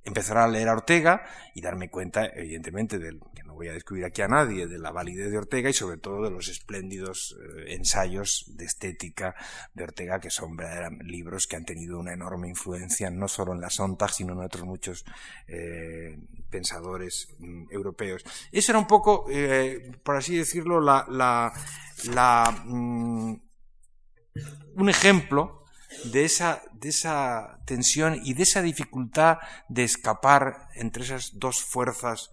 empezar 0.04 0.38
a 0.38 0.48
leer 0.48 0.68
a 0.68 0.72
Ortega 0.72 1.22
y 1.54 1.60
darme 1.60 1.90
cuenta, 1.90 2.26
evidentemente, 2.26 2.98
del, 2.98 3.20
voy 3.60 3.68
a 3.68 3.74
descubrir 3.74 4.06
aquí 4.06 4.22
a 4.22 4.28
nadie, 4.28 4.66
de 4.66 4.78
la 4.78 4.90
validez 4.90 5.30
de 5.30 5.36
Ortega 5.36 5.68
y 5.68 5.74
sobre 5.74 5.98
todo 5.98 6.22
de 6.22 6.30
los 6.30 6.48
espléndidos 6.48 7.36
eh, 7.38 7.74
ensayos 7.74 8.46
de 8.56 8.64
estética 8.64 9.34
de 9.74 9.84
Ortega, 9.84 10.18
que 10.18 10.30
son 10.30 10.56
libros 11.04 11.46
que 11.46 11.56
han 11.56 11.66
tenido 11.66 11.98
una 11.98 12.14
enorme 12.14 12.48
influencia 12.48 13.10
no 13.10 13.28
solo 13.28 13.52
en 13.52 13.60
la 13.60 13.68
Sontag, 13.68 14.14
sino 14.14 14.32
en 14.32 14.40
otros 14.40 14.64
muchos 14.64 15.04
eh, 15.46 16.18
pensadores 16.48 17.34
mm, 17.38 17.64
europeos. 17.70 18.24
Eso 18.50 18.72
era 18.72 18.78
un 18.78 18.86
poco, 18.86 19.26
eh, 19.30 19.92
por 20.02 20.16
así 20.16 20.38
decirlo, 20.38 20.80
la, 20.80 21.04
la, 21.10 21.52
la 22.14 22.62
mm, 22.64 23.42
un 24.76 24.88
ejemplo 24.88 25.64
de 26.04 26.24
esa, 26.24 26.62
de 26.72 26.88
esa 26.88 27.60
tensión 27.66 28.22
y 28.24 28.32
de 28.32 28.44
esa 28.44 28.62
dificultad 28.62 29.36
de 29.68 29.84
escapar 29.84 30.70
entre 30.76 31.04
esas 31.04 31.38
dos 31.38 31.62
fuerzas 31.62 32.30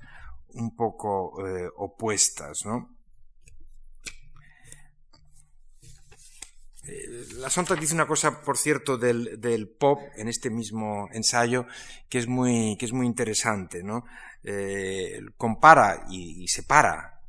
un 0.58 0.76
poco 0.76 1.46
eh, 1.46 1.70
opuestas, 1.76 2.66
¿no? 2.66 2.98
Eh, 6.88 7.28
la 7.36 7.50
Sontag 7.50 7.80
dice 7.80 7.94
una 7.94 8.08
cosa, 8.08 8.42
por 8.42 8.58
cierto, 8.58 8.98
del, 8.98 9.76
pop 9.78 10.00
en 10.16 10.28
este 10.28 10.50
mismo 10.50 11.10
ensayo 11.12 11.68
que 12.10 12.18
es 12.20 12.28
muy, 12.28 12.78
que 12.78 12.86
es 12.86 12.94
muy 12.94 13.06
interesante, 13.06 13.84
¿no? 13.84 14.06
Eh, 14.44 15.20
compara 15.38 16.06
y, 16.10 16.48
separa, 16.48 17.22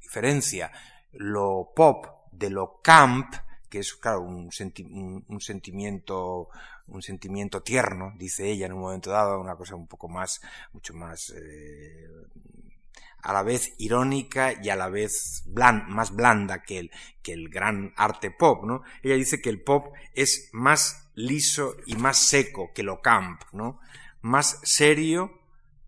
diferencia 0.00 0.72
lo 1.12 1.72
pop 1.76 2.06
de 2.32 2.48
lo 2.48 2.80
camp, 2.82 3.34
que 3.68 3.80
es, 3.80 3.94
claro, 3.94 4.22
un, 4.22 4.50
senti 4.50 4.82
un, 4.82 5.24
un, 5.28 5.40
sentimiento, 5.40 6.48
un 6.86 7.02
sentimiento 7.02 7.62
tierno, 7.62 8.14
dice 8.16 8.48
ella 8.48 8.66
en 8.66 8.72
un 8.72 8.80
momento 8.80 9.10
dado, 9.10 9.38
una 9.40 9.56
cosa 9.56 9.74
un 9.74 9.86
poco 9.86 10.08
más, 10.08 10.40
mucho 10.72 10.94
más, 10.94 11.34
a 13.22 13.32
la 13.32 13.42
vez 13.42 13.74
irónica 13.78 14.52
y 14.60 14.68
a 14.68 14.76
la 14.76 14.88
vez 14.88 15.44
más 15.46 16.14
blanda 16.14 16.62
que 16.62 16.78
el, 16.78 16.90
que 17.22 17.32
el 17.32 17.48
gran 17.48 17.94
arte 17.96 18.30
pop, 18.30 18.64
¿no? 18.64 18.82
Ella 19.02 19.14
dice 19.14 19.40
que 19.40 19.48
el 19.48 19.62
pop 19.62 19.94
es 20.14 20.50
más 20.52 21.08
liso 21.14 21.76
y 21.86 21.94
más 21.94 22.18
seco 22.18 22.72
que 22.74 22.82
lo 22.82 23.00
camp, 23.00 23.42
¿no? 23.52 23.78
Más 24.20 24.58
serio, 24.64 25.40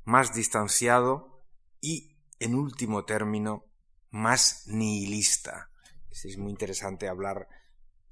más 0.05 0.33
distanciado 0.33 1.43
y, 1.81 2.17
en 2.39 2.55
último 2.55 3.05
término, 3.05 3.65
más 4.11 4.65
nihilista. 4.67 5.71
Es 6.11 6.39
muy 6.39 6.53
interesante 6.53 7.09
hablar 7.09 7.49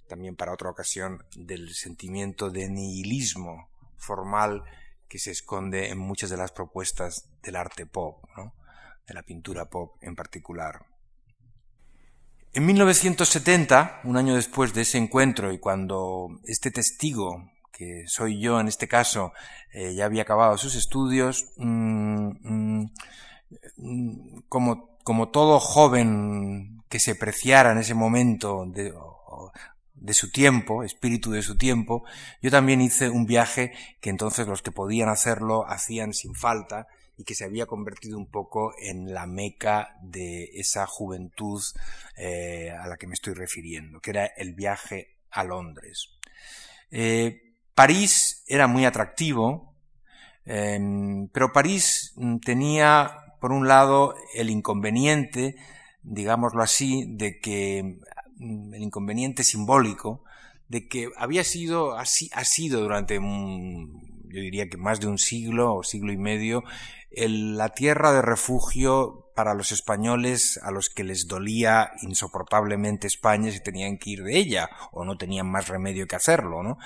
también 0.09 0.35
para 0.35 0.53
otra 0.53 0.69
ocasión 0.69 1.25
del 1.37 1.75
sentimiento 1.75 2.51
de 2.51 2.69
nihilismo 2.69 3.71
formal 3.97 4.65
que 5.09 5.21
se 5.21 5.31
esconde 5.31 5.91
en 5.91 5.99
muchas 5.99 6.29
de 6.31 6.37
las 6.37 6.51
propuestas 6.51 7.29
del 7.43 7.55
arte 7.57 7.87
pop, 7.87 8.25
¿no? 8.37 8.53
De 9.07 9.15
la 9.15 9.23
pintura 9.23 9.69
pop 9.69 9.97
en 10.01 10.15
particular. 10.15 10.87
En 12.55 12.67
1970, 12.67 14.03
un 14.05 14.17
año 14.17 14.35
después 14.35 14.75
de 14.75 14.83
ese 14.83 14.99
encuentro 14.99 15.53
y 15.53 15.59
cuando 15.59 16.29
este 16.45 16.71
testigo, 16.71 17.51
que 17.73 18.05
soy 18.07 18.41
yo 18.41 18.61
en 18.61 18.69
este 18.69 18.89
caso, 18.89 19.33
eh, 19.73 19.95
ya 19.95 20.05
había 20.05 20.23
acabado 20.23 20.59
sus 20.59 20.75
estudios, 20.75 21.47
mmm, 21.57 22.29
mmm, 22.43 22.91
como, 24.51 24.99
como, 25.03 25.31
todo 25.31 25.61
joven 25.61 26.83
que 26.91 27.01
se 27.01 27.15
preciara 27.15 27.73
en 27.73 27.79
ese 27.79 27.95
momento 27.95 28.67
de, 28.67 28.93
de 29.95 30.15
su 30.15 30.31
tiempo, 30.31 30.83
espíritu 30.83 31.31
de 31.31 31.43
su 31.43 31.57
tiempo, 31.57 32.05
yo 32.43 32.51
también 32.51 32.81
hice 32.81 33.09
un 33.09 33.25
viaje 33.25 33.73
que 34.01 34.11
entonces 34.11 34.47
los 34.47 34.61
que 34.61 34.73
podían 34.73 35.09
hacerlo 35.09 35.65
hacían 35.67 36.13
sin 36.13 36.35
falta, 36.35 36.87
y 37.17 37.25
que 37.25 37.35
se 37.35 37.45
había 37.45 37.67
convertido 37.67 38.19
un 38.19 38.31
poco 38.31 38.75
en 38.79 39.13
la 39.13 39.27
meca 39.27 39.97
de 40.03 40.45
esa 40.55 40.87
juventud 40.87 41.63
eh, 42.17 42.71
a 42.71 42.87
la 42.87 42.97
que 42.97 43.07
me 43.07 43.15
estoy 43.15 43.35
refiriendo, 43.35 44.01
que 44.01 44.11
era 44.11 44.27
el 44.27 44.55
viaje 44.55 45.17
a 45.31 45.45
Londres. 45.45 46.11
Eh, 46.91 47.55
París 47.75 48.45
era 48.47 48.67
muy 48.67 48.85
atractivo, 48.85 49.75
pero 50.45 51.53
París 51.53 52.13
mm, 52.17 52.39
tenía, 52.39 53.17
por 53.41 53.53
un 53.53 53.69
lado, 53.69 54.15
el 54.35 54.51
inconveniente, 54.51 55.57
digámoslo 56.03 56.63
así, 56.63 57.05
de 57.09 57.39
que 57.39 58.01
mm, 58.37 58.75
el 58.75 58.83
inconveniente 58.83 59.45
simbólico 59.45 60.25
de 60.73 60.89
que 60.89 61.11
había 61.19 61.45
sido 61.45 61.99
ha 61.99 62.07
sido 62.07 62.81
durante 62.81 63.19
un, 63.19 64.12
yo 64.33 64.41
diría 64.41 64.69
que 64.69 64.77
más 64.77 65.01
de 65.01 65.07
un 65.07 65.19
siglo 65.19 65.75
o 65.75 65.83
siglo 65.83 66.13
y 66.13 66.17
medio 66.17 66.65
la 67.15 67.69
tierra 67.71 68.13
de 68.13 68.23
refugio 68.23 69.31
para 69.35 69.55
los 69.55 69.73
españoles 69.73 70.59
a 70.63 70.71
los 70.71 70.89
que 70.89 71.05
les 71.05 71.27
dolía 71.27 71.93
insoportablemente 72.03 73.07
España 73.07 73.51
si 73.51 73.61
tenían 73.61 73.99
que 73.99 74.11
ir 74.11 74.23
de 74.23 74.39
ella 74.39 74.69
o 74.93 75.05
no 75.05 75.17
tenían 75.17 75.51
más 75.51 75.69
remedio 75.69 76.07
que 76.07 76.17
hacerlo, 76.17 76.63
¿no? 76.63 76.79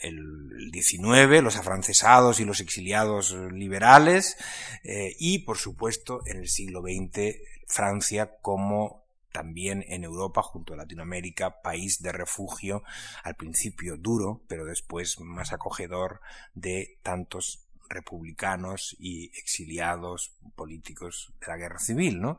El, 0.00 0.70
19, 0.72 1.42
los 1.42 1.56
afrancesados 1.56 2.40
y 2.40 2.44
los 2.44 2.60
exiliados 2.60 3.36
liberales 3.52 4.36
eh, 4.82 5.14
y, 5.18 5.40
por 5.40 5.58
supuesto, 5.58 6.22
en 6.26 6.38
el 6.38 6.48
siglo 6.48 6.80
XX, 6.80 7.36
Francia 7.68 8.36
como 8.40 9.01
también 9.32 9.84
en 9.88 10.04
Europa, 10.04 10.42
junto 10.42 10.74
a 10.74 10.76
Latinoamérica, 10.76 11.62
país 11.62 12.02
de 12.02 12.12
refugio, 12.12 12.82
al 13.24 13.34
principio 13.34 13.96
duro, 13.96 14.42
pero 14.46 14.64
después 14.64 15.18
más 15.20 15.52
acogedor 15.52 16.20
de 16.54 16.98
tantos 17.02 17.66
republicanos 17.88 18.96
y 18.98 19.26
exiliados 19.38 20.32
políticos 20.54 21.32
de 21.40 21.46
la 21.46 21.56
guerra 21.56 21.78
civil, 21.78 22.20
¿no? 22.20 22.38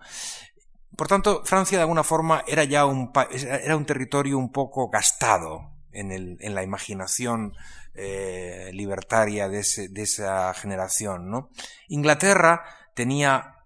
Por 0.96 1.08
tanto, 1.08 1.44
Francia 1.44 1.78
de 1.78 1.84
alguna 1.84 2.04
forma 2.04 2.44
era 2.48 2.64
ya 2.64 2.86
un, 2.86 3.12
era 3.32 3.76
un 3.76 3.86
territorio 3.86 4.38
un 4.38 4.52
poco 4.52 4.90
gastado 4.90 5.72
en, 5.92 6.12
el, 6.12 6.38
en 6.40 6.54
la 6.54 6.64
imaginación 6.64 7.54
eh, 7.96 8.70
libertaria 8.74 9.50
de, 9.50 9.64
de, 9.90 10.02
esa 10.02 10.54
generación, 10.54 11.30
¿no? 11.30 11.50
Inglaterra 11.88 12.64
tenía 12.96 13.63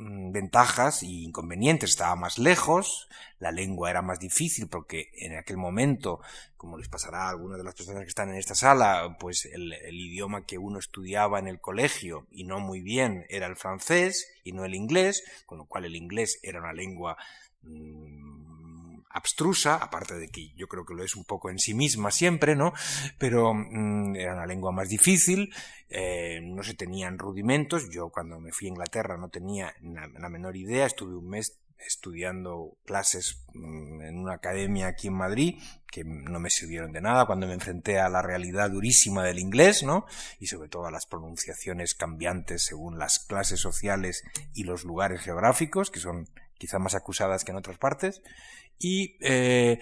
ventajas 0.00 1.02
y 1.02 1.24
inconvenientes. 1.24 1.90
Estaba 1.90 2.16
más 2.16 2.38
lejos, 2.38 3.08
la 3.38 3.52
lengua 3.52 3.90
era 3.90 4.02
más 4.02 4.18
difícil 4.18 4.68
porque 4.68 5.10
en 5.14 5.36
aquel 5.36 5.56
momento, 5.56 6.20
como 6.56 6.78
les 6.78 6.88
pasará 6.88 7.24
a 7.24 7.30
algunas 7.30 7.58
de 7.58 7.64
las 7.64 7.74
personas 7.74 8.02
que 8.02 8.08
están 8.08 8.30
en 8.30 8.36
esta 8.36 8.54
sala, 8.54 9.16
pues 9.18 9.46
el, 9.46 9.72
el, 9.72 10.00
idioma 10.00 10.46
que 10.46 10.58
uno 10.58 10.78
estudiaba 10.78 11.38
en 11.38 11.48
el 11.48 11.60
colegio 11.60 12.26
y 12.30 12.44
no 12.44 12.60
muy 12.60 12.80
bien 12.80 13.26
era 13.28 13.46
el 13.46 13.56
francés 13.56 14.32
y 14.44 14.52
no 14.52 14.64
el 14.64 14.74
inglés, 14.74 15.24
con 15.46 15.58
lo 15.58 15.64
cual 15.66 15.84
el 15.84 15.96
inglés 15.96 16.38
era 16.42 16.60
una 16.60 16.72
lengua 16.72 17.16
mmm, 17.62 18.39
abstrusa, 19.10 19.74
aparte 19.76 20.14
de 20.14 20.28
que 20.28 20.52
yo 20.54 20.68
creo 20.68 20.84
que 20.84 20.94
lo 20.94 21.02
es 21.02 21.16
un 21.16 21.24
poco 21.24 21.50
en 21.50 21.58
sí 21.58 21.74
misma 21.74 22.10
siempre, 22.10 22.54
¿no? 22.54 22.72
Pero 23.18 23.52
mmm, 23.54 24.14
era 24.16 24.34
una 24.34 24.46
lengua 24.46 24.72
más 24.72 24.88
difícil, 24.88 25.52
eh, 25.88 26.40
no 26.42 26.62
se 26.62 26.74
tenían 26.74 27.18
rudimentos, 27.18 27.90
yo 27.90 28.08
cuando 28.10 28.40
me 28.40 28.52
fui 28.52 28.68
a 28.68 28.70
Inglaterra 28.70 29.16
no 29.16 29.28
tenía 29.28 29.74
la, 29.82 30.28
menor 30.28 30.56
idea, 30.56 30.86
estuve 30.86 31.16
un 31.16 31.28
mes 31.28 31.58
estudiando 31.78 32.76
clases 32.84 33.42
mmm, 33.52 34.02
en 34.02 34.18
una 34.18 34.34
academia 34.34 34.88
aquí 34.88 35.08
en 35.08 35.14
Madrid 35.14 35.60
que 35.90 36.04
no 36.04 36.38
me 36.38 36.50
sirvieron 36.50 36.92
de 36.92 37.00
nada 37.00 37.26
cuando 37.26 37.48
me 37.48 37.54
enfrenté 37.54 37.98
a 37.98 38.08
la 38.08 38.22
realidad 38.22 38.70
durísima 38.70 39.24
del 39.24 39.40
inglés, 39.40 39.82
¿no? 39.82 40.06
Y 40.38 40.46
sobre 40.46 40.68
todo 40.68 40.86
a 40.86 40.92
las 40.92 41.06
pronunciaciones 41.06 41.94
cambiantes 41.94 42.62
según 42.62 42.98
las 42.98 43.18
clases 43.18 43.58
sociales 43.58 44.22
y 44.54 44.62
los 44.62 44.84
lugares 44.84 45.20
geográficos, 45.22 45.90
que 45.90 45.98
son 45.98 46.28
quizá 46.60 46.78
más 46.78 46.94
acusadas 46.94 47.42
que 47.42 47.52
en 47.52 47.56
otras 47.56 47.78
partes 47.78 48.20
y 48.78 49.16
eh, 49.20 49.80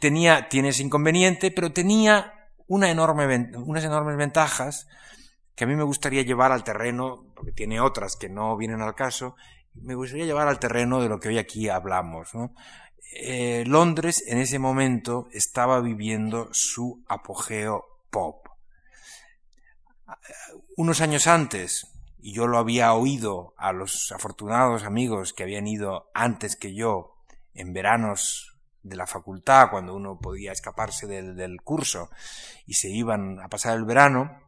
tenía, 0.00 0.48
tiene 0.48 0.68
ese 0.68 0.82
inconveniente, 0.82 1.50
pero 1.50 1.72
tenía 1.72 2.32
una 2.68 2.90
enorme, 2.90 3.50
unas 3.56 3.84
enormes 3.84 4.16
ventajas 4.16 4.88
que 5.54 5.64
a 5.64 5.66
mí 5.66 5.76
me 5.76 5.82
gustaría 5.82 6.22
llevar 6.22 6.52
al 6.52 6.64
terreno, 6.64 7.26
porque 7.34 7.52
tiene 7.52 7.80
otras 7.80 8.16
que 8.16 8.28
no 8.28 8.56
vienen 8.56 8.80
al 8.80 8.94
caso, 8.94 9.36
me 9.74 9.94
gustaría 9.94 10.26
llevar 10.26 10.48
al 10.48 10.58
terreno 10.58 11.02
de 11.02 11.08
lo 11.08 11.20
que 11.20 11.28
hoy 11.28 11.38
aquí 11.38 11.68
hablamos. 11.68 12.30
Eh, 13.14 13.64
Londres 13.66 14.24
en 14.26 14.38
ese 14.38 14.58
momento 14.58 15.28
estaba 15.32 15.80
viviendo 15.80 16.48
su 16.52 17.04
apogeo 17.08 18.00
pop. 18.10 18.46
Unos 20.76 21.00
años 21.00 21.26
antes, 21.26 21.91
y 22.22 22.32
yo 22.32 22.46
lo 22.46 22.58
había 22.58 22.94
oído 22.94 23.54
a 23.58 23.72
los 23.72 24.12
afortunados 24.12 24.84
amigos 24.84 25.32
que 25.32 25.42
habían 25.42 25.66
ido 25.66 26.10
antes 26.14 26.56
que 26.56 26.72
yo 26.72 27.16
en 27.52 27.72
veranos 27.72 28.56
de 28.82 28.96
la 28.96 29.06
facultad, 29.06 29.70
cuando 29.70 29.94
uno 29.94 30.18
podía 30.18 30.52
escaparse 30.52 31.06
del, 31.06 31.36
del 31.36 31.60
curso 31.62 32.10
y 32.66 32.74
se 32.74 32.88
iban 32.88 33.40
a 33.40 33.48
pasar 33.48 33.76
el 33.76 33.84
verano, 33.84 34.40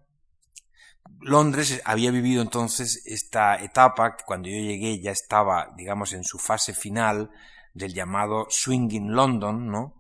Londres 1.21 1.83
había 1.85 2.11
vivido 2.11 2.43
entonces 2.43 3.03
esta 3.07 3.57
etapa 3.57 4.17
que 4.17 4.25
cuando 4.25 4.49
yo 4.49 4.57
llegué 4.57 5.01
ya 5.01 5.11
estaba, 5.11 5.73
digamos, 5.77 6.13
en 6.13 6.25
su 6.25 6.39
fase 6.39 6.75
final 6.75 7.31
del 7.73 7.93
llamado 7.93 8.47
Swinging 8.51 9.13
London, 9.13 9.69
¿no? 9.69 9.97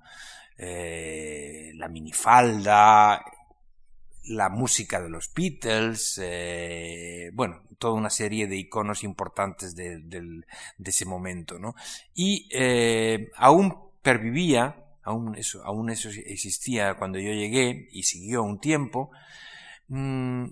Eh, 0.57 1.73
la 1.75 1.89
minifalda, 1.89 3.25
la 4.27 4.49
música 4.49 5.01
de 5.01 5.11
los 5.11 5.33
Beatles, 5.35 6.19
eh, 6.23 7.31
bueno, 7.35 7.63
toda 7.79 7.95
una 7.95 8.11
serie 8.11 8.47
de 8.47 8.57
iconos 8.57 9.05
importantes 9.05 9.75
de, 9.75 10.03
ese 10.83 11.05
momento, 11.05 11.59
¿no? 11.59 11.75
Y 12.15 12.49
eh, 12.53 13.31
aún 13.37 13.77
pervivía, 14.03 14.77
aún 15.03 15.35
eso, 15.37 15.63
aún 15.65 15.91
eso 15.91 16.09
existía 16.09 16.95
cuando 16.95 17.19
yo 17.19 17.33
llegué 17.33 17.89
y 17.93 18.05
siguió 18.05 18.43
un 18.43 18.59
tiempo, 18.61 19.11
mmm, 19.89 20.47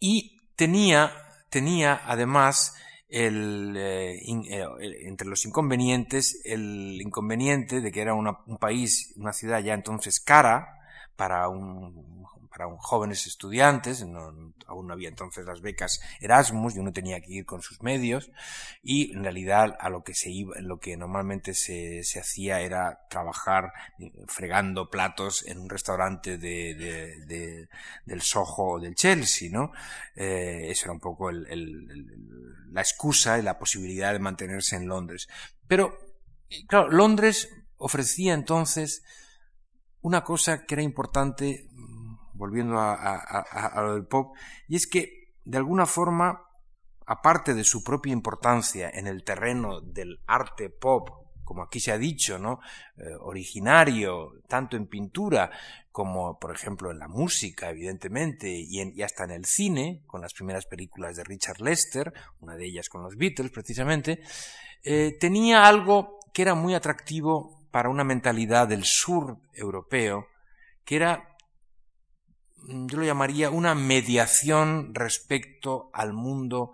y 0.00 0.40
tenía, 0.56 1.12
tenía 1.50 2.02
además 2.04 2.74
el, 3.08 3.76
eh, 3.76 4.16
eh, 4.16 4.66
entre 5.02 5.28
los 5.28 5.46
inconvenientes, 5.46 6.40
el 6.44 7.00
inconveniente 7.00 7.80
de 7.80 7.92
que 7.92 8.00
era 8.00 8.14
una, 8.14 8.38
un 8.46 8.58
país, 8.58 9.14
una 9.16 9.32
ciudad 9.32 9.60
ya 9.60 9.74
entonces 9.74 10.18
cara 10.18 10.80
para 11.16 11.48
un 11.48 12.24
para 12.54 12.70
jóvenes 12.78 13.26
estudiantes, 13.26 14.02
aún 14.02 14.86
no 14.86 14.92
había 14.92 15.08
entonces 15.08 15.44
las 15.44 15.60
becas 15.60 16.00
Erasmus 16.20 16.76
y 16.76 16.78
uno 16.78 16.92
tenía 16.92 17.20
que 17.20 17.32
ir 17.32 17.44
con 17.44 17.62
sus 17.62 17.82
medios 17.82 18.30
y 18.80 19.12
en 19.12 19.24
realidad 19.24 19.76
a 19.80 19.90
lo 19.90 20.04
que 20.04 20.14
se 20.14 20.30
iba, 20.30 20.54
lo 20.60 20.78
que 20.78 20.96
normalmente 20.96 21.52
se, 21.52 22.04
se 22.04 22.20
hacía 22.20 22.60
era 22.60 23.06
trabajar 23.10 23.72
eh, 23.98 24.12
fregando 24.28 24.88
platos 24.88 25.44
en 25.48 25.58
un 25.58 25.68
restaurante 25.68 26.38
de, 26.38 26.74
de, 27.26 27.68
del 28.06 28.22
Soho 28.22 28.74
o 28.74 28.80
del 28.80 28.94
Chelsea, 28.94 29.48
¿no? 29.50 29.72
Eh, 30.14 30.70
eso 30.70 30.84
era 30.84 30.92
un 30.92 31.00
poco 31.00 31.30
el, 31.30 32.06
la 32.70 32.82
excusa 32.82 33.36
y 33.36 33.42
la 33.42 33.58
posibilidad 33.58 34.12
de 34.12 34.20
mantenerse 34.20 34.76
en 34.76 34.86
Londres. 34.86 35.26
Pero, 35.66 35.98
claro, 36.68 36.88
Londres 36.88 37.48
ofrecía 37.78 38.32
entonces 38.32 39.02
una 40.04 40.22
cosa 40.22 40.66
que 40.66 40.74
era 40.74 40.82
importante 40.82 41.66
volviendo 42.34 42.78
a, 42.78 43.72
lo 43.76 43.94
del 43.94 44.06
pop, 44.06 44.36
y 44.68 44.76
es 44.76 44.86
que, 44.86 45.32
de 45.44 45.58
alguna 45.58 45.86
forma, 45.86 46.42
aparte 47.06 47.54
de 47.54 47.64
su 47.64 47.82
propia 47.82 48.12
importancia 48.12 48.90
en 48.90 49.06
el 49.06 49.24
terreno 49.24 49.80
del 49.80 50.20
arte 50.26 50.70
pop, 50.70 51.10
como 51.44 51.62
aquí 51.62 51.78
se 51.78 51.92
ha 51.92 51.98
dicho, 51.98 52.38
¿no? 52.38 52.60
Eh, 52.96 53.02
originario, 53.20 54.32
tanto 54.48 54.76
en 54.76 54.86
pintura 54.86 55.50
como, 55.92 56.38
por 56.38 56.54
ejemplo, 56.54 56.90
en 56.90 56.98
la 56.98 57.06
música, 57.06 57.70
evidentemente, 57.70 58.48
y, 58.48 58.80
y, 58.80 59.02
hasta 59.02 59.24
en 59.24 59.30
el 59.30 59.44
cine, 59.44 60.02
con 60.06 60.22
las 60.22 60.32
primeras 60.32 60.66
películas 60.66 61.16
de 61.16 61.24
Richard 61.24 61.60
Lester, 61.60 62.12
una 62.40 62.56
de 62.56 62.64
ellas 62.64 62.88
con 62.88 63.02
los 63.02 63.16
Beatles, 63.16 63.52
precisamente, 63.52 64.20
eh, 64.82 65.16
tenía 65.20 65.66
algo 65.66 66.18
que 66.32 66.42
era 66.42 66.54
muy 66.54 66.74
atractivo 66.74 67.68
para 67.70 67.88
una 67.88 68.04
mentalidad 68.04 68.68
del 68.68 68.84
sur 68.84 69.38
europeo, 69.52 70.26
que 70.84 70.96
era 70.96 71.33
yo 72.66 72.98
lo 72.98 73.04
llamaría 73.04 73.50
una 73.50 73.74
mediación 73.74 74.94
respecto 74.94 75.90
al 75.92 76.12
mundo 76.12 76.72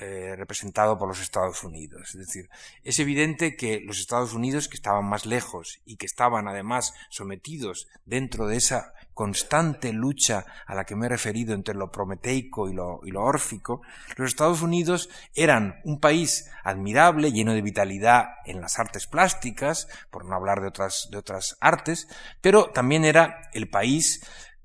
eh, 0.00 0.34
representado 0.36 0.98
por 0.98 1.08
los 1.08 1.20
Estados 1.20 1.64
Unidos. 1.64 2.10
Es 2.10 2.26
decir, 2.26 2.50
es 2.84 2.98
evidente 2.98 3.56
que 3.56 3.80
los 3.80 3.98
Estados 3.98 4.34
Unidos, 4.34 4.68
que 4.68 4.76
estaban 4.76 5.06
más 5.06 5.24
lejos 5.24 5.80
y 5.86 5.96
que 5.96 6.06
estaban 6.06 6.46
además 6.46 6.92
sometidos 7.08 7.88
dentro 8.04 8.46
de 8.46 8.56
esa 8.58 8.92
constante 9.14 9.92
lucha 9.92 10.44
a 10.66 10.76
la 10.76 10.84
que 10.84 10.94
me 10.94 11.06
he 11.06 11.08
referido 11.08 11.52
entre 11.52 11.74
lo 11.74 11.90
prometeico 11.90 12.68
y 12.68 12.74
lo, 12.74 13.00
y 13.02 13.10
lo 13.10 13.24
órfico, 13.24 13.80
los 14.16 14.28
Estados 14.28 14.62
Unidos 14.62 15.08
eran 15.34 15.80
un 15.84 15.98
país 15.98 16.48
admirable, 16.62 17.32
lleno 17.32 17.54
de 17.54 17.62
vitalidad 17.62 18.26
en 18.44 18.60
las 18.60 18.78
artes 18.78 19.08
plásticas, 19.08 19.88
por 20.10 20.24
no 20.24 20.36
hablar 20.36 20.60
de 20.60 20.68
otras, 20.68 21.08
de 21.10 21.18
otras 21.18 21.56
artes, 21.60 22.06
pero 22.40 22.70
también 22.70 23.04
era 23.04 23.48
el 23.54 23.68
país 23.68 24.20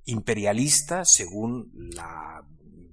imperialista 0.05 1.05
según 1.05 1.71
la 1.93 2.43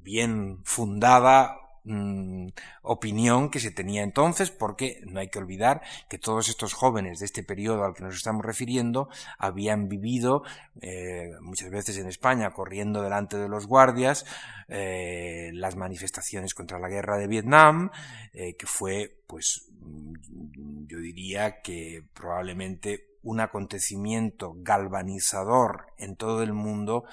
bien 0.03 0.59
fundada 0.65 1.57
mm, 1.85 2.49
opinión 2.83 3.51
que 3.51 3.61
se 3.61 3.71
tenía 3.71 4.03
entonces, 4.03 4.51
porque 4.51 5.01
no 5.07 5.21
hay 5.21 5.29
que 5.29 5.39
olvidar 5.39 5.83
que 6.09 6.19
todos 6.19 6.49
estos 6.49 6.73
jóvenes 6.73 7.21
de 7.21 7.27
este 7.27 7.43
periodo 7.43 7.85
al 7.85 7.95
que 7.95 8.03
nos 8.03 8.17
estamos 8.17 8.45
refiriendo 8.45 9.09
habían 9.39 9.89
vivido 9.89 10.43
eh, 10.81 11.31
muchas 11.41 11.71
veces 11.71 11.97
en 11.99 12.07
España 12.07 12.51
corriendo 12.51 13.03
delante 13.03 13.37
de 13.37 13.49
los 13.49 13.67
guardias 13.67 14.25
eh, 14.69 15.51
las 15.55 15.77
manifestaciones 15.77 16.55
contra 16.55 16.79
la 16.79 16.89
guerra 16.89 17.19
de 17.19 17.27
Vietnam, 17.27 17.91
eh, 18.33 18.55
que 18.57 18.67
fue, 18.67 19.23
pues, 19.27 19.69
mm, 19.81 20.87
yo 20.87 20.99
diría 20.99 21.61
que 21.61 22.05
probablemente 22.15 23.10
un 23.23 23.41
acontecimiento 23.41 24.55
galvanizador 24.57 25.87
en 25.99 26.17
todo 26.17 26.43
el 26.43 26.53
mundo 26.53 27.05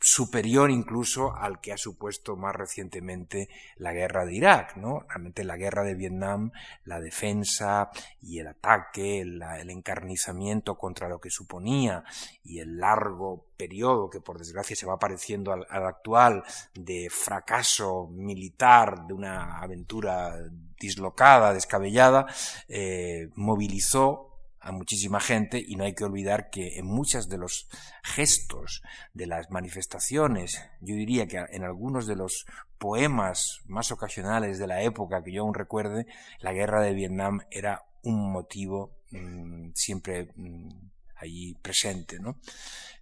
superior 0.00 0.70
incluso 0.70 1.36
al 1.36 1.60
que 1.60 1.72
ha 1.72 1.76
supuesto 1.76 2.34
más 2.34 2.56
recientemente 2.56 3.50
la 3.76 3.92
guerra 3.92 4.24
de 4.24 4.34
Irak, 4.34 4.76
¿no? 4.76 5.00
Realmente 5.00 5.44
la 5.44 5.58
guerra 5.58 5.84
de 5.84 5.94
Vietnam, 5.94 6.52
la 6.84 7.00
defensa 7.00 7.90
y 8.22 8.38
el 8.38 8.46
ataque, 8.46 9.20
el 9.20 9.70
encarnizamiento 9.70 10.78
contra 10.78 11.08
lo 11.08 11.20
que 11.20 11.28
suponía 11.28 12.02
y 12.42 12.60
el 12.60 12.78
largo 12.78 13.44
periodo 13.58 14.08
que 14.08 14.20
por 14.20 14.38
desgracia 14.38 14.74
se 14.74 14.86
va 14.86 14.98
pareciendo 14.98 15.52
al, 15.52 15.66
actual 15.68 16.44
de 16.74 17.08
fracaso 17.10 18.08
militar, 18.10 19.06
de 19.06 19.12
una 19.12 19.58
aventura 19.58 20.34
dislocada, 20.78 21.52
descabellada, 21.52 22.26
eh, 22.68 23.28
movilizó 23.34 24.29
a 24.60 24.72
muchísima 24.72 25.20
gente 25.20 25.62
y 25.66 25.76
no 25.76 25.84
hay 25.84 25.94
que 25.94 26.04
olvidar 26.04 26.50
que 26.50 26.78
en 26.78 26.86
muchos 26.86 27.28
de 27.28 27.38
los 27.38 27.68
gestos 28.02 28.82
de 29.14 29.26
las 29.26 29.50
manifestaciones, 29.50 30.60
yo 30.80 30.94
diría 30.94 31.26
que 31.26 31.38
en 31.50 31.64
algunos 31.64 32.06
de 32.06 32.16
los 32.16 32.46
poemas 32.78 33.60
más 33.66 33.90
ocasionales 33.90 34.58
de 34.58 34.66
la 34.66 34.82
época 34.82 35.22
que 35.22 35.32
yo 35.32 35.42
aún 35.42 35.54
recuerde, 35.54 36.06
la 36.40 36.52
guerra 36.52 36.82
de 36.82 36.94
Vietnam 36.94 37.40
era 37.50 37.84
un 38.02 38.32
motivo 38.32 38.96
mm, 39.10 39.70
siempre 39.74 40.30
mm, 40.36 40.90
allí 41.20 41.54
presente, 41.60 42.18
¿no? 42.18 42.36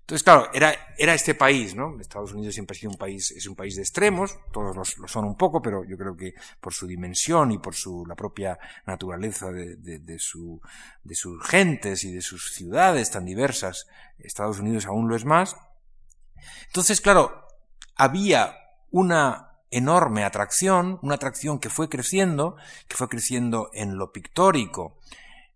Entonces, 0.08 0.24
claro, 0.24 0.48
era, 0.54 0.74
era 0.96 1.12
este 1.12 1.34
país, 1.34 1.74
¿no? 1.74 2.00
Estados 2.00 2.32
Unidos 2.32 2.54
siempre 2.54 2.74
ha 2.74 2.80
sido 2.80 2.92
un 2.92 2.96
país, 2.96 3.30
es 3.30 3.46
un 3.46 3.54
país 3.54 3.76
de 3.76 3.82
extremos, 3.82 4.38
todos 4.54 4.96
lo 4.96 5.06
son 5.06 5.26
un 5.26 5.36
poco, 5.36 5.60
pero 5.60 5.84
yo 5.84 5.98
creo 5.98 6.16
que 6.16 6.32
por 6.62 6.72
su 6.72 6.86
dimensión 6.86 7.52
y 7.52 7.58
por 7.58 7.74
su, 7.74 8.06
la 8.06 8.14
propia 8.14 8.58
naturaleza 8.86 9.52
de, 9.52 9.76
de, 9.76 9.98
de, 9.98 10.18
su, 10.18 10.62
de 11.04 11.14
sus 11.14 11.46
gentes 11.46 12.04
y 12.04 12.14
de 12.14 12.22
sus 12.22 12.54
ciudades 12.54 13.10
tan 13.10 13.26
diversas, 13.26 13.86
Estados 14.18 14.60
Unidos 14.60 14.86
aún 14.86 15.08
lo 15.08 15.14
es 15.14 15.26
más. 15.26 15.56
Entonces, 16.68 17.02
claro, 17.02 17.46
había 17.94 18.56
una 18.90 19.58
enorme 19.70 20.24
atracción, 20.24 20.98
una 21.02 21.16
atracción 21.16 21.58
que 21.58 21.68
fue 21.68 21.90
creciendo, 21.90 22.56
que 22.88 22.96
fue 22.96 23.10
creciendo 23.10 23.68
en 23.74 23.98
lo 23.98 24.10
pictórico 24.10 24.98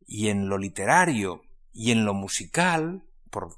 y 0.07 0.29
en 0.29 0.51
lo 0.51 0.59
literario 0.59 1.41
y 1.73 1.91
en 1.91 2.05
lo 2.05 2.15
musical, 2.15 3.03
por 3.31 3.57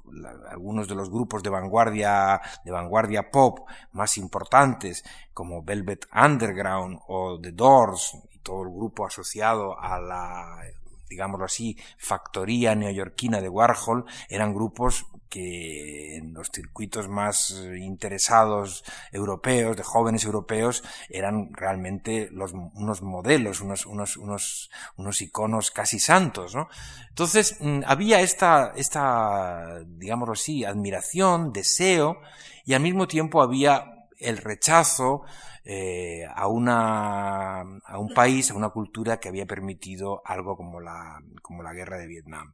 algunos 0.49 0.87
de 0.87 0.95
los 0.95 1.09
grupos 1.09 1.43
de 1.43 1.49
vanguardia, 1.49 2.41
de 2.63 2.71
vanguardia 2.71 3.29
pop 3.29 3.67
más 3.91 4.17
importantes, 4.17 5.03
como 5.33 5.63
Velvet 5.63 6.07
Underground 6.13 6.99
o 7.07 7.39
The 7.39 7.51
Doors, 7.51 8.17
y 8.31 8.39
todo 8.39 8.63
el 8.63 8.69
grupo 8.69 9.05
asociado 9.05 9.77
a 9.79 9.99
la 9.99 10.61
digámoslo 11.09 11.45
así, 11.45 11.77
factoría 11.97 12.75
neoyorquina 12.75 13.41
de 13.41 13.49
Warhol, 13.49 14.05
eran 14.29 14.53
grupos 14.53 15.05
que 15.29 16.15
en 16.15 16.33
los 16.33 16.49
circuitos 16.49 17.09
más 17.09 17.51
interesados 17.77 18.85
europeos, 19.11 19.75
de 19.75 19.83
jóvenes 19.83 20.23
europeos, 20.23 20.81
eran 21.09 21.53
realmente 21.53 22.29
unos 22.31 23.01
modelos, 23.01 23.59
unos, 23.59 23.85
unos, 23.85 24.15
unos, 24.15 24.69
unos 24.95 25.21
iconos 25.21 25.71
casi 25.71 25.99
santos, 25.99 26.55
¿no? 26.55 26.69
Entonces, 27.09 27.57
mm, 27.59 27.81
había 27.85 28.21
esta, 28.21 28.71
esta, 28.77 29.81
digámoslo 29.85 30.33
así, 30.33 30.63
admiración, 30.63 31.51
deseo, 31.51 32.21
y 32.63 32.73
al 32.73 32.81
mismo 32.81 33.05
tiempo 33.05 33.41
había 33.41 34.07
el 34.17 34.37
rechazo 34.37 35.23
eh, 35.65 36.25
a, 36.33 36.47
una, 36.47 37.61
a 37.61 37.99
un 37.99 38.13
país, 38.13 38.51
a 38.51 38.53
una 38.53 38.69
cultura 38.69 39.19
que 39.19 39.29
había 39.29 39.47
permitido 39.47 40.21
algo 40.23 40.55
como 40.55 40.79
la, 40.79 41.19
como 41.41 41.63
la 41.63 41.73
guerra 41.73 41.97
de 41.97 42.07
Vietnam. 42.07 42.53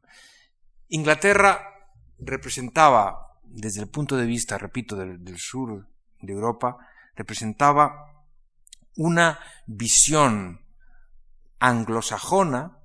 Inglaterra 0.88 1.60
representaba, 2.18 3.38
desde 3.44 3.82
el 3.82 3.88
punto 3.88 4.16
de 4.16 4.24
vista, 4.24 4.56
repito, 4.56 4.96
del, 4.96 5.22
del 5.22 5.38
sur 5.38 5.86
de 6.20 6.32
Europa, 6.32 6.78
representaba 7.14 8.24
una 8.96 9.38
visión 9.66 10.64
anglosajona, 11.58 12.78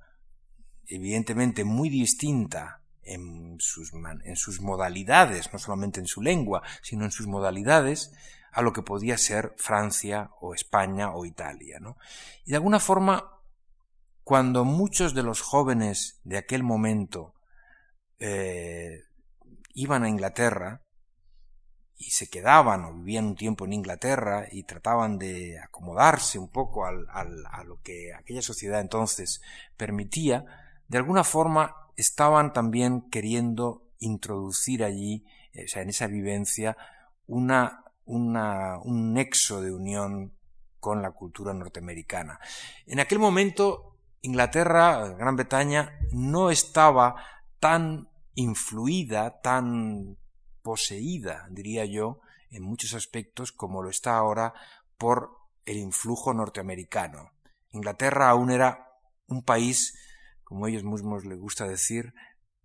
evidentemente 0.86 1.64
muy 1.64 1.88
distinta 1.88 2.82
en 3.02 3.56
sus, 3.58 3.92
en 4.24 4.36
sus 4.36 4.60
modalidades, 4.60 5.52
no 5.52 5.58
solamente 5.58 6.00
en 6.00 6.06
su 6.06 6.20
lengua, 6.20 6.62
sino 6.82 7.04
en 7.04 7.10
sus 7.10 7.26
modalidades, 7.26 8.12
a 8.52 8.62
lo 8.62 8.72
que 8.72 8.82
podía 8.82 9.18
ser 9.18 9.54
Francia 9.56 10.30
o 10.40 10.54
España 10.54 11.12
o 11.12 11.24
Italia. 11.24 11.78
¿no? 11.80 11.96
Y 12.44 12.50
de 12.50 12.56
alguna 12.56 12.80
forma, 12.80 13.40
cuando 14.24 14.64
muchos 14.64 15.14
de 15.14 15.22
los 15.22 15.40
jóvenes 15.40 16.20
de 16.24 16.38
aquel 16.38 16.62
momento 16.62 17.34
eh, 18.18 19.02
iban 19.74 20.02
a 20.04 20.08
Inglaterra 20.08 20.82
y 21.96 22.10
se 22.10 22.28
quedaban 22.28 22.84
o 22.84 22.94
vivían 22.94 23.26
un 23.26 23.36
tiempo 23.36 23.64
en 23.64 23.72
Inglaterra 23.72 24.46
y 24.50 24.62
trataban 24.62 25.18
de 25.18 25.58
acomodarse 25.58 26.38
un 26.38 26.48
poco 26.48 26.86
al, 26.86 27.06
a 27.10 27.64
lo 27.64 27.80
que 27.82 28.14
aquella 28.14 28.42
sociedad 28.42 28.80
entonces 28.80 29.40
permitía, 29.76 30.44
de 30.86 30.98
alguna 30.98 31.24
forma 31.24 31.74
estaban 31.96 32.52
también 32.52 33.10
queriendo 33.10 33.88
introducir 33.98 34.84
allí, 34.84 35.26
eh, 35.52 35.64
o 35.64 35.68
sea, 35.68 35.82
en 35.82 35.90
esa 35.90 36.06
vivencia, 36.06 36.76
una, 37.26 37.84
una, 38.08 38.78
un 38.78 39.12
nexo 39.12 39.60
de 39.60 39.70
unión 39.70 40.32
con 40.80 41.02
la 41.02 41.12
cultura 41.12 41.52
norteamericana. 41.52 42.40
En 42.86 43.00
aquel 43.00 43.18
momento, 43.18 43.96
Inglaterra, 44.22 45.08
Gran 45.08 45.36
Bretaña, 45.36 45.98
no 46.12 46.50
estaba 46.50 47.16
tan 47.60 48.08
influida, 48.34 49.40
tan 49.40 50.16
poseída, 50.62 51.46
diría 51.50 51.84
yo, 51.84 52.20
en 52.50 52.62
muchos 52.62 52.94
aspectos 52.94 53.52
como 53.52 53.82
lo 53.82 53.90
está 53.90 54.16
ahora 54.16 54.54
por 54.96 55.36
el 55.66 55.76
influjo 55.76 56.32
norteamericano. 56.32 57.32
Inglaterra 57.70 58.30
aún 58.30 58.50
era 58.50 58.88
un 59.26 59.42
país, 59.42 59.98
como 60.44 60.66
ellos 60.66 60.84
mismos 60.84 61.26
les 61.26 61.38
gusta 61.38 61.68
decir, 61.68 62.14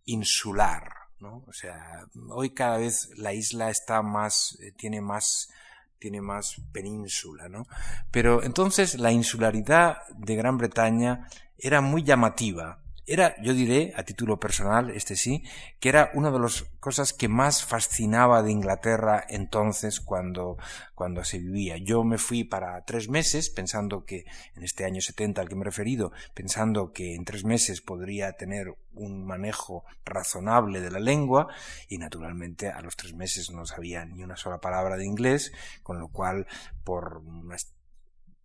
insular. 0.06 1.03
¿No? 1.24 1.44
O 1.48 1.54
sea, 1.54 2.06
hoy 2.30 2.52
cada 2.52 2.78
vez 2.78 3.10
la 3.18 3.34
isla 3.34 3.70
está 3.70 4.02
más, 4.02 4.58
eh, 4.62 4.72
tiene 4.74 5.02
más 5.02 5.50
tiene 5.98 6.20
más 6.20 6.58
península, 6.74 7.48
¿no? 7.48 7.66
Pero 8.12 8.44
entonces 8.44 9.00
la 9.00 9.14
insularidad 9.14 10.00
de 10.18 10.36
Gran 10.36 10.58
Bretaña 10.58 11.30
era 11.58 11.80
muy 11.80 12.04
llamativa 12.04 12.83
era, 13.06 13.36
yo 13.42 13.54
diré, 13.54 13.94
a 13.96 14.04
título 14.04 14.40
personal, 14.40 14.90
este 14.90 15.16
sí, 15.16 15.44
que 15.80 15.90
era 15.90 16.12
una 16.14 16.32
de 16.32 16.40
las 16.40 16.64
cosas 16.80 17.12
que 17.12 17.28
más 17.28 17.66
fascinaba 17.66 18.44
de 18.44 18.52
Inglaterra 18.52 19.26
entonces 19.28 20.00
cuando, 20.00 20.58
cuando 20.96 21.24
se 21.24 21.40
vivía. 21.40 21.78
Yo 21.78 22.04
me 22.04 22.18
fui 22.18 22.44
para 22.44 22.84
tres 22.86 23.10
meses 23.10 23.50
pensando 23.50 24.06
que, 24.06 24.26
en 24.56 24.64
este 24.64 24.86
año 24.86 25.02
70 25.02 25.42
al 25.42 25.50
que 25.50 25.56
me 25.56 25.62
he 25.62 25.66
referido, 25.66 26.12
pensando 26.34 26.94
que 26.94 27.16
en 27.16 27.26
tres 27.26 27.44
meses 27.44 27.82
podría 27.82 28.34
tener 28.34 28.74
un 28.94 29.26
manejo 29.26 29.84
razonable 30.06 30.80
de 30.80 30.92
la 30.92 31.00
lengua 31.00 31.48
y 31.90 31.98
naturalmente 31.98 32.70
a 32.70 32.82
los 32.82 32.96
tres 32.96 33.14
meses 33.14 33.52
no 33.52 33.66
sabía 33.66 34.06
ni 34.06 34.24
una 34.24 34.38
sola 34.38 34.60
palabra 34.60 34.96
de 34.96 35.06
inglés, 35.06 35.52
con 35.82 36.00
lo 36.00 36.08
cual 36.08 36.48
por 36.84 37.18
una 37.18 37.56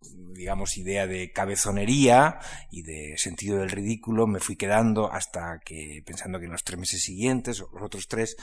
digamos, 0.01 0.77
idea 0.77 1.07
de 1.07 1.31
cabezonería 1.31 2.39
y 2.71 2.83
de 2.83 3.17
sentido 3.17 3.59
del 3.59 3.69
ridículo, 3.69 4.27
me 4.27 4.39
fui 4.39 4.55
quedando 4.55 5.11
hasta 5.11 5.59
que, 5.63 6.01
pensando 6.05 6.39
que 6.39 6.45
en 6.45 6.51
los 6.51 6.63
tres 6.63 6.79
meses 6.79 7.03
siguientes, 7.03 7.59
los 7.59 7.83
otros 7.83 8.07
tres, 8.07 8.35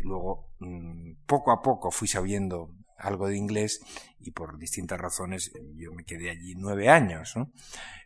luego, 0.00 0.50
mm, 0.58 1.24
poco 1.26 1.52
a 1.52 1.62
poco 1.62 1.90
fui 1.90 2.08
sabiendo 2.08 2.74
algo 2.98 3.28
de 3.28 3.36
inglés 3.36 3.80
y 4.20 4.30
por 4.30 4.58
distintas 4.58 5.00
razones 5.00 5.52
yo 5.74 5.92
me 5.92 6.04
quedé 6.04 6.30
allí 6.30 6.54
nueve 6.56 6.88
años. 6.88 7.34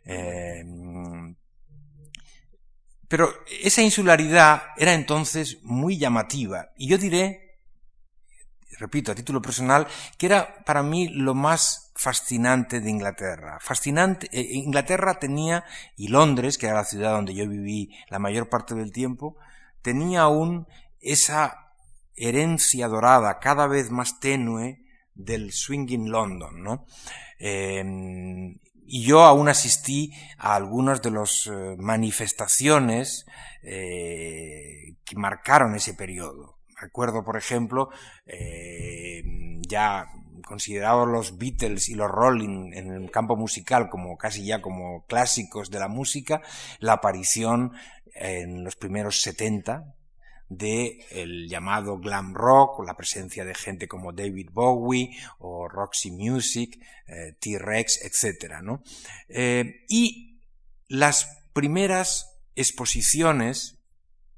Eh, 0.05 0.63
pero 3.07 3.33
esa 3.63 3.81
insularidad 3.81 4.61
era 4.77 4.93
entonces 4.93 5.57
muy 5.63 5.97
llamativa 5.97 6.69
y 6.75 6.87
yo 6.87 6.97
diré 6.97 7.49
repito, 8.79 9.11
a 9.11 9.15
título 9.15 9.41
personal, 9.41 9.87
que 10.17 10.25
era 10.25 10.63
para 10.63 10.81
mí 10.81 11.09
lo 11.09 11.35
más 11.35 11.88
fascinante 11.99 12.79
de 12.79 12.89
Inglaterra. 12.89 13.57
Fascinante, 13.59 14.29
eh, 14.31 14.53
Inglaterra 14.53 15.19
tenía, 15.19 15.65
y 15.97 16.07
Londres, 16.07 16.57
que 16.57 16.67
era 16.67 16.75
la 16.75 16.85
ciudad 16.85 17.11
donde 17.11 17.33
yo 17.33 17.45
viví 17.45 17.89
la 18.07 18.19
mayor 18.19 18.47
parte 18.47 18.73
del 18.73 18.93
tiempo, 18.93 19.35
tenía 19.81 20.21
aún 20.21 20.65
esa 21.01 21.73
herencia 22.15 22.87
dorada, 22.87 23.39
cada 23.39 23.67
vez 23.67 23.91
más 23.91 24.21
tenue, 24.21 24.79
del 25.13 25.51
swinging 25.51 26.09
London, 26.09 26.63
¿no? 26.63 26.85
Em, 27.37 28.57
y 28.85 29.03
yo 29.03 29.23
aún 29.23 29.49
asistí 29.49 30.13
a 30.37 30.55
algunas 30.55 31.01
de 31.01 31.11
las 31.11 31.47
eh, 31.47 31.75
manifestaciones 31.77 33.25
eh, 33.61 34.95
que 35.03 35.15
marcaron 35.17 35.75
ese 35.75 35.95
periodo. 35.95 36.59
Recuerdo, 36.79 37.25
por 37.25 37.35
ejemplo, 37.35 37.89
ya 39.67 40.05
considerados 40.49 41.07
los 41.07 41.37
Beatles 41.37 41.87
y 41.87 41.95
los 41.95 42.09
Rolling 42.09 42.73
en 42.73 42.91
el 42.91 43.11
campo 43.11 43.37
musical 43.37 43.87
como 43.89 44.17
casi 44.17 44.43
ya 44.43 44.61
como 44.61 45.05
clásicos 45.05 45.69
de 45.69 45.79
la 45.79 45.87
música, 45.87 46.41
la 46.79 46.93
aparición 46.93 47.71
en 48.15 48.63
los 48.63 48.75
primeros 48.75 49.21
70 49.21 49.95
de 50.49 51.05
el 51.11 51.47
llamado 51.47 51.99
glam 51.99 52.33
rock, 52.33 52.83
la 52.83 52.97
presencia 52.97 53.45
de 53.45 53.53
gente 53.53 53.87
como 53.87 54.11
David 54.11 54.49
Bowie 54.51 55.15
o 55.37 55.69
Roxy 55.69 56.09
Music, 56.09 56.79
eh, 57.07 57.35
T-Rex, 57.39 58.01
etc. 58.03 58.55
¿no? 58.63 58.81
Eh, 59.29 59.85
y 59.87 60.39
las 60.87 61.37
primeras 61.53 62.39
exposiciones 62.55 63.77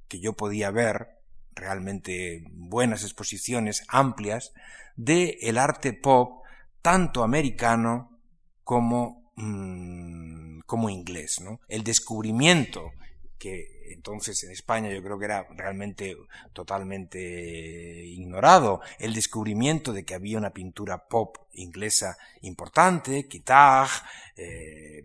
que 0.09 0.19
yo 0.19 0.33
podía 0.33 0.69
ver 0.69 1.21
realmente 1.55 2.43
buenas 2.51 3.03
exposiciones 3.03 3.83
amplias 3.87 4.51
de 4.95 5.37
el 5.41 5.57
arte 5.57 5.93
pop 5.93 6.43
tanto 6.81 7.23
americano 7.23 8.19
como 8.63 9.31
mm, 9.35 10.59
como 10.65 10.89
inglés 10.89 11.41
¿no? 11.41 11.59
el 11.67 11.83
descubrimiento 11.83 12.91
que 13.37 13.81
entonces 13.93 14.43
en 14.43 14.51
España 14.51 14.89
yo 14.89 15.01
creo 15.01 15.17
que 15.17 15.25
era 15.25 15.47
realmente 15.55 16.15
totalmente 16.53 17.19
ignorado 18.05 18.81
el 18.99 19.13
descubrimiento 19.13 19.93
de 19.93 20.05
que 20.05 20.13
había 20.13 20.37
una 20.37 20.51
pintura 20.51 21.07
pop 21.07 21.37
inglesa 21.53 22.17
importante, 22.41 23.27
Kitag, 23.27 23.89
eh, 24.35 25.03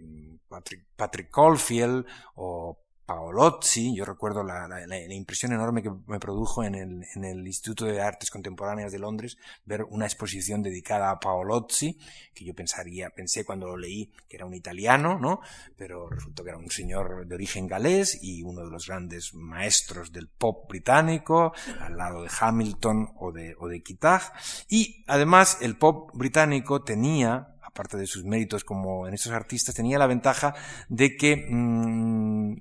Patrick, 0.49 0.85
Patrick 0.95 1.31
Caulfield 1.31 2.07
o 2.35 2.79
Paolozzi, 3.07 3.95
yo 3.95 4.05
recuerdo 4.05 4.43
la, 4.43 4.69
impresión 5.11 5.53
enorme 5.53 5.83
que 5.83 5.93
me 6.07 6.19
produjo 6.19 6.65
en 6.65 6.75
el, 6.75 7.07
en 7.15 7.25
el, 7.25 7.47
Instituto 7.47 7.85
de 7.85 8.01
Artes 8.01 8.31
Contemporáneas 8.31 8.91
de 8.93 8.99
Londres 8.99 9.39
ver 9.65 9.85
una 9.85 10.07
exposición 10.07 10.63
dedicada 10.63 11.11
a 11.11 11.21
Paolozzi, 11.21 11.99
que 12.35 12.45
yo 12.45 12.55
pensaría, 12.55 13.11
pensé 13.11 13.45
cuando 13.45 13.69
lo 13.69 13.77
leí 13.77 14.11
que 14.29 14.37
era 14.37 14.45
un 14.45 14.55
italiano, 14.55 15.19
¿no? 15.19 15.41
Pero 15.77 16.11
resultó 16.11 16.43
que 16.43 16.51
era 16.51 16.59
un 16.59 16.71
señor 16.71 17.27
de 17.27 17.35
origen 17.35 17.67
galés 17.67 18.19
y 18.23 18.43
uno 18.43 18.65
de 18.65 18.71
los 18.71 18.89
grandes 18.89 19.35
maestros 19.35 20.13
del 20.13 20.29
pop 20.29 20.69
británico, 20.69 21.53
al 21.81 21.97
lado 21.97 22.23
de 22.23 22.31
Hamilton 22.41 23.13
o 23.17 23.33
de, 23.33 23.55
o 23.59 23.69
de. 23.69 23.83
Y 24.69 25.05
además 25.07 25.59
el 25.61 25.79
pop 25.79 26.11
británico 26.13 26.83
tenía 26.83 27.53
aparte 27.63 27.97
de 27.99 28.07
sus 28.07 28.25
méritos 28.25 28.65
como 28.65 29.07
en 29.07 29.15
esos 29.15 29.33
artistas, 29.33 29.75
tenía 29.75 29.99
la 29.99 30.07
ventaja 30.07 30.55
de 30.89 31.15
que 31.17 31.47
mm, 31.49 32.57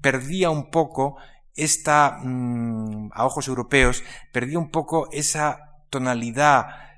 perdía 0.00 0.50
un 0.50 0.70
poco 0.70 1.16
esta, 1.54 2.18
mm, 2.22 3.10
a 3.12 3.26
ojos 3.26 3.48
europeos, 3.48 4.04
perdía 4.32 4.58
un 4.58 4.70
poco 4.70 5.08
esa 5.12 5.84
tonalidad 5.90 6.88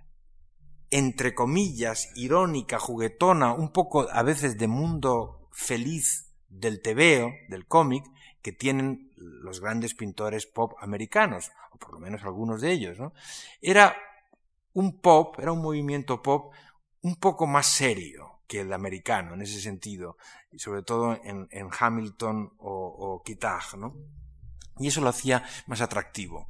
entre 0.91 1.35
comillas, 1.35 2.11
irónica, 2.17 2.79
juguetona, 2.79 3.53
un 3.53 3.73
poco 3.73 4.09
a 4.11 4.23
veces 4.23 4.59
de 4.59 4.67
mundo 4.67 5.49
feliz 5.53 6.33
del 6.49 6.83
tebeo, 6.83 7.31
del 7.49 7.67
cómic, 7.67 8.05
que 8.43 8.53
tienen 8.53 9.13
los 9.17 9.61
grandes 9.61 9.95
pintores 9.95 10.47
pop 10.47 10.73
americanos, 10.81 11.53
o 11.73 11.79
por 11.79 11.93
lo 11.93 12.01
menos 12.01 12.25
algunos 12.25 12.61
de 12.61 12.73
ellos, 12.73 12.99
¿no? 12.99 13.13
Era 13.61 13.95
un 14.73 15.01
pop, 15.01 15.39
era 15.39 15.53
un 15.53 15.63
movimiento 15.63 16.23
pop 16.23 16.53
un 17.03 17.17
poco 17.17 17.47
más 17.47 17.67
serio, 17.67 18.40
que 18.51 18.63
el 18.63 18.73
americano 18.73 19.35
en 19.35 19.43
ese 19.43 19.61
sentido, 19.61 20.17
y 20.51 20.59
sobre 20.59 20.83
todo 20.83 21.17
en, 21.23 21.49
Hamilton 21.79 22.53
o, 22.59 23.23
o 23.23 23.77
¿no? 23.79 23.95
Y 24.81 24.89
eso 24.89 25.01
lo 25.01 25.09
hacía 25.09 25.45
más 25.69 25.81
atractivo. 25.81 26.49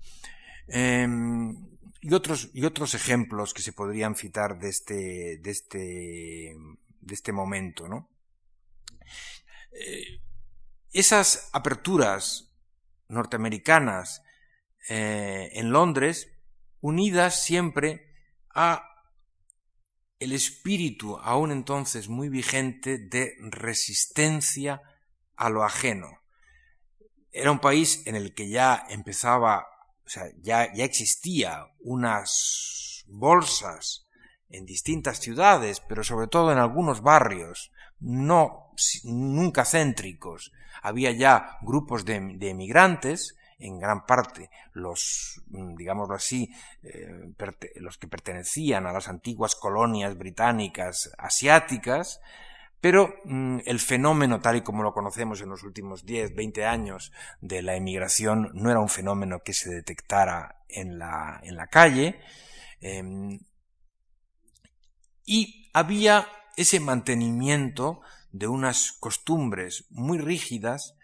Em, 0.66 1.54
y, 2.00 2.14
otros, 2.14 2.48
y 2.54 2.64
otros 2.64 2.94
ejemplos 2.94 3.52
que 3.52 3.60
se 3.60 3.74
podrían 3.74 4.14
citar 4.14 4.58
de 4.58 4.70
este, 4.70 5.38
de 5.42 5.50
este, 5.50 6.56
de 7.00 7.14
este 7.14 7.32
momento, 7.32 7.86
¿no? 7.86 8.08
Eh, 9.72 10.22
esas 10.92 11.50
aperturas 11.52 12.50
norteamericanas 13.08 14.22
eh, 14.88 15.50
en 15.52 15.70
Londres, 15.70 16.32
unidas 16.80 17.42
siempre 17.42 18.06
a 18.54 18.89
el 20.20 20.32
espíritu 20.32 21.16
aún 21.16 21.50
entonces 21.50 22.08
muy 22.08 22.28
vigente 22.28 22.98
de 22.98 23.34
resistencia 23.40 24.82
a 25.34 25.48
lo 25.48 25.64
ajeno. 25.64 26.20
Era 27.32 27.50
un 27.50 27.58
país 27.58 28.06
en 28.06 28.16
el 28.16 28.34
que 28.34 28.50
ya 28.50 28.84
empezaba, 28.90 29.66
o 30.04 30.08
sea, 30.08 30.26
ya, 30.42 30.72
ya 30.74 30.84
existía 30.84 31.66
unas 31.80 33.04
bolsas 33.08 34.06
en 34.50 34.66
distintas 34.66 35.20
ciudades, 35.20 35.80
pero 35.80 36.04
sobre 36.04 36.26
todo 36.26 36.52
en 36.52 36.58
algunos 36.58 37.00
barrios, 37.00 37.72
no 37.98 38.74
nunca 39.04 39.64
céntricos. 39.64 40.52
Había 40.82 41.12
ya 41.12 41.58
grupos 41.62 42.04
de, 42.04 42.36
de 42.36 42.50
emigrantes 42.50 43.36
en 43.60 43.78
gran 43.78 44.06
parte 44.06 44.50
los, 44.72 45.42
mm, 45.48 45.76
digámoslo 45.76 46.14
así, 46.14 46.50
eh, 46.82 47.32
los 47.76 47.98
que 47.98 48.08
pertenecían 48.08 48.86
a 48.86 48.92
las 48.92 49.08
antiguas 49.08 49.54
colonias 49.54 50.16
británicas 50.16 51.12
asiáticas, 51.18 52.20
pero 52.80 53.14
mm, 53.24 53.58
el 53.66 53.78
fenómeno 53.78 54.40
tal 54.40 54.56
y 54.56 54.62
como 54.62 54.82
lo 54.82 54.92
conocemos 54.92 55.40
en 55.42 55.50
los 55.50 55.62
últimos 55.62 56.04
10, 56.06 56.34
20 56.34 56.64
años 56.64 57.12
de 57.40 57.62
la 57.62 57.76
emigración 57.76 58.50
no 58.54 58.70
era 58.70 58.80
un 58.80 58.88
fenómeno 58.88 59.40
que 59.40 59.52
se 59.52 59.70
detectara 59.70 60.62
en 60.68 60.98
la, 60.98 61.40
en 61.42 61.56
la 61.56 61.66
calle, 61.66 62.20
em, 62.80 63.40
y 65.26 65.70
había 65.74 66.26
ese 66.56 66.80
mantenimiento 66.80 68.00
de 68.32 68.46
unas 68.46 68.92
costumbres 68.92 69.84
muy 69.90 70.18
rígidas 70.18 70.96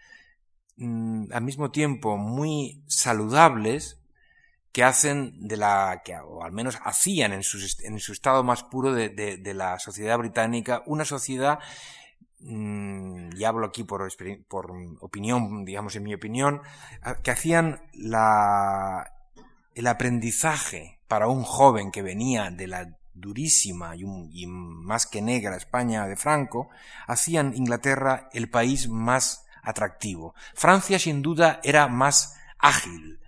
Mm, 0.77 1.31
al 1.33 1.43
mismo 1.43 1.71
tiempo 1.71 2.17
muy 2.17 2.83
saludables 2.85 3.99
que 4.71 4.83
hacen 4.83 5.47
de 5.47 5.57
la, 5.57 6.03
que, 6.05 6.15
o 6.19 6.43
al 6.43 6.51
menos 6.51 6.77
hacían 6.83 7.33
en 7.33 7.41
su, 7.41 7.57
en 7.83 7.99
su 7.99 8.11
estado 8.13 8.43
más 8.43 8.61
puro 8.63 8.93
de, 8.93 9.53
la 9.55 9.79
sociedad 9.79 10.19
británica, 10.19 10.83
una 10.85 11.03
sociedad 11.03 11.57
mm, 12.41 13.29
y 13.35 13.43
hablo 13.43 13.65
aquí 13.65 13.83
por, 13.85 14.07
por, 14.47 14.71
opinión, 14.99 15.65
digamos 15.65 15.95
en 15.95 16.03
mi 16.03 16.13
opinión, 16.13 16.61
que 17.23 17.31
hacían 17.31 17.81
la, 17.93 19.11
el 19.73 19.87
aprendizaje 19.87 20.99
para 21.07 21.27
un 21.27 21.41
joven 21.41 21.89
que 21.89 22.03
venía 22.03 22.51
de 22.51 22.67
la 22.67 22.95
durísima 23.15 23.95
y, 23.95 24.03
y, 24.31 24.45
más 24.45 25.07
que 25.07 25.23
negra 25.23 25.57
España 25.57 26.05
de 26.05 26.17
Franco, 26.17 26.69
hacían 27.07 27.55
Inglaterra 27.55 28.29
el 28.31 28.47
país 28.51 28.87
más 28.89 29.46
atractivo. 29.67 30.33
Francia 30.55 30.97
sin 30.97 31.21
duda 31.21 31.59
era 31.63 31.87
más 31.87 32.35
ágil 32.57 33.19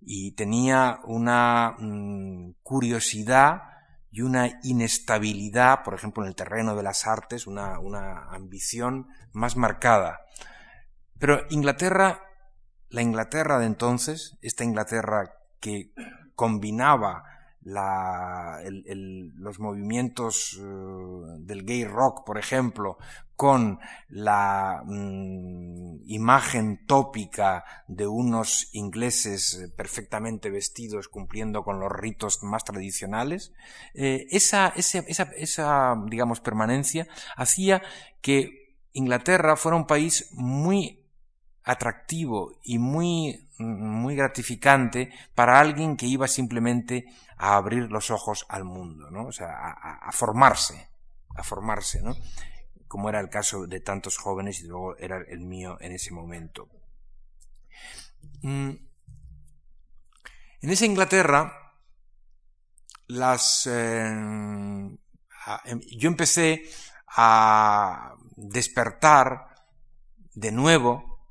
y 0.00 0.32
tenía 0.32 1.00
una 1.04 1.74
mm, 1.78 2.54
curiosidad 2.62 3.62
y 4.10 4.22
una 4.22 4.58
inestabilidad, 4.62 5.82
por 5.84 5.94
ejemplo, 5.94 6.22
en 6.22 6.28
el 6.28 6.34
terreno 6.34 6.74
de 6.74 6.82
las 6.82 7.06
artes, 7.06 7.46
una, 7.46 7.78
una 7.78 8.24
ambición 8.30 9.08
más 9.32 9.56
marcada. 9.56 10.20
Pero 11.18 11.42
Inglaterra, 11.50 12.20
la 12.88 13.02
Inglaterra 13.02 13.58
de 13.58 13.66
entonces, 13.66 14.36
esta 14.42 14.64
Inglaterra 14.64 15.32
que 15.60 15.92
combinaba 16.34 17.24
la, 17.62 18.60
los 18.64 19.60
movimientos 19.60 20.58
eh, 20.58 21.36
del 21.40 21.64
gay 21.64 21.84
rock, 21.84 22.24
por 22.24 22.38
ejemplo, 22.38 22.98
con 23.40 23.80
la 24.10 24.82
mm, 24.84 26.02
imagen 26.04 26.84
tópica 26.84 27.64
de 27.88 28.06
unos 28.06 28.68
ingleses 28.74 29.54
eh, 29.54 29.72
perfectamente 29.74 30.50
vestidos 30.50 31.08
cumpliendo 31.08 31.64
con 31.64 31.80
los 31.80 31.90
ritos 31.90 32.42
más 32.42 32.64
tradicionales, 32.64 33.54
eh, 33.94 34.26
esa, 34.30 34.74
esa, 34.76 34.98
esa, 35.38 35.94
digamos, 36.04 36.40
permanencia 36.40 37.08
hacía 37.34 37.80
que 38.20 38.76
Inglaterra 38.92 39.56
fuera 39.56 39.78
un 39.78 39.86
país 39.86 40.28
muy 40.32 41.02
atractivo 41.64 42.52
y 42.62 42.76
muy, 42.76 43.48
muy 43.56 44.16
gratificante 44.16 45.14
para 45.34 45.58
alguien 45.58 45.96
que 45.96 46.04
iba 46.04 46.28
simplemente 46.28 47.06
a 47.38 47.56
abrir 47.56 47.90
los 47.90 48.10
ojos 48.10 48.44
al 48.50 48.64
mundo, 48.64 49.10
¿no? 49.10 49.28
O 49.28 49.32
sea, 49.32 49.48
a, 49.48 50.12
formarse, 50.12 50.90
a 51.34 51.42
formarse, 51.42 52.02
¿no? 52.02 52.14
Como 52.90 53.08
era 53.08 53.20
el 53.20 53.28
caso 53.28 53.68
de 53.68 53.78
tantos 53.78 54.18
jóvenes 54.18 54.62
y 54.62 54.66
luego 54.66 54.96
era 54.96 55.22
el 55.28 55.38
mío 55.42 55.78
en 55.80 55.92
ese 55.92 56.12
momento. 56.12 56.68
Mm. 58.42 58.70
En 60.62 60.70
esa 60.70 60.86
Inglaterra, 60.86 61.72
las, 63.06 63.68
eh, 63.68 64.08
em, 64.08 64.98
yo 66.00 66.08
empecé 66.08 66.64
a 67.06 68.16
despertar 68.34 69.54
de 70.34 70.50
nuevo 70.50 71.28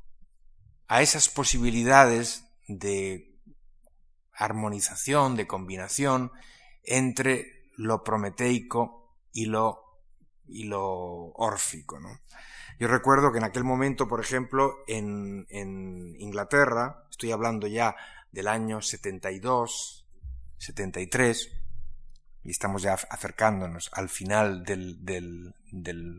a 0.87 1.01
esas 1.01 1.27
posibilidades 1.27 2.45
de 2.69 3.37
armonización, 4.31 5.35
de 5.35 5.45
combinación 5.45 6.31
entre 6.83 7.69
lo 7.75 8.01
prometeico 8.01 9.17
y 9.33 9.47
lo, 9.47 9.88
y 10.49 10.63
lo 10.63 11.31
órfico. 11.33 11.99
¿no? 11.99 12.19
Yo 12.79 12.87
recuerdo 12.87 13.31
que 13.31 13.37
en 13.37 13.43
aquel 13.43 13.63
momento, 13.63 14.07
por 14.07 14.21
ejemplo, 14.21 14.77
en, 14.87 15.45
Inglaterra, 16.19 17.05
estoy 17.09 17.31
hablando 17.31 17.67
ya 17.67 17.95
del 18.31 18.47
año 18.47 18.81
72, 18.81 20.05
73, 20.57 21.49
y 22.43 22.51
estamos 22.51 22.81
ya 22.81 22.93
acercándonos 22.93 23.89
al 23.93 24.09
final 24.09 24.63
de 24.63 25.53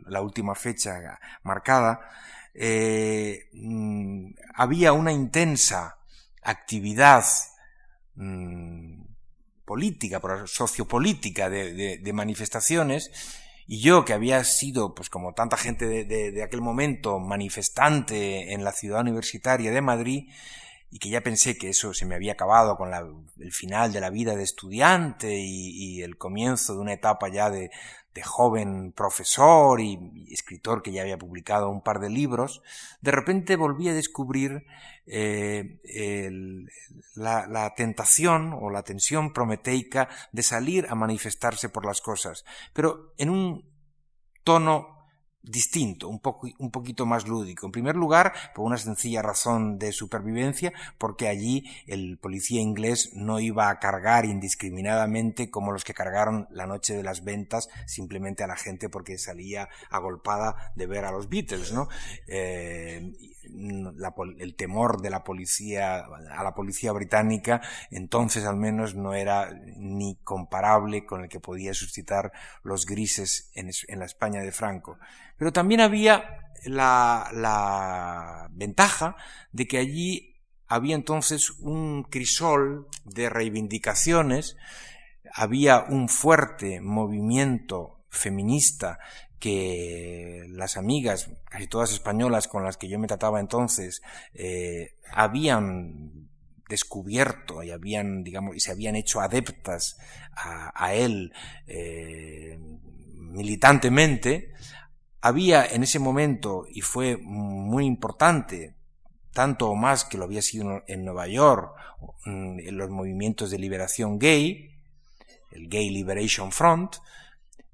la 0.07 0.21
última 0.21 0.55
fecha 0.55 1.19
marcada, 1.43 2.01
eh, 2.53 3.49
mm, 3.53 4.33
había 4.55 4.93
una 4.93 5.13
intensa 5.13 5.99
actividad 6.43 7.25
Mm, 8.21 9.01
política, 9.65 10.21
sociopolítica 10.47 11.49
de, 11.49 11.99
de, 11.99 12.13
manifestaciones, 12.13 13.11
y 13.73 13.79
yo 13.79 14.05
que 14.05 14.13
había 14.13 14.43
sido, 14.43 14.97
pues 14.97 15.11
como 15.11 15.33
tanta 15.33 15.57
gente 15.57 16.05
de, 16.05 16.43
aquel 16.43 16.61
momento, 16.61 17.21
manifestante 17.21 18.53
en 18.53 18.65
la 18.65 18.73
ciudad 18.73 19.03
universitaria 19.03 19.71
de 19.71 19.81
Madrid, 19.81 20.29
y 20.91 20.99
que 20.99 21.09
ya 21.09 21.21
pensé 21.21 21.57
que 21.57 21.71
eso 21.71 21.95
se 21.95 22.05
me 22.05 22.17
había 22.17 22.33
acabado 22.33 22.77
con 22.77 22.93
el 23.39 23.53
final 23.53 23.93
de 23.93 24.01
la 24.01 24.11
vida 24.11 24.35
de 24.35 24.43
estudiante 24.43 25.39
y, 25.39 26.03
el 26.03 26.17
comienzo 26.17 26.75
de 26.75 26.81
una 26.81 26.95
etapa 26.95 27.29
ya 27.29 27.51
de, 27.51 27.71
de 28.15 28.23
joven 28.23 28.93
profesor 28.93 29.81
y, 29.81 30.27
escritor 30.33 30.83
que 30.83 30.93
ya 30.93 31.03
había 31.03 31.19
publicado 31.19 31.71
un 31.71 31.83
par 31.83 32.01
de 32.01 32.11
libros, 32.11 32.63
de 33.01 33.13
repente 33.13 33.57
volví 33.57 33.89
a 33.89 33.95
descubrir 33.95 34.65
eh, 35.07 35.79
la, 37.15 37.47
la, 37.47 37.75
tentación 37.75 38.53
o 38.61 38.71
la 38.71 38.83
tensión 38.83 39.33
prometeica 39.33 40.09
de 40.33 40.43
salir 40.43 40.87
a 40.89 40.95
manifestarse 40.95 41.69
por 41.69 41.87
las 41.87 42.01
cosas, 42.01 42.45
pero 42.73 43.13
en 43.17 43.31
un 43.31 43.71
tono 44.43 45.00
distinto, 45.43 46.09
un, 46.09 46.21
poco, 46.21 46.49
un 46.59 46.71
poquito 46.71 47.07
más 47.07 47.27
lúdico. 47.27 47.67
En 47.67 47.73
primer 47.73 47.97
lugar, 47.97 48.33
por 48.55 48.67
una 48.67 48.77
sencilla 48.77 49.23
razón 49.23 49.79
de 49.79 49.93
supervivencia, 49.93 50.73
porque 50.99 51.29
allí 51.29 51.65
el 51.87 52.19
policía 52.19 52.61
inglés 52.61 53.11
no 53.15 53.41
iba 53.41 53.71
a 53.71 53.79
cargar 53.79 54.25
indiscriminadamente 54.25 55.51
como 55.51 55.73
los 55.73 55.85
que 55.85 55.95
cargaron 55.95 56.47
la 56.51 56.67
noche 56.67 56.95
de 56.95 57.03
las 57.03 57.25
ventas 57.25 57.69
simplemente 57.87 58.45
a 58.45 58.47
la 58.47 58.57
gente 58.57 58.89
porque 58.89 59.19
salía 59.19 59.69
agolpada 59.91 60.73
de 60.77 60.87
ver 60.87 61.05
a 61.05 61.13
los 61.13 61.29
Beatles, 61.29 61.73
¿no? 61.73 61.89
Eh, 62.27 63.13
el 63.45 64.55
temor 64.55 65.01
de 65.01 65.11
la 65.11 65.25
policía 65.25 66.05
a 66.37 66.45
la 66.45 66.55
policía 66.55 66.93
británica 66.93 67.61
entonces 67.91 68.45
al 68.45 68.57
menos 68.57 68.95
no 68.95 69.15
era 69.15 69.51
ni 69.77 70.17
comparable 70.23 71.05
con 71.07 71.23
el 71.23 71.29
que 71.29 71.41
podía 71.41 71.75
suscitar 71.75 72.33
los 72.63 72.87
grises 72.87 73.51
en, 73.55 73.71
en 73.89 73.99
la 73.99 74.05
España 74.05 74.41
de 74.41 74.53
Franco. 74.53 74.99
Pero 75.37 75.53
también 75.53 75.81
había 75.81 76.53
la, 76.65 77.29
la 77.33 78.49
ventaja 78.51 79.17
de 79.53 79.67
que 79.67 79.79
allí 79.79 80.37
había 80.67 80.95
entonces 80.95 81.51
un 81.59 82.05
crisol 82.05 82.89
de 83.05 83.29
reivindicaciones, 83.29 84.57
había 85.33 85.83
un 85.83 86.09
fuerte 86.09 86.81
movimiento 86.81 88.05
feminista 88.09 88.99
que 89.41 90.45
las 90.51 90.77
amigas, 90.77 91.31
casi 91.47 91.67
todas 91.67 91.93
españolas 91.93 92.47
con 92.47 92.63
las 92.63 92.77
que 92.77 92.89
yo 92.89 92.99
me 92.99 93.09
trataba 93.09 93.41
entonces, 93.41 94.03
eh, 94.35 94.95
habían 95.13 96.29
descubierto 96.69 97.63
y 97.63 97.71
habían, 97.71 98.23
digamos, 98.23 98.55
y 98.55 98.61
se 98.61 98.71
habían 98.71 98.95
hecho 98.95 99.21
adeptas 99.21 99.97
a, 100.37 100.95
él 100.95 101.33
eh, 101.67 102.59
militantemente, 103.17 104.53
había 105.21 105.67
en 105.67 105.83
ese 105.83 105.99
momento, 105.99 106.65
y 106.69 106.81
fue 106.83 107.17
muy 107.17 107.85
importante, 107.85 108.75
tanto 109.33 109.69
o 109.69 109.75
más 109.75 110.05
que 110.05 110.17
lo 110.17 110.25
había 110.25 110.43
sido 110.43 110.83
en 110.87 111.05
Nueva 111.05 111.27
York, 111.27 111.75
mm, 112.25 112.61
en 112.61 112.77
los 112.77 112.91
movimientos 112.91 113.51
de 113.51 113.59
liberación 113.59 114.19
gay, 114.19 114.71
el 115.51 115.69
Gay 115.69 115.91
Liberation 115.91 116.53
Front, 116.53 116.97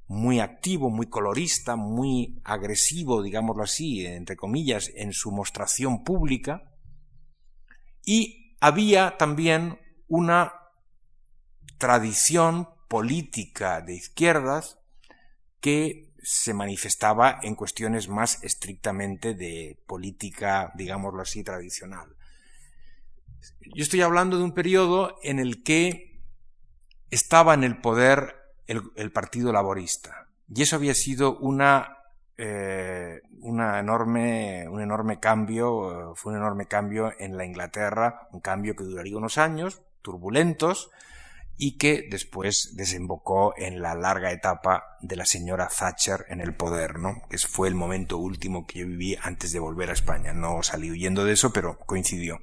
muy 0.08 0.40
activo, 0.40 0.90
muy 0.90 1.06
colorista, 1.06 1.76
muy 1.76 2.40
agresivo, 2.44 3.22
digámoslo 3.22 3.64
así, 3.64 4.06
entre 4.06 4.36
comillas, 4.36 4.90
en 4.94 5.12
su 5.12 5.32
mostración 5.32 6.04
pública. 6.04 6.62
Y 8.04 8.56
había 8.60 9.16
también 9.18 9.78
una 10.06 10.52
tradición 11.78 12.68
política 12.88 13.80
de 13.80 13.94
izquierdas 13.96 14.78
que 15.60 16.14
se 16.22 16.54
manifestaba 16.54 17.38
en 17.42 17.54
cuestiones 17.54 18.08
más 18.08 18.42
estrictamente 18.42 19.34
de 19.34 19.82
política, 19.86 20.72
digámoslo 20.74 21.22
así, 21.22 21.42
tradicional. 21.42 22.16
Yo 23.74 23.82
estoy 23.82 24.02
hablando 24.02 24.38
de 24.38 24.44
un 24.44 24.52
periodo 24.52 25.18
en 25.22 25.38
el 25.38 25.62
que 25.62 26.22
estaba 27.10 27.54
en 27.54 27.64
el 27.64 27.80
poder 27.80 28.45
el, 28.66 29.12
Partido 29.12 29.52
Laborista. 29.52 30.28
Y 30.48 30.62
eso 30.62 30.76
había 30.76 30.94
sido 30.94 31.38
una, 31.38 31.98
eh, 32.36 33.22
una 33.40 33.80
enorme, 33.80 34.68
un 34.68 34.80
enorme 34.80 35.18
cambio, 35.20 36.14
fue 36.16 36.32
un 36.32 36.38
enorme 36.38 36.66
cambio 36.66 37.12
en 37.18 37.36
la 37.36 37.44
Inglaterra, 37.44 38.28
un 38.32 38.40
cambio 38.40 38.76
que 38.76 38.84
duraría 38.84 39.16
unos 39.16 39.38
años, 39.38 39.82
turbulentos, 40.02 40.90
y 41.58 41.78
que 41.78 42.06
después 42.10 42.72
desembocó 42.74 43.54
en 43.56 43.80
la 43.80 43.94
larga 43.94 44.30
etapa 44.30 44.98
de 45.00 45.16
la 45.16 45.24
señora 45.24 45.68
Thatcher 45.68 46.26
en 46.28 46.40
el 46.40 46.54
poder, 46.54 46.98
¿no? 46.98 47.22
Que 47.30 47.38
fue 47.38 47.68
el 47.68 47.74
momento 47.74 48.18
último 48.18 48.66
que 48.66 48.80
yo 48.80 48.86
viví 48.86 49.16
antes 49.22 49.52
de 49.52 49.58
volver 49.58 49.88
a 49.88 49.94
España. 49.94 50.34
No 50.34 50.62
salí 50.62 50.90
huyendo 50.90 51.24
de 51.24 51.32
eso, 51.32 51.52
pero 51.52 51.78
coincidió. 51.78 52.40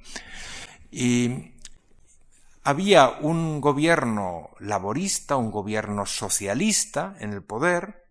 Y 0.90 1.53
había 2.64 3.10
un 3.20 3.60
gobierno 3.60 4.50
laborista, 4.58 5.36
un 5.36 5.50
gobierno 5.50 6.06
socialista 6.06 7.14
en 7.20 7.34
el 7.34 7.42
poder, 7.42 8.06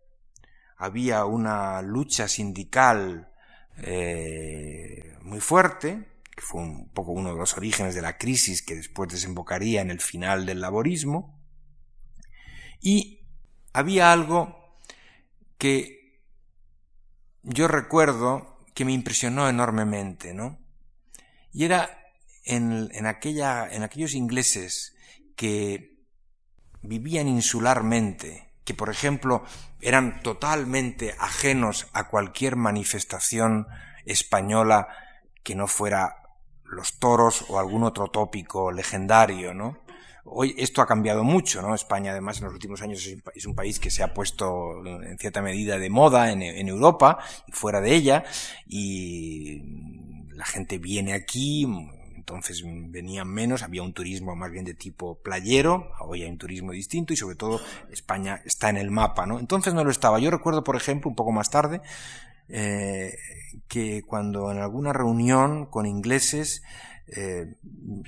había 0.78 1.26
una 1.26 1.82
lucha 1.82 2.28
sindical 2.28 3.32
eh, 3.78 5.18
muy 5.22 5.40
fuerte, 5.40 6.08
que 6.36 6.42
fue 6.42 6.62
un 6.62 6.90
poco 6.90 7.12
uno 7.12 7.34
de 7.34 7.40
los 7.40 7.58
orígenes 7.58 7.96
de 7.96 8.04
la 8.04 8.18
crisis 8.20 8.62
que 8.62 8.76
después 8.76 9.10
desembocaría 9.10 9.82
en 9.82 9.90
el 9.90 10.00
final 10.00 10.46
del 10.46 10.62
laborismo, 10.62 11.40
y 12.80 13.26
había 13.74 14.12
algo 14.12 14.78
que 15.58 16.22
yo 17.42 17.68
recuerdo 17.68 18.60
que 18.76 18.86
me 18.86 18.94
impresionó 18.94 19.50
enormemente, 19.50 20.34
¿no? 20.34 20.60
Y 21.52 21.66
era 21.66 22.03
en, 22.44 22.90
en, 22.94 23.06
aquella, 23.06 23.68
en 23.72 23.84
aquellos 23.84 24.14
ingleses 24.14 24.96
que 25.36 25.94
vivían 26.82 27.28
insularmente, 27.28 28.52
que 28.66 28.74
por 28.74 28.90
ejemplo 28.90 29.44
eran 29.82 30.22
totalmente 30.22 31.16
ajenos 31.20 31.88
a 31.94 32.08
cualquier 32.08 32.56
manifestación 32.56 33.68
española 34.06 34.88
que 35.44 35.56
no 35.56 35.68
fuera 35.68 36.16
los 36.64 37.00
toros 37.00 37.46
o 37.50 37.60
algún 37.60 37.84
otro 37.84 38.08
tópico 38.08 38.72
legendario, 38.72 39.54
¿no? 39.54 39.84
Hoy 40.26 40.56
esto 40.58 40.82
ha 40.82 40.88
cambiado 40.88 41.24
mucho, 41.24 41.62
¿no? 41.62 41.76
España 41.76 42.12
además 42.12 42.38
en 42.38 42.46
los 42.46 42.54
últimos 42.54 42.82
años 42.82 43.06
es 43.36 43.46
un 43.46 43.56
país 43.56 43.80
que 43.80 43.92
se 43.92 44.04
ha 44.04 44.14
puesto 44.14 44.86
en 44.86 45.18
cierta 45.18 45.42
medida 45.42 45.78
de 45.78 45.90
moda 45.90 46.32
en, 46.32 46.42
en 46.42 46.70
Europa 46.70 47.20
y 47.46 47.52
fuera 47.52 47.82
de 47.82 47.94
ella 47.94 48.24
y 48.66 49.62
la 50.30 50.46
gente 50.46 50.78
viene 50.78 51.14
aquí, 51.14 51.68
entonces 52.24 52.64
venían 52.64 53.28
menos, 53.28 53.64
había 53.64 53.84
un 53.84 53.92
turismo 53.92 54.34
más 54.34 54.50
bien 54.50 54.64
de 54.64 54.74
tipo 54.74 55.16
playero, 55.16 55.92
hoy 56.00 56.24
hay 56.24 56.30
un 56.30 56.38
turismo 56.38 56.72
distinto 56.72 57.12
y 57.12 57.18
sobre 57.18 57.36
todo 57.36 57.60
España 57.92 58.42
está 58.46 58.70
en 58.70 58.78
el 58.78 58.92
mapa, 58.92 59.26
¿no? 59.26 59.40
Entonces 59.40 59.74
no 59.74 59.84
lo 59.84 59.92
estaba. 59.92 60.20
Yo 60.20 60.32
recuerdo, 60.32 60.64
por 60.64 60.78
ejemplo, 60.78 61.10
un 61.10 61.18
poco 61.18 61.34
más 61.34 61.50
tarde, 61.50 61.82
eh, 62.48 63.18
que 63.68 64.04
cuando 64.04 64.54
en 64.54 64.60
alguna 64.60 64.94
reunión 64.94 65.66
con 65.66 65.86
ingleses 65.86 66.64
eh, 67.08 67.56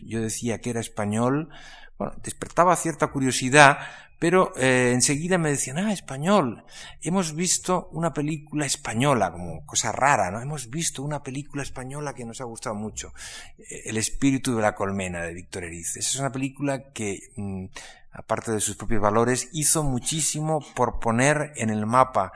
yo 0.01 0.21
decía 0.21 0.61
que 0.61 0.69
era 0.69 0.79
español, 0.79 1.49
bueno, 1.97 2.13
despertaba 2.23 2.75
cierta 2.75 3.07
curiosidad, 3.07 3.79
pero 4.19 4.53
eh, 4.57 4.91
enseguida 4.93 5.37
me 5.37 5.49
decían, 5.49 5.77
ah, 5.77 5.91
español, 5.91 6.63
hemos 7.01 7.35
visto 7.35 7.89
una 7.91 8.13
película 8.13 8.65
española, 8.65 9.31
como 9.31 9.65
cosa 9.65 9.91
rara, 9.91 10.31
¿no? 10.31 10.41
Hemos 10.41 10.69
visto 10.69 11.03
una 11.03 11.21
película 11.21 11.63
española 11.63 12.13
que 12.13 12.25
nos 12.25 12.39
ha 12.41 12.45
gustado 12.45 12.75
mucho, 12.75 13.13
eh, 13.57 13.83
El 13.85 13.97
espíritu 13.97 14.55
de 14.55 14.61
la 14.61 14.75
colmena 14.75 15.21
de 15.21 15.33
Víctor 15.33 15.65
Eriz. 15.65 15.97
Esa 15.97 16.09
es 16.09 16.19
una 16.19 16.31
película 16.31 16.91
que, 16.93 17.19
mm, 17.35 17.65
aparte 18.13 18.51
de 18.51 18.61
sus 18.61 18.77
propios 18.77 19.01
valores, 19.01 19.49
hizo 19.51 19.83
muchísimo 19.83 20.59
por 20.75 20.99
poner 20.99 21.51
en 21.57 21.69
el 21.69 21.85
mapa 21.85 22.31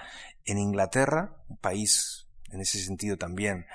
en 0.46 0.58
Inglaterra, 0.58 1.38
un 1.48 1.58
país 1.58 2.28
en 2.52 2.62
ese 2.62 2.80
sentido 2.80 3.18
también 3.18 3.66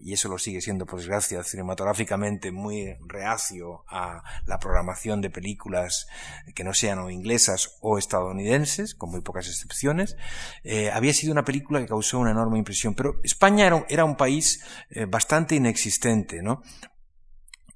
y 0.00 0.12
eso 0.12 0.28
lo 0.28 0.38
sigue 0.38 0.60
siendo, 0.60 0.86
por 0.86 0.98
desgracia, 0.98 1.42
cinematográficamente 1.42 2.52
muy 2.52 2.96
reacio 3.06 3.84
a 3.88 4.22
la 4.46 4.58
programación 4.58 5.20
de 5.20 5.30
películas 5.30 6.06
que 6.54 6.64
no 6.64 6.74
sean 6.74 6.98
o 7.00 7.10
inglesas 7.10 7.78
o 7.80 7.98
estadounidenses, 7.98 8.94
con 8.94 9.10
muy 9.10 9.20
pocas 9.20 9.48
excepciones, 9.48 10.16
eh, 10.64 10.90
había 10.90 11.12
sido 11.12 11.32
una 11.32 11.44
película 11.44 11.80
que 11.80 11.86
causó 11.86 12.18
una 12.18 12.30
enorme 12.30 12.58
impresión. 12.58 12.94
Pero 12.94 13.20
España 13.22 13.66
era, 13.88 14.04
un 14.04 14.16
país 14.16 14.62
eh, 14.90 15.06
bastante 15.06 15.56
inexistente, 15.56 16.42
¿no? 16.42 16.62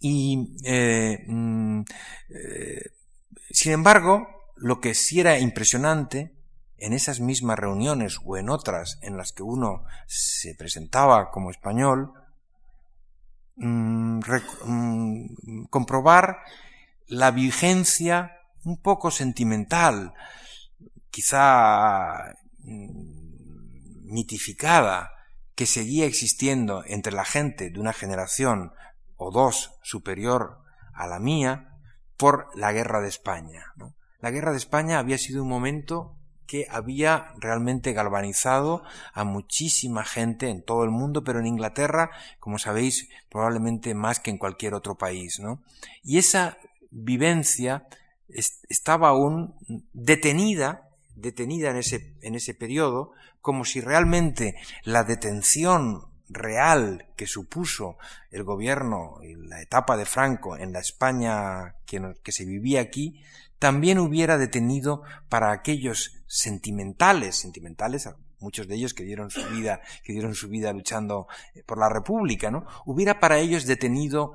Y, 0.01 0.57
eh, 0.65 1.25
mm, 1.27 1.83
sin 3.51 3.73
embargo, 3.73 4.27
lo 4.57 4.81
que 4.81 4.95
sí 4.95 5.21
era 5.21 5.39
impresionante 5.39 6.33
en 6.83 6.93
esas 6.93 7.21
mismas 7.21 7.59
reuniones 7.61 8.19
o 8.25 8.37
en 8.37 8.51
otras 8.51 8.99
en 9.03 9.17
las 9.17 9.31
que 9.31 9.45
uno 9.45 9.85
se 10.07 10.57
presentaba 10.57 11.31
como 11.31 11.53
español, 11.53 12.13
mm, 13.55 14.19
mm, 14.65 15.65
comprobar 15.71 16.39
la 17.07 17.31
vigencia 17.31 18.33
un 18.65 18.83
poco 18.83 19.13
sentimental, 19.13 20.13
quizá 21.13 22.35
mm, 22.65 24.13
mitificada, 24.13 25.13
que 25.55 25.67
seguía 25.67 26.07
existiendo 26.07 26.83
entre 26.85 27.13
la 27.13 27.25
gente 27.25 27.71
de 27.71 27.79
una 27.79 27.93
generación 27.93 28.73
o 29.17 29.31
dos 29.31 29.79
superior 29.85 30.59
a 30.95 31.07
la 31.07 31.21
mía 31.21 31.79
por 32.17 32.49
la 32.57 32.73
guerra 32.73 33.01
de 33.01 33.09
España. 33.09 33.73
La 34.19 34.33
guerra 34.33 34.51
de 34.51 34.59
España 34.59 34.99
había 34.99 35.19
sido 35.19 35.45
un 35.45 35.49
momento 35.49 36.19
que 36.53 36.67
había 36.69 37.33
realmente 37.39 37.95
galvanizado 37.95 38.83
a 39.15 39.25
muchísima 39.25 40.05
gente 40.05 40.51
en 40.51 40.63
todo 40.63 40.85
el 40.85 40.91
mundo, 40.91 41.25
pero 41.25 41.41
en 41.41 41.47
Inglaterra, 41.47 42.11
como 42.41 42.59
sabéis, 42.59 43.09
probablemente 43.31 43.95
más 43.95 44.21
que 44.21 44.31
en 44.31 44.37
cualquier 44.37 44.75
otro 44.75 44.99
país, 44.99 45.41
¿no? 45.41 45.63
Y 46.05 46.19
esa 46.19 46.59
vivencia 46.91 47.87
estaba 48.29 49.09
aún 49.09 49.55
detenida, 49.95 50.91
detenida 51.17 51.71
en 51.71 51.79
ese, 51.79 52.17
en 52.21 52.35
ese 52.35 52.53
periodo, 52.53 53.13
como 53.41 53.65
si 53.65 53.81
realmente 53.81 54.55
la 54.85 55.05
detención 55.05 56.03
real 56.29 57.07
que 57.17 57.27
supuso 57.27 57.97
el 58.31 58.45
gobierno 58.45 59.21
y 59.23 59.37
la 59.37 59.63
etapa 59.63 59.97
de 59.97 60.05
Franco 60.05 60.59
en 60.59 60.75
la 60.75 60.81
España 60.81 61.77
que, 61.87 62.15
que 62.23 62.33
se 62.33 62.45
vivía 62.45 62.83
aquí, 62.83 63.23
también 63.59 64.01
hubiera 64.01 64.39
detenido 64.39 65.03
para 65.29 65.53
aquellos 65.53 66.22
sentimentales, 66.33 67.37
sentimentales, 67.37 68.09
muchos 68.41 68.67
de 68.67 68.77
ellos 68.77 68.95
que 68.95 69.05
dieron 69.05 69.31
su 69.31 69.47
vida, 69.51 69.83
que 70.03 70.15
dieron 70.15 70.35
su 70.35 70.49
vida 70.49 70.73
luchando 70.73 71.27
eh, 71.55 71.63
por 71.63 71.77
la 71.77 71.91
República, 71.91 72.51
¿no? 72.51 72.65
Hubiera 72.87 73.21
para 73.21 73.39
ellos 73.39 73.67
detenido 73.67 74.33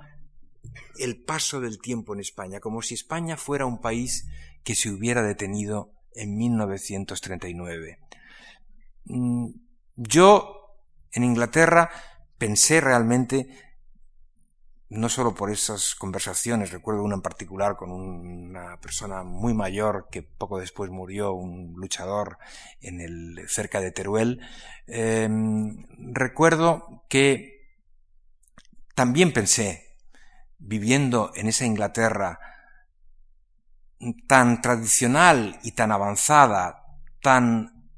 el 0.99 1.23
paso 1.23 1.59
del 1.59 1.79
tiempo 1.79 2.13
en 2.13 2.19
España, 2.19 2.59
como 2.59 2.83
si 2.83 2.93
España 2.93 3.35
fuera 3.35 3.65
un 3.65 3.81
país 3.81 4.27
que 4.63 4.75
se 4.75 4.91
hubiera 4.91 5.23
detenido 5.23 5.91
en 6.13 6.37
1939. 6.37 7.97
Mm, 9.05 9.47
yo, 9.95 10.77
en 11.11 11.23
Inglaterra, 11.23 11.89
pensé 12.37 12.79
realmente 12.79 13.49
no 14.89 15.09
solo 15.09 15.35
por 15.35 15.51
esas 15.51 15.95
conversaciones, 15.95 16.71
recuerdo 16.71 17.03
una 17.03 17.15
en 17.15 17.21
particular 17.21 17.75
con 17.75 17.91
una 17.91 18.79
persona 18.79 19.23
muy 19.23 19.53
mayor 19.53 20.07
que 20.09 20.23
poco 20.23 20.59
después 20.59 20.89
murió, 20.89 21.33
un 21.33 21.73
luchador 21.75 22.37
en 22.79 23.01
el 23.01 23.49
cerca 23.49 23.81
de 23.81 23.91
Teruel, 23.91 24.39
em, 24.87 25.85
recuerdo 26.13 27.03
que 27.09 27.57
también 28.95 29.33
pensé, 29.33 29.97
viviendo 30.57 31.31
en 31.35 31.47
esa 31.47 31.65
Inglaterra 31.65 32.39
tan 34.27 34.61
tradicional 34.61 35.59
y 35.63 35.71
tan 35.71 35.91
avanzada, 35.91 36.83
tan 37.21 37.89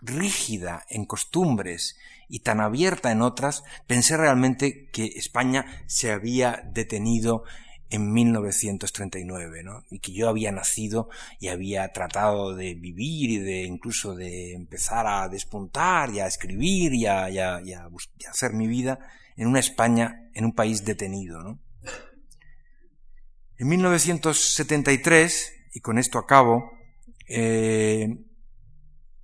rígida 0.00 0.84
en 0.88 1.06
costumbres 1.06 1.96
y 2.28 2.40
tan 2.40 2.60
abierta 2.60 3.12
en 3.12 3.22
otras, 3.22 3.64
pensé 3.86 4.16
realmente 4.16 4.88
que 4.92 5.06
España 5.16 5.66
se 5.86 6.12
había 6.12 6.62
detenido 6.72 7.44
en 7.90 8.12
1939, 8.12 9.62
¿no? 9.62 9.84
Y 9.90 10.00
que 10.00 10.12
yo 10.12 10.28
había 10.28 10.50
nacido 10.50 11.08
y 11.38 11.48
había 11.48 11.92
tratado 11.92 12.54
de 12.54 12.74
vivir 12.74 13.30
y 13.30 13.38
de 13.38 13.64
incluso 13.64 14.14
de 14.14 14.54
empezar 14.54 15.06
a 15.06 15.28
despuntar 15.28 16.10
y 16.10 16.20
a 16.20 16.26
escribir 16.26 16.92
y 16.94 17.06
a, 17.06 17.60
hacer 18.28 18.52
mi 18.52 18.66
vida 18.66 18.98
en 19.36 19.46
una 19.48 19.60
España, 19.60 20.28
en 20.34 20.44
un 20.44 20.54
país 20.54 20.84
detenido. 20.84 21.58
En 23.56 23.68
1973, 23.68 25.52
y 25.74 25.80
con 25.80 25.98
esto 25.98 26.18
acabo, 26.18 26.72
eh, 27.28 28.08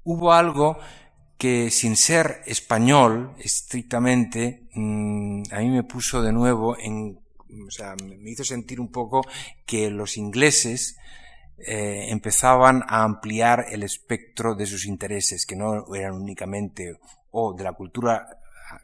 hubo 0.05 0.33
algo 0.33 0.79
que 1.41 1.71
sin 1.71 1.97
ser 1.97 2.43
español 2.45 3.35
estrictamente, 3.39 4.69
mm, 4.75 5.45
a 5.51 5.61
mí 5.61 5.71
me 5.71 5.85
puso 5.85 6.21
de 6.21 6.35
nuevo 6.35 6.77
en, 6.79 7.19
o 7.67 7.71
sea, 7.71 7.97
me 7.97 8.31
hizo 8.31 8.45
sentir 8.45 8.79
un 8.79 8.93
poco 8.93 9.23
que 9.65 9.89
los 9.89 10.19
ingleses 10.19 10.99
eh, 11.57 12.09
empezaban 12.11 12.85
a 12.87 13.05
ampliar 13.05 13.65
el 13.71 13.85
espectro 13.85 14.55
de 14.55 14.67
sus 14.67 14.85
intereses, 14.85 15.47
que 15.47 15.57
no 15.57 15.95
eran 15.95 16.13
únicamente 16.13 16.99
o 17.31 17.55
de 17.55 17.65
la 17.65 17.73
cultura 17.73 18.27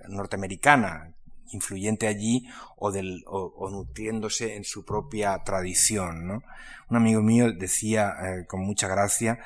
norteamericana 0.08 1.12
influyente 1.52 2.06
allí 2.06 2.48
o, 2.76 2.90
del, 2.90 3.22
o, 3.26 3.68
nutriéndose 3.70 4.56
en 4.56 4.64
su 4.64 4.82
propia 4.82 5.38
tradición. 5.44 6.26
¿no? 6.26 6.42
Un 6.88 6.96
amigo 6.96 7.20
mío 7.20 7.52
decía 7.52 8.14
eh, 8.22 8.46
con 8.46 8.62
mucha 8.62 8.88
gracia 8.88 9.40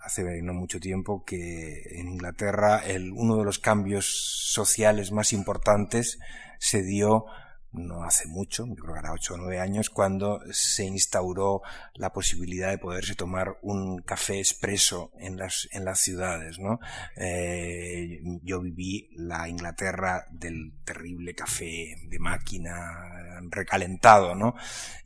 hace 0.00 0.42
no 0.42 0.54
mucho 0.54 0.80
tiempo 0.80 1.24
que 1.24 1.98
en 1.98 2.08
Inglaterra 2.08 2.78
el, 2.78 3.12
uno 3.12 3.36
de 3.36 3.44
los 3.44 3.58
cambios 3.58 4.06
sociales 4.06 5.12
más 5.12 5.32
importantes 5.32 6.18
se 6.58 6.82
dio 6.82 7.26
no 7.72 8.02
hace 8.02 8.26
mucho, 8.26 8.66
yo 8.66 8.74
creo 8.74 8.94
que 8.94 9.00
era 9.00 9.12
8 9.12 9.34
o 9.34 9.36
9 9.36 9.60
años, 9.60 9.90
cuando 9.90 10.40
se 10.50 10.84
instauró 10.84 11.62
la 11.94 12.12
posibilidad 12.12 12.70
de 12.70 12.78
poderse 12.78 13.14
tomar 13.14 13.58
un 13.62 14.00
café 14.02 14.38
expreso 14.38 15.12
en 15.18 15.36
las, 15.36 15.68
en 15.72 15.84
las 15.84 16.00
ciudades. 16.00 16.58
¿no? 16.58 16.80
Eh, 17.16 18.20
yo 18.42 18.60
viví 18.60 19.10
la 19.16 19.48
Inglaterra 19.48 20.26
del 20.30 20.72
terrible 20.84 21.34
café 21.34 21.96
de 22.08 22.18
máquina 22.18 23.40
recalentado, 23.50 24.34
¿no? 24.34 24.54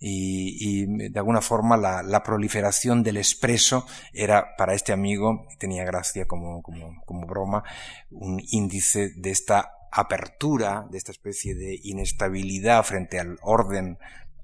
Y, 0.00 0.86
de 1.10 1.18
alguna 1.18 1.40
forma 1.40 1.76
la, 1.76 2.02
la, 2.02 2.22
proliferación 2.22 3.02
del 3.02 3.18
expreso 3.18 3.86
era 4.12 4.56
para 4.56 4.74
este 4.74 4.92
amigo, 4.92 5.46
tenía 5.58 5.84
gracia 5.84 6.26
como, 6.26 6.62
como, 6.62 7.02
como 7.04 7.26
broma, 7.26 7.62
un 8.10 8.42
índice 8.50 9.10
de 9.16 9.30
esta 9.30 9.72
apertura, 9.92 10.86
de 10.90 10.98
esta 10.98 11.12
especie 11.12 11.54
de 11.54 11.78
inestabilidad 11.82 12.82
frente 12.82 13.20
al 13.20 13.38
orden 13.42 13.98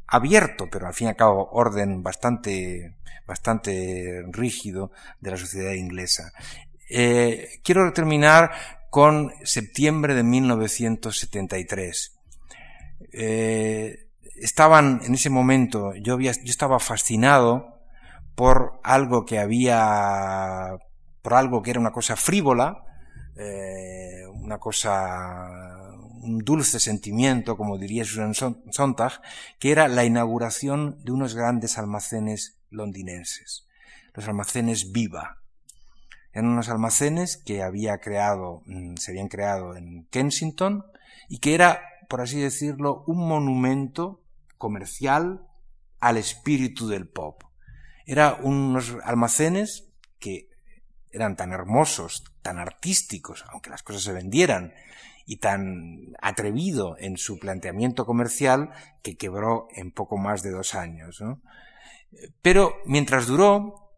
abierto, 0.07 0.69
pero 0.71 0.87
al 0.87 0.95
fin 0.95 1.07
y 1.07 1.11
al 1.11 1.17
cabo 1.17 1.49
orden 1.53 2.03
bastante, 2.03 2.95
bastante 3.27 4.23
rígido 4.31 4.93
de 5.21 5.31
la 5.31 5.37
sociedad 5.39 5.73
inglesa. 5.73 6.33
Eh, 6.91 7.61
quiero 7.65 7.93
terminar 7.93 8.53
con 8.91 9.33
septiembre 9.43 10.15
de 10.15 10.23
1973. 10.23 12.15
Eh, 13.13 14.07
estaban 14.37 15.01
en 15.05 15.15
ese 15.15 15.31
momento, 15.31 15.95
yo, 15.95 16.15
había, 16.15 16.33
yo 16.33 16.51
estaba 16.51 16.79
fascinado 16.79 17.79
por 18.35 18.81
algo 18.85 19.25
que 19.25 19.39
había, 19.39 20.77
por 21.23 21.35
algo 21.35 21.63
que 21.63 21.71
era 21.71 21.81
una 21.81 21.93
cosa 21.93 22.17
frívola, 22.17 22.85
eh, 23.39 24.27
una 24.27 24.59
cosa, 24.59 25.95
un 26.23 26.41
dulce 26.41 26.81
sentimiento, 26.81 27.57
como 27.57 27.79
diría 27.79 28.05
Susan 28.05 28.35
Sontag, 28.35 29.23
que 29.61 29.71
era 29.71 29.87
la 29.87 30.05
inauguración 30.05 30.99
de 31.05 31.13
unos 31.13 31.37
grandes 31.37 31.79
almacenes 31.79 32.59
londinenses, 32.71 33.67
los 34.15 34.27
almacenes 34.27 34.91
Viva. 34.91 35.39
Eran 36.33 36.51
unos 36.51 36.69
almacenes 36.69 37.37
que 37.37 37.63
había 37.63 37.99
creado, 37.99 38.63
mm, 38.67 38.97
se 38.97 39.13
habían 39.13 39.29
creado 39.29 39.77
en 39.77 40.07
Kensington 40.11 40.85
y 41.29 41.39
que 41.39 41.55
era, 41.55 41.81
por 42.09 42.21
así 42.21 42.41
decirlo, 42.41 43.05
un 43.07 43.29
monumento 43.29 44.21
comercial 44.57 45.47
al 46.01 46.17
espíritu 46.17 46.89
del 46.89 47.09
pop. 47.09 47.43
Era 48.05 48.35
unos 48.43 48.97
almacenes 49.05 49.89
que 50.19 50.48
eran 51.13 51.37
tan 51.37 51.53
hermosos, 51.53 52.25
tan 52.43 52.59
artísticos, 52.59 53.45
aunque 53.51 53.71
las 53.71 53.83
cosas 53.83 54.03
se 54.03 54.13
vendieran, 54.13 54.75
y 55.27 55.37
tan 55.37 56.17
atrevido 56.23 56.97
en 56.99 57.19
su 57.19 57.39
planteamiento 57.39 58.07
comercial 58.07 58.71
que 59.03 59.17
quebró 59.17 59.69
en 59.75 59.93
poco 59.93 60.17
más 60.17 60.43
de 60.43 60.51
dos 60.51 60.75
años. 60.75 61.23
Pero 62.41 62.77
mientras 62.87 63.27
duró, 63.27 63.89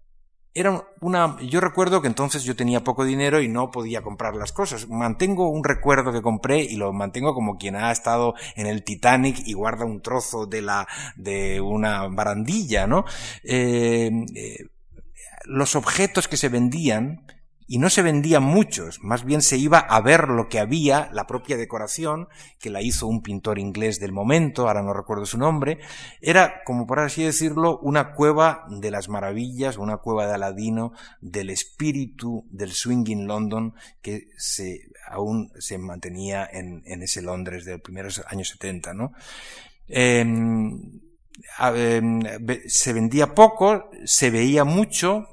era 0.53 0.85
una, 1.01 1.37
yo 1.41 1.61
recuerdo 1.61 2.03
que 2.03 2.09
entonces 2.09 2.43
yo 2.43 2.57
tenía 2.57 2.83
poco 2.83 3.05
dinero 3.05 3.41
y 3.41 3.47
no 3.47 3.71
podía 3.71 4.03
comprar 4.03 4.35
las 4.35 4.51
cosas. 4.51 4.89
Mantengo 4.89 5.49
un 5.49 5.63
recuerdo 5.63 6.13
que 6.13 6.23
compré 6.23 6.63
y 6.63 6.77
lo 6.77 6.93
mantengo 6.93 7.35
como 7.35 7.57
quien 7.57 7.77
ha 7.77 7.93
estado 7.93 8.35
en 8.57 8.67
el 8.67 8.83
Titanic 8.83 9.39
y 9.47 9.53
guarda 9.53 9.85
un 9.85 10.03
trozo 10.03 10.47
de 10.47 10.63
la, 10.63 10.89
de 11.15 11.61
una 11.61 12.09
barandilla, 12.09 12.89
¿no? 12.89 13.05
Eh, 13.45 14.11
eh, 14.35 14.67
los 15.45 15.77
objetos 15.77 16.29
que 16.29 16.37
se 16.37 16.49
vendían, 16.49 17.25
y 17.73 17.79
no 17.79 17.89
se 17.89 18.03
vendían 18.03 18.43
muchos, 18.43 18.99
más 19.01 19.25
bien 19.25 19.43
se 19.43 19.57
iba 19.57 19.79
a 19.79 20.01
ver 20.01 20.27
lo 20.27 20.49
que 20.49 20.59
había, 20.59 21.09
la 21.13 21.29
propia 21.29 21.57
decoración, 21.57 22.27
que 22.59 22.69
la 22.69 22.83
hizo 22.83 23.07
un 23.07 23.23
pintor 23.23 23.61
inglés 23.61 24.01
del 24.01 24.11
momento, 24.11 24.67
ahora 24.67 24.83
no 24.83 24.93
recuerdo 24.93 25.25
su 25.25 25.39
nombre, 25.39 25.79
era, 26.21 26.65
como 26.65 26.85
por 26.85 26.99
así 26.99 27.23
decirlo, 27.23 27.79
una 27.79 28.13
cueva 28.15 28.67
de 28.69 28.91
las 28.91 29.09
maravillas, 29.09 29.79
una 29.79 29.99
cueva 29.99 30.27
de 30.27 30.35
Aladino, 30.35 30.95
del 31.21 31.49
espíritu 31.49 32.45
del 32.51 32.73
swinging 32.73 33.29
London 33.29 33.75
que 34.03 34.31
se, 34.37 34.89
aún 35.07 35.53
se 35.57 35.79
mantenía 35.79 36.49
en, 36.51 36.83
en 36.87 37.05
ese 37.05 37.23
Londres 37.23 37.65
de 37.65 37.75
los 37.75 37.83
primeros 37.83 38.21
años 38.27 38.49
70, 38.49 38.95
¿no? 38.95 39.13
Em, 39.87 41.01
se 42.67 42.93
vendía 42.93 43.35
poco, 43.35 43.91
se 44.05 44.31
veía 44.31 44.65
mucho, 44.65 45.27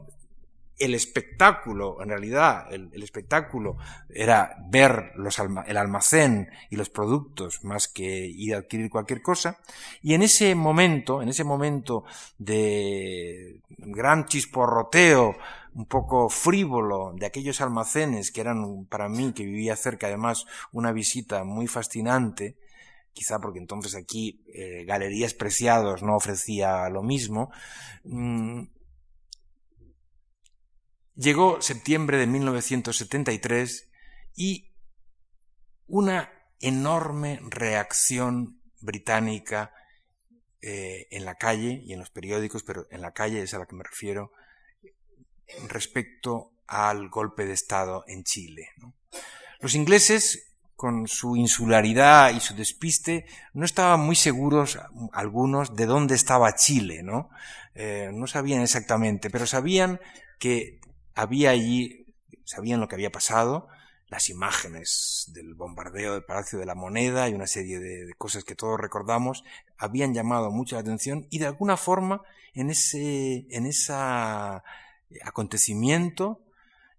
el 0.77 0.93
espectáculo, 0.93 2.01
en 2.01 2.09
realidad, 2.09 2.71
el, 2.71 2.91
espectáculo 3.01 3.77
era 4.09 4.55
ver 4.69 5.11
los 5.15 5.39
el 5.39 5.77
almacén 5.77 6.49
y 6.69 6.75
los 6.75 6.89
productos 6.89 7.63
más 7.63 7.87
que 7.87 8.27
ir 8.27 8.53
a 8.53 8.59
adquirir 8.59 8.89
cualquier 8.89 9.21
cosa. 9.21 9.57
Y 10.03 10.13
en 10.13 10.21
ese 10.21 10.53
momento, 10.53 11.21
en 11.21 11.29
ese 11.29 11.43
momento 11.43 12.03
de 12.37 13.61
gran 13.69 14.25
chisporroteo, 14.25 15.35
un 15.73 15.85
poco 15.85 16.29
frívolo 16.29 17.13
de 17.15 17.25
aquellos 17.25 17.61
almacenes 17.61 18.31
que 18.31 18.41
eran 18.41 18.85
para 18.85 19.09
mí, 19.09 19.33
que 19.33 19.45
vivía 19.45 19.75
cerca, 19.75 20.07
además, 20.07 20.45
una 20.71 20.91
visita 20.91 21.43
muy 21.43 21.67
fascinante, 21.67 22.55
quizá 23.17 23.39
porque 23.39 23.59
entonces 23.59 23.95
aquí 23.95 24.43
eh, 24.53 24.85
Galerías 24.85 25.33
Preciados 25.33 26.03
no 26.03 26.15
ofrecía 26.15 26.87
lo 26.89 27.01
mismo, 27.01 27.51
mm, 28.03 28.63
Llegó 31.17 31.63
septiembre 31.63 32.19
de 32.19 32.27
1973 32.27 33.89
y 34.35 34.71
una 35.87 36.31
enorme 36.59 37.39
reacción 37.41 38.61
británica 38.81 39.73
eh, 40.61 41.07
en 41.09 41.25
la 41.25 41.33
calle 41.33 41.81
y 41.83 41.93
en 41.93 41.99
los 41.99 42.11
periódicos, 42.11 42.61
pero 42.61 42.85
en 42.91 43.01
la 43.01 43.13
calle 43.13 43.41
es 43.41 43.55
a 43.55 43.57
la 43.57 43.65
que 43.65 43.75
me 43.75 43.83
refiero, 43.83 44.31
respecto 45.67 46.51
al 46.67 47.09
golpe 47.09 47.45
de 47.47 47.53
Estado 47.53 48.03
en 48.05 48.23
Chile. 48.23 48.69
Los 49.59 49.73
ingleses, 49.73 50.46
con 50.77 51.07
su 51.07 51.35
insularidad 51.35 52.33
y 52.33 52.39
su 52.39 52.55
despiste, 52.55 53.25
no 53.53 53.65
estaban 53.65 53.99
muy 53.99 54.15
seguros, 54.15 54.77
algunos, 55.11 55.75
de 55.75 55.87
dónde 55.87 56.13
estaba 56.13 56.53
Chile, 56.53 57.01
¿no? 57.01 57.31
Eh, 57.73 58.11
no 58.13 58.27
sabían 58.27 58.61
exactamente, 58.61 59.31
pero 59.31 59.47
sabían 59.47 59.99
que 60.37 60.79
había 61.15 61.49
allí, 61.49 62.05
sabían 62.45 62.79
lo 62.79 62.87
que 62.87 62.93
había 62.93 63.11
pasado, 63.11 63.67
las 64.07 64.29
imágenes 64.29 65.31
del 65.33 65.55
bombardeo 65.55 66.13
del 66.13 66.23
Palacio 66.23 66.59
de 66.59 66.67
la 66.67 66.75
Moneda 66.75 67.27
y 67.27 67.33
una 67.33 67.47
serie 67.47 67.79
de, 67.79 68.13
cosas 68.15 68.43
que 68.43 68.55
todos 68.55 68.79
recordamos 68.79 69.43
habían 69.79 70.13
llamado 70.13 70.51
mucho 70.51 70.75
la 70.75 70.81
atención 70.81 71.25
y 71.31 71.39
de 71.39 71.47
alguna 71.47 71.75
forma 71.75 72.21
en 72.53 72.69
ese, 72.69 73.47
en 73.49 73.65
ese 73.65 73.93
acontecimiento 75.23 76.39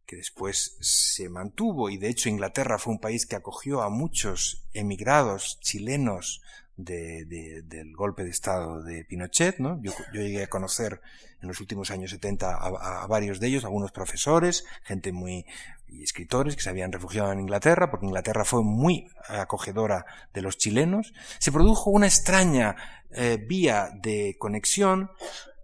que 0.09 0.17
después 0.17 0.79
se 0.81 1.29
mantuvo 1.29 1.91
y 1.91 1.99
de 1.99 2.09
hecho 2.09 2.31
Inglaterra 2.31 2.79
fue 2.79 2.95
un 2.95 2.99
país 2.99 3.27
que 3.27 3.37
acogió 3.37 3.83
a 3.83 3.91
muchos 3.91 4.65
emigrados 4.73 5.61
chilenos 5.61 6.41
del 6.79 7.95
golpe 7.95 8.25
de 8.25 8.31
Estado 8.31 8.83
de 8.83 9.05
Pinochet. 9.05 9.59
¿no? 9.59 9.79
Yo, 9.83 9.93
llegué 10.15 10.45
a 10.45 10.49
conocer 10.49 11.03
en 11.43 11.49
los 11.49 11.61
últimos 11.61 11.91
años 11.91 12.11
70 12.11 12.57
a, 12.57 13.07
varios 13.07 13.39
de 13.39 13.49
ellos, 13.49 13.65
algunos 13.65 13.93
profesores, 13.93 14.65
gente 14.83 15.13
muy 15.13 15.45
y 15.89 16.03
escritores 16.03 16.57
que 16.57 16.63
se 16.63 16.71
habían 16.71 16.91
refugiado 16.91 17.31
en 17.33 17.41
Inglaterra, 17.41 17.91
porque 17.91 18.07
Inglaterra 18.07 18.47
fue 18.47 18.63
muy 18.63 19.11
acogedora 19.29 20.07
de 20.33 20.41
los 20.41 20.57
chilenos. 20.57 21.13
Se 21.39 21.53
produjo 21.53 21.91
una 21.91 22.07
extraña 22.07 23.05
eh, 23.11 23.39
vía 23.47 23.91
de 23.95 24.37
conexión 24.39 25.11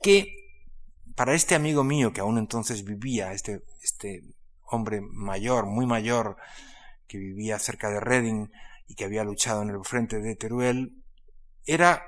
que 0.03 0.43
para 1.15 1.35
este 1.35 1.55
amigo 1.55 1.85
mío 1.85 2.12
que 2.12 2.21
aún 2.21 2.39
entonces 2.39 2.85
vivía, 2.85 3.33
este, 3.33 3.62
este 3.83 4.23
hombre 4.67 5.01
mayor, 5.01 5.67
muy 5.67 5.87
mayor, 5.87 6.37
que 7.07 7.19
vivía 7.19 7.59
cerca 7.59 7.91
de 7.91 8.01
Reading 8.01 8.49
y 8.89 8.95
que 8.95 9.05
había 9.05 9.25
luchado 9.25 9.62
en 9.62 9.71
el 9.71 9.85
frente 9.85 10.21
de 10.21 10.37
Teruel, 10.37 11.03
era 11.65 12.03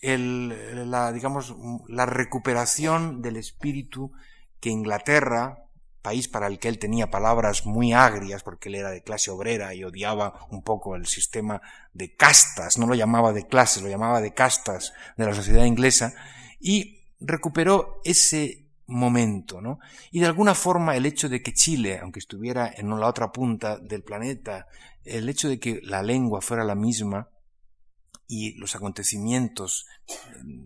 el, 0.00 0.90
la, 0.90 1.12
digamos, 1.12 1.54
la 1.88 2.06
recuperación 2.06 3.22
del 3.22 3.36
espíritu 3.36 4.12
que 4.60 4.70
Inglaterra, 4.70 5.58
país 6.02 6.28
para 6.28 6.48
el 6.48 6.58
que 6.58 6.68
él 6.68 6.78
tenía 6.78 7.10
palabras 7.10 7.64
muy 7.64 7.94
agrias 7.94 8.42
porque 8.42 8.68
él 8.68 8.74
era 8.74 8.90
de 8.90 9.02
clase 9.02 9.30
obrera 9.30 9.74
y 9.74 9.84
odiaba 9.84 10.46
un 10.50 10.62
poco 10.62 10.96
el 10.96 11.06
sistema 11.06 11.62
de 11.94 12.14
castas, 12.14 12.76
no 12.76 12.86
lo 12.86 12.94
llamaba 12.94 13.32
de 13.32 13.46
clases, 13.46 13.82
lo 13.82 13.88
llamaba 13.88 14.20
de 14.20 14.34
castas 14.34 14.92
de 15.16 15.24
la 15.24 15.34
sociedad 15.34 15.64
inglesa, 15.64 16.14
y 16.60 17.03
recuperó 17.26 18.00
ese 18.04 18.66
momento, 18.86 19.60
¿no? 19.60 19.78
Y 20.10 20.20
de 20.20 20.26
alguna 20.26 20.54
forma 20.54 20.96
el 20.96 21.06
hecho 21.06 21.28
de 21.28 21.42
que 21.42 21.54
Chile, 21.54 21.98
aunque 22.00 22.18
estuviera 22.18 22.72
en 22.76 22.88
la 22.90 23.08
otra 23.08 23.32
punta 23.32 23.78
del 23.78 24.02
planeta, 24.02 24.66
el 25.04 25.28
hecho 25.28 25.48
de 25.48 25.58
que 25.58 25.80
la 25.82 26.02
lengua 26.02 26.40
fuera 26.40 26.64
la 26.64 26.74
misma, 26.74 27.28
y 28.26 28.54
los 28.54 28.74
acontecimientos, 28.74 29.86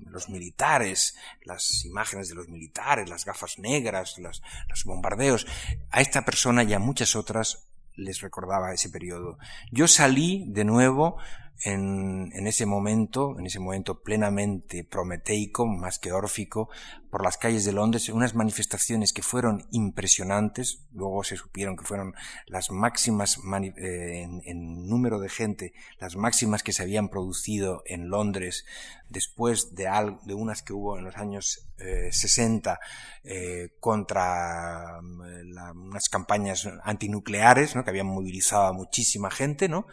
los 0.06 0.28
militares, 0.28 1.16
las 1.44 1.85
imágenes 1.85 2.28
de 2.28 2.35
los 2.35 2.48
militares, 2.48 3.09
las 3.09 3.24
gafas 3.24 3.59
negras, 3.59 4.16
los, 4.18 4.43
bombardeos, 4.85 5.47
a 5.90 6.01
esta 6.01 6.24
persona 6.24 6.62
y 6.62 6.72
a 6.72 6.78
muchas 6.78 7.16
otras 7.16 7.66
les 7.94 8.20
recordaba 8.20 8.72
ese 8.72 8.90
periodo. 8.90 9.39
Yo 9.72 9.89
salí 9.89 10.44
de 10.48 10.64
nuevo 10.64 11.18
en, 11.62 12.30
en, 12.35 12.47
ese 12.47 12.66
momento, 12.66 13.39
en 13.39 13.47
ese 13.47 13.59
momento 13.59 14.02
plenamente 14.02 14.85
prometeico, 14.85 15.66
más 15.66 15.98
que 15.98 16.12
órfico, 16.12 16.68
por 17.10 17.24
las 17.24 17.39
calles 17.39 17.64
de 17.64 17.72
Londres, 17.72 18.09
unas 18.10 18.35
manifestaciones 18.35 19.12
que 19.12 19.22
fueron 19.22 19.66
impresionantes, 19.70 20.82
luego 20.93 21.24
se 21.24 21.36
supieron 21.36 21.76
que 21.76 21.85
fueron 21.85 22.14
las 22.47 22.70
máximas 22.70 23.39
eh, 23.39 24.22
en, 24.22 24.43
en, 24.44 24.86
número 24.89 25.18
de 25.18 25.28
gente, 25.28 25.72
las 25.98 26.16
máximas 26.16 26.62
que 26.62 26.72
se 26.72 26.82
habían 26.82 27.09
producido 27.09 27.82
en 27.86 28.09
Londres 28.10 28.66
después 29.09 29.74
de, 29.74 29.89
de 30.24 30.35
unas 30.35 30.62
que 30.62 30.74
hubo 30.74 30.98
en 30.98 31.05
los 31.05 31.16
años 31.16 31.66
eh, 31.78 32.10
60 32.12 32.78
eh, 33.24 33.70
contra 33.80 35.01
mm, 35.01 35.89
unas 35.89 36.09
campañas 36.09 36.68
antinucleares, 36.82 37.74
¿no? 37.74 37.85
que 37.85 37.90
habían 37.90 38.06
movilizado 38.06 38.66
a 38.66 38.72
muchísima 38.72 39.30
gente, 39.30 39.68
¿no? 39.68 39.86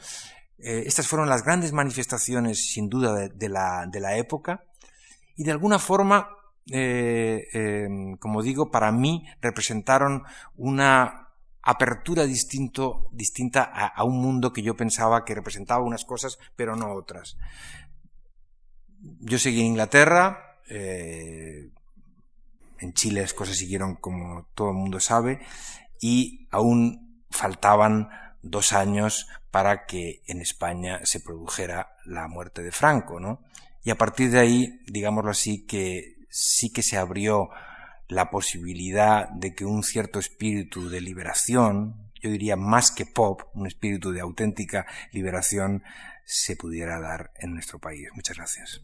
Eh, 0.57 0.84
estas 0.86 1.07
fueron 1.07 1.30
las 1.30 1.44
grandes 1.44 1.73
manifestaciones, 1.73 2.72
sin 2.72 2.90
duda, 2.90 3.27
de, 3.27 3.49
la, 3.49 3.86
de 3.91 3.99
la, 3.99 4.18
época 4.18 4.64
y 5.36 5.44
de 5.44 5.52
alguna 5.52 5.80
forma, 5.80 6.30
eh, 6.72 7.45
eh, 7.53 7.88
como 8.19 8.41
digo, 8.41 8.72
para 8.72 8.91
mí 8.91 9.26
representaron 9.41 10.23
una 10.56 11.30
apertura 11.61 12.26
distinto, 12.26 13.10
distinta 13.11 13.64
a, 13.64 14.03
un 14.03 14.22
mundo 14.22 14.53
que 14.53 14.61
yo 14.61 14.77
pensaba 14.77 15.26
que 15.26 15.36
representaba 15.36 15.84
unas 15.84 16.06
cosas, 16.06 16.38
pero 16.56 16.76
no 16.76 16.94
otras. 16.94 17.38
Yo 18.99 19.40
seguí 19.40 19.61
en 19.61 19.68
Inglaterra, 19.68 20.60
en 20.68 21.72
Chile 22.94 23.22
las 23.22 23.34
cosas 23.34 23.57
siguieron 23.57 23.95
como 23.95 24.48
todo 24.53 24.69
el 24.69 24.76
mundo 24.76 24.99
sabe, 24.99 25.40
y 25.99 26.48
aún 26.52 27.23
faltaban 27.32 28.10
dos 28.45 28.73
años 28.73 29.27
para 29.51 29.85
que 29.85 30.22
en 30.27 30.41
España 30.41 31.01
se 31.03 31.19
produjera 31.19 31.97
la 32.05 32.27
muerte 32.27 32.61
de 32.61 32.72
Franco, 32.72 33.19
¿no? 33.19 33.41
Y 33.84 33.89
a 33.89 33.97
partir 33.97 34.31
de 34.31 34.39
ahí, 34.39 34.80
digámoslo 34.88 35.31
así, 35.31 35.65
que 35.65 36.15
sí 36.30 36.72
que 36.72 36.84
se 36.84 36.97
abrió 36.97 37.49
la 38.07 38.30
posibilidad 38.30 39.30
de 39.30 39.53
que 39.53 39.65
un 39.65 39.84
cierto 39.84 40.19
espíritu 40.19 40.89
de 40.89 41.01
liberación, 41.01 42.11
yo 42.22 42.30
diría 42.30 42.55
más 42.55 42.91
que 42.91 43.05
pop, 43.05 43.41
un 43.53 43.67
espíritu 43.67 44.11
de 44.11 44.22
auténtica 44.22 44.85
liberación, 45.11 45.84
se 46.26 46.55
pudiera 46.55 46.99
dar 46.99 47.31
en 47.38 47.53
nuestro 47.53 47.80
país. 47.80 48.09
Muchas 48.13 48.38
gracias. 48.38 48.81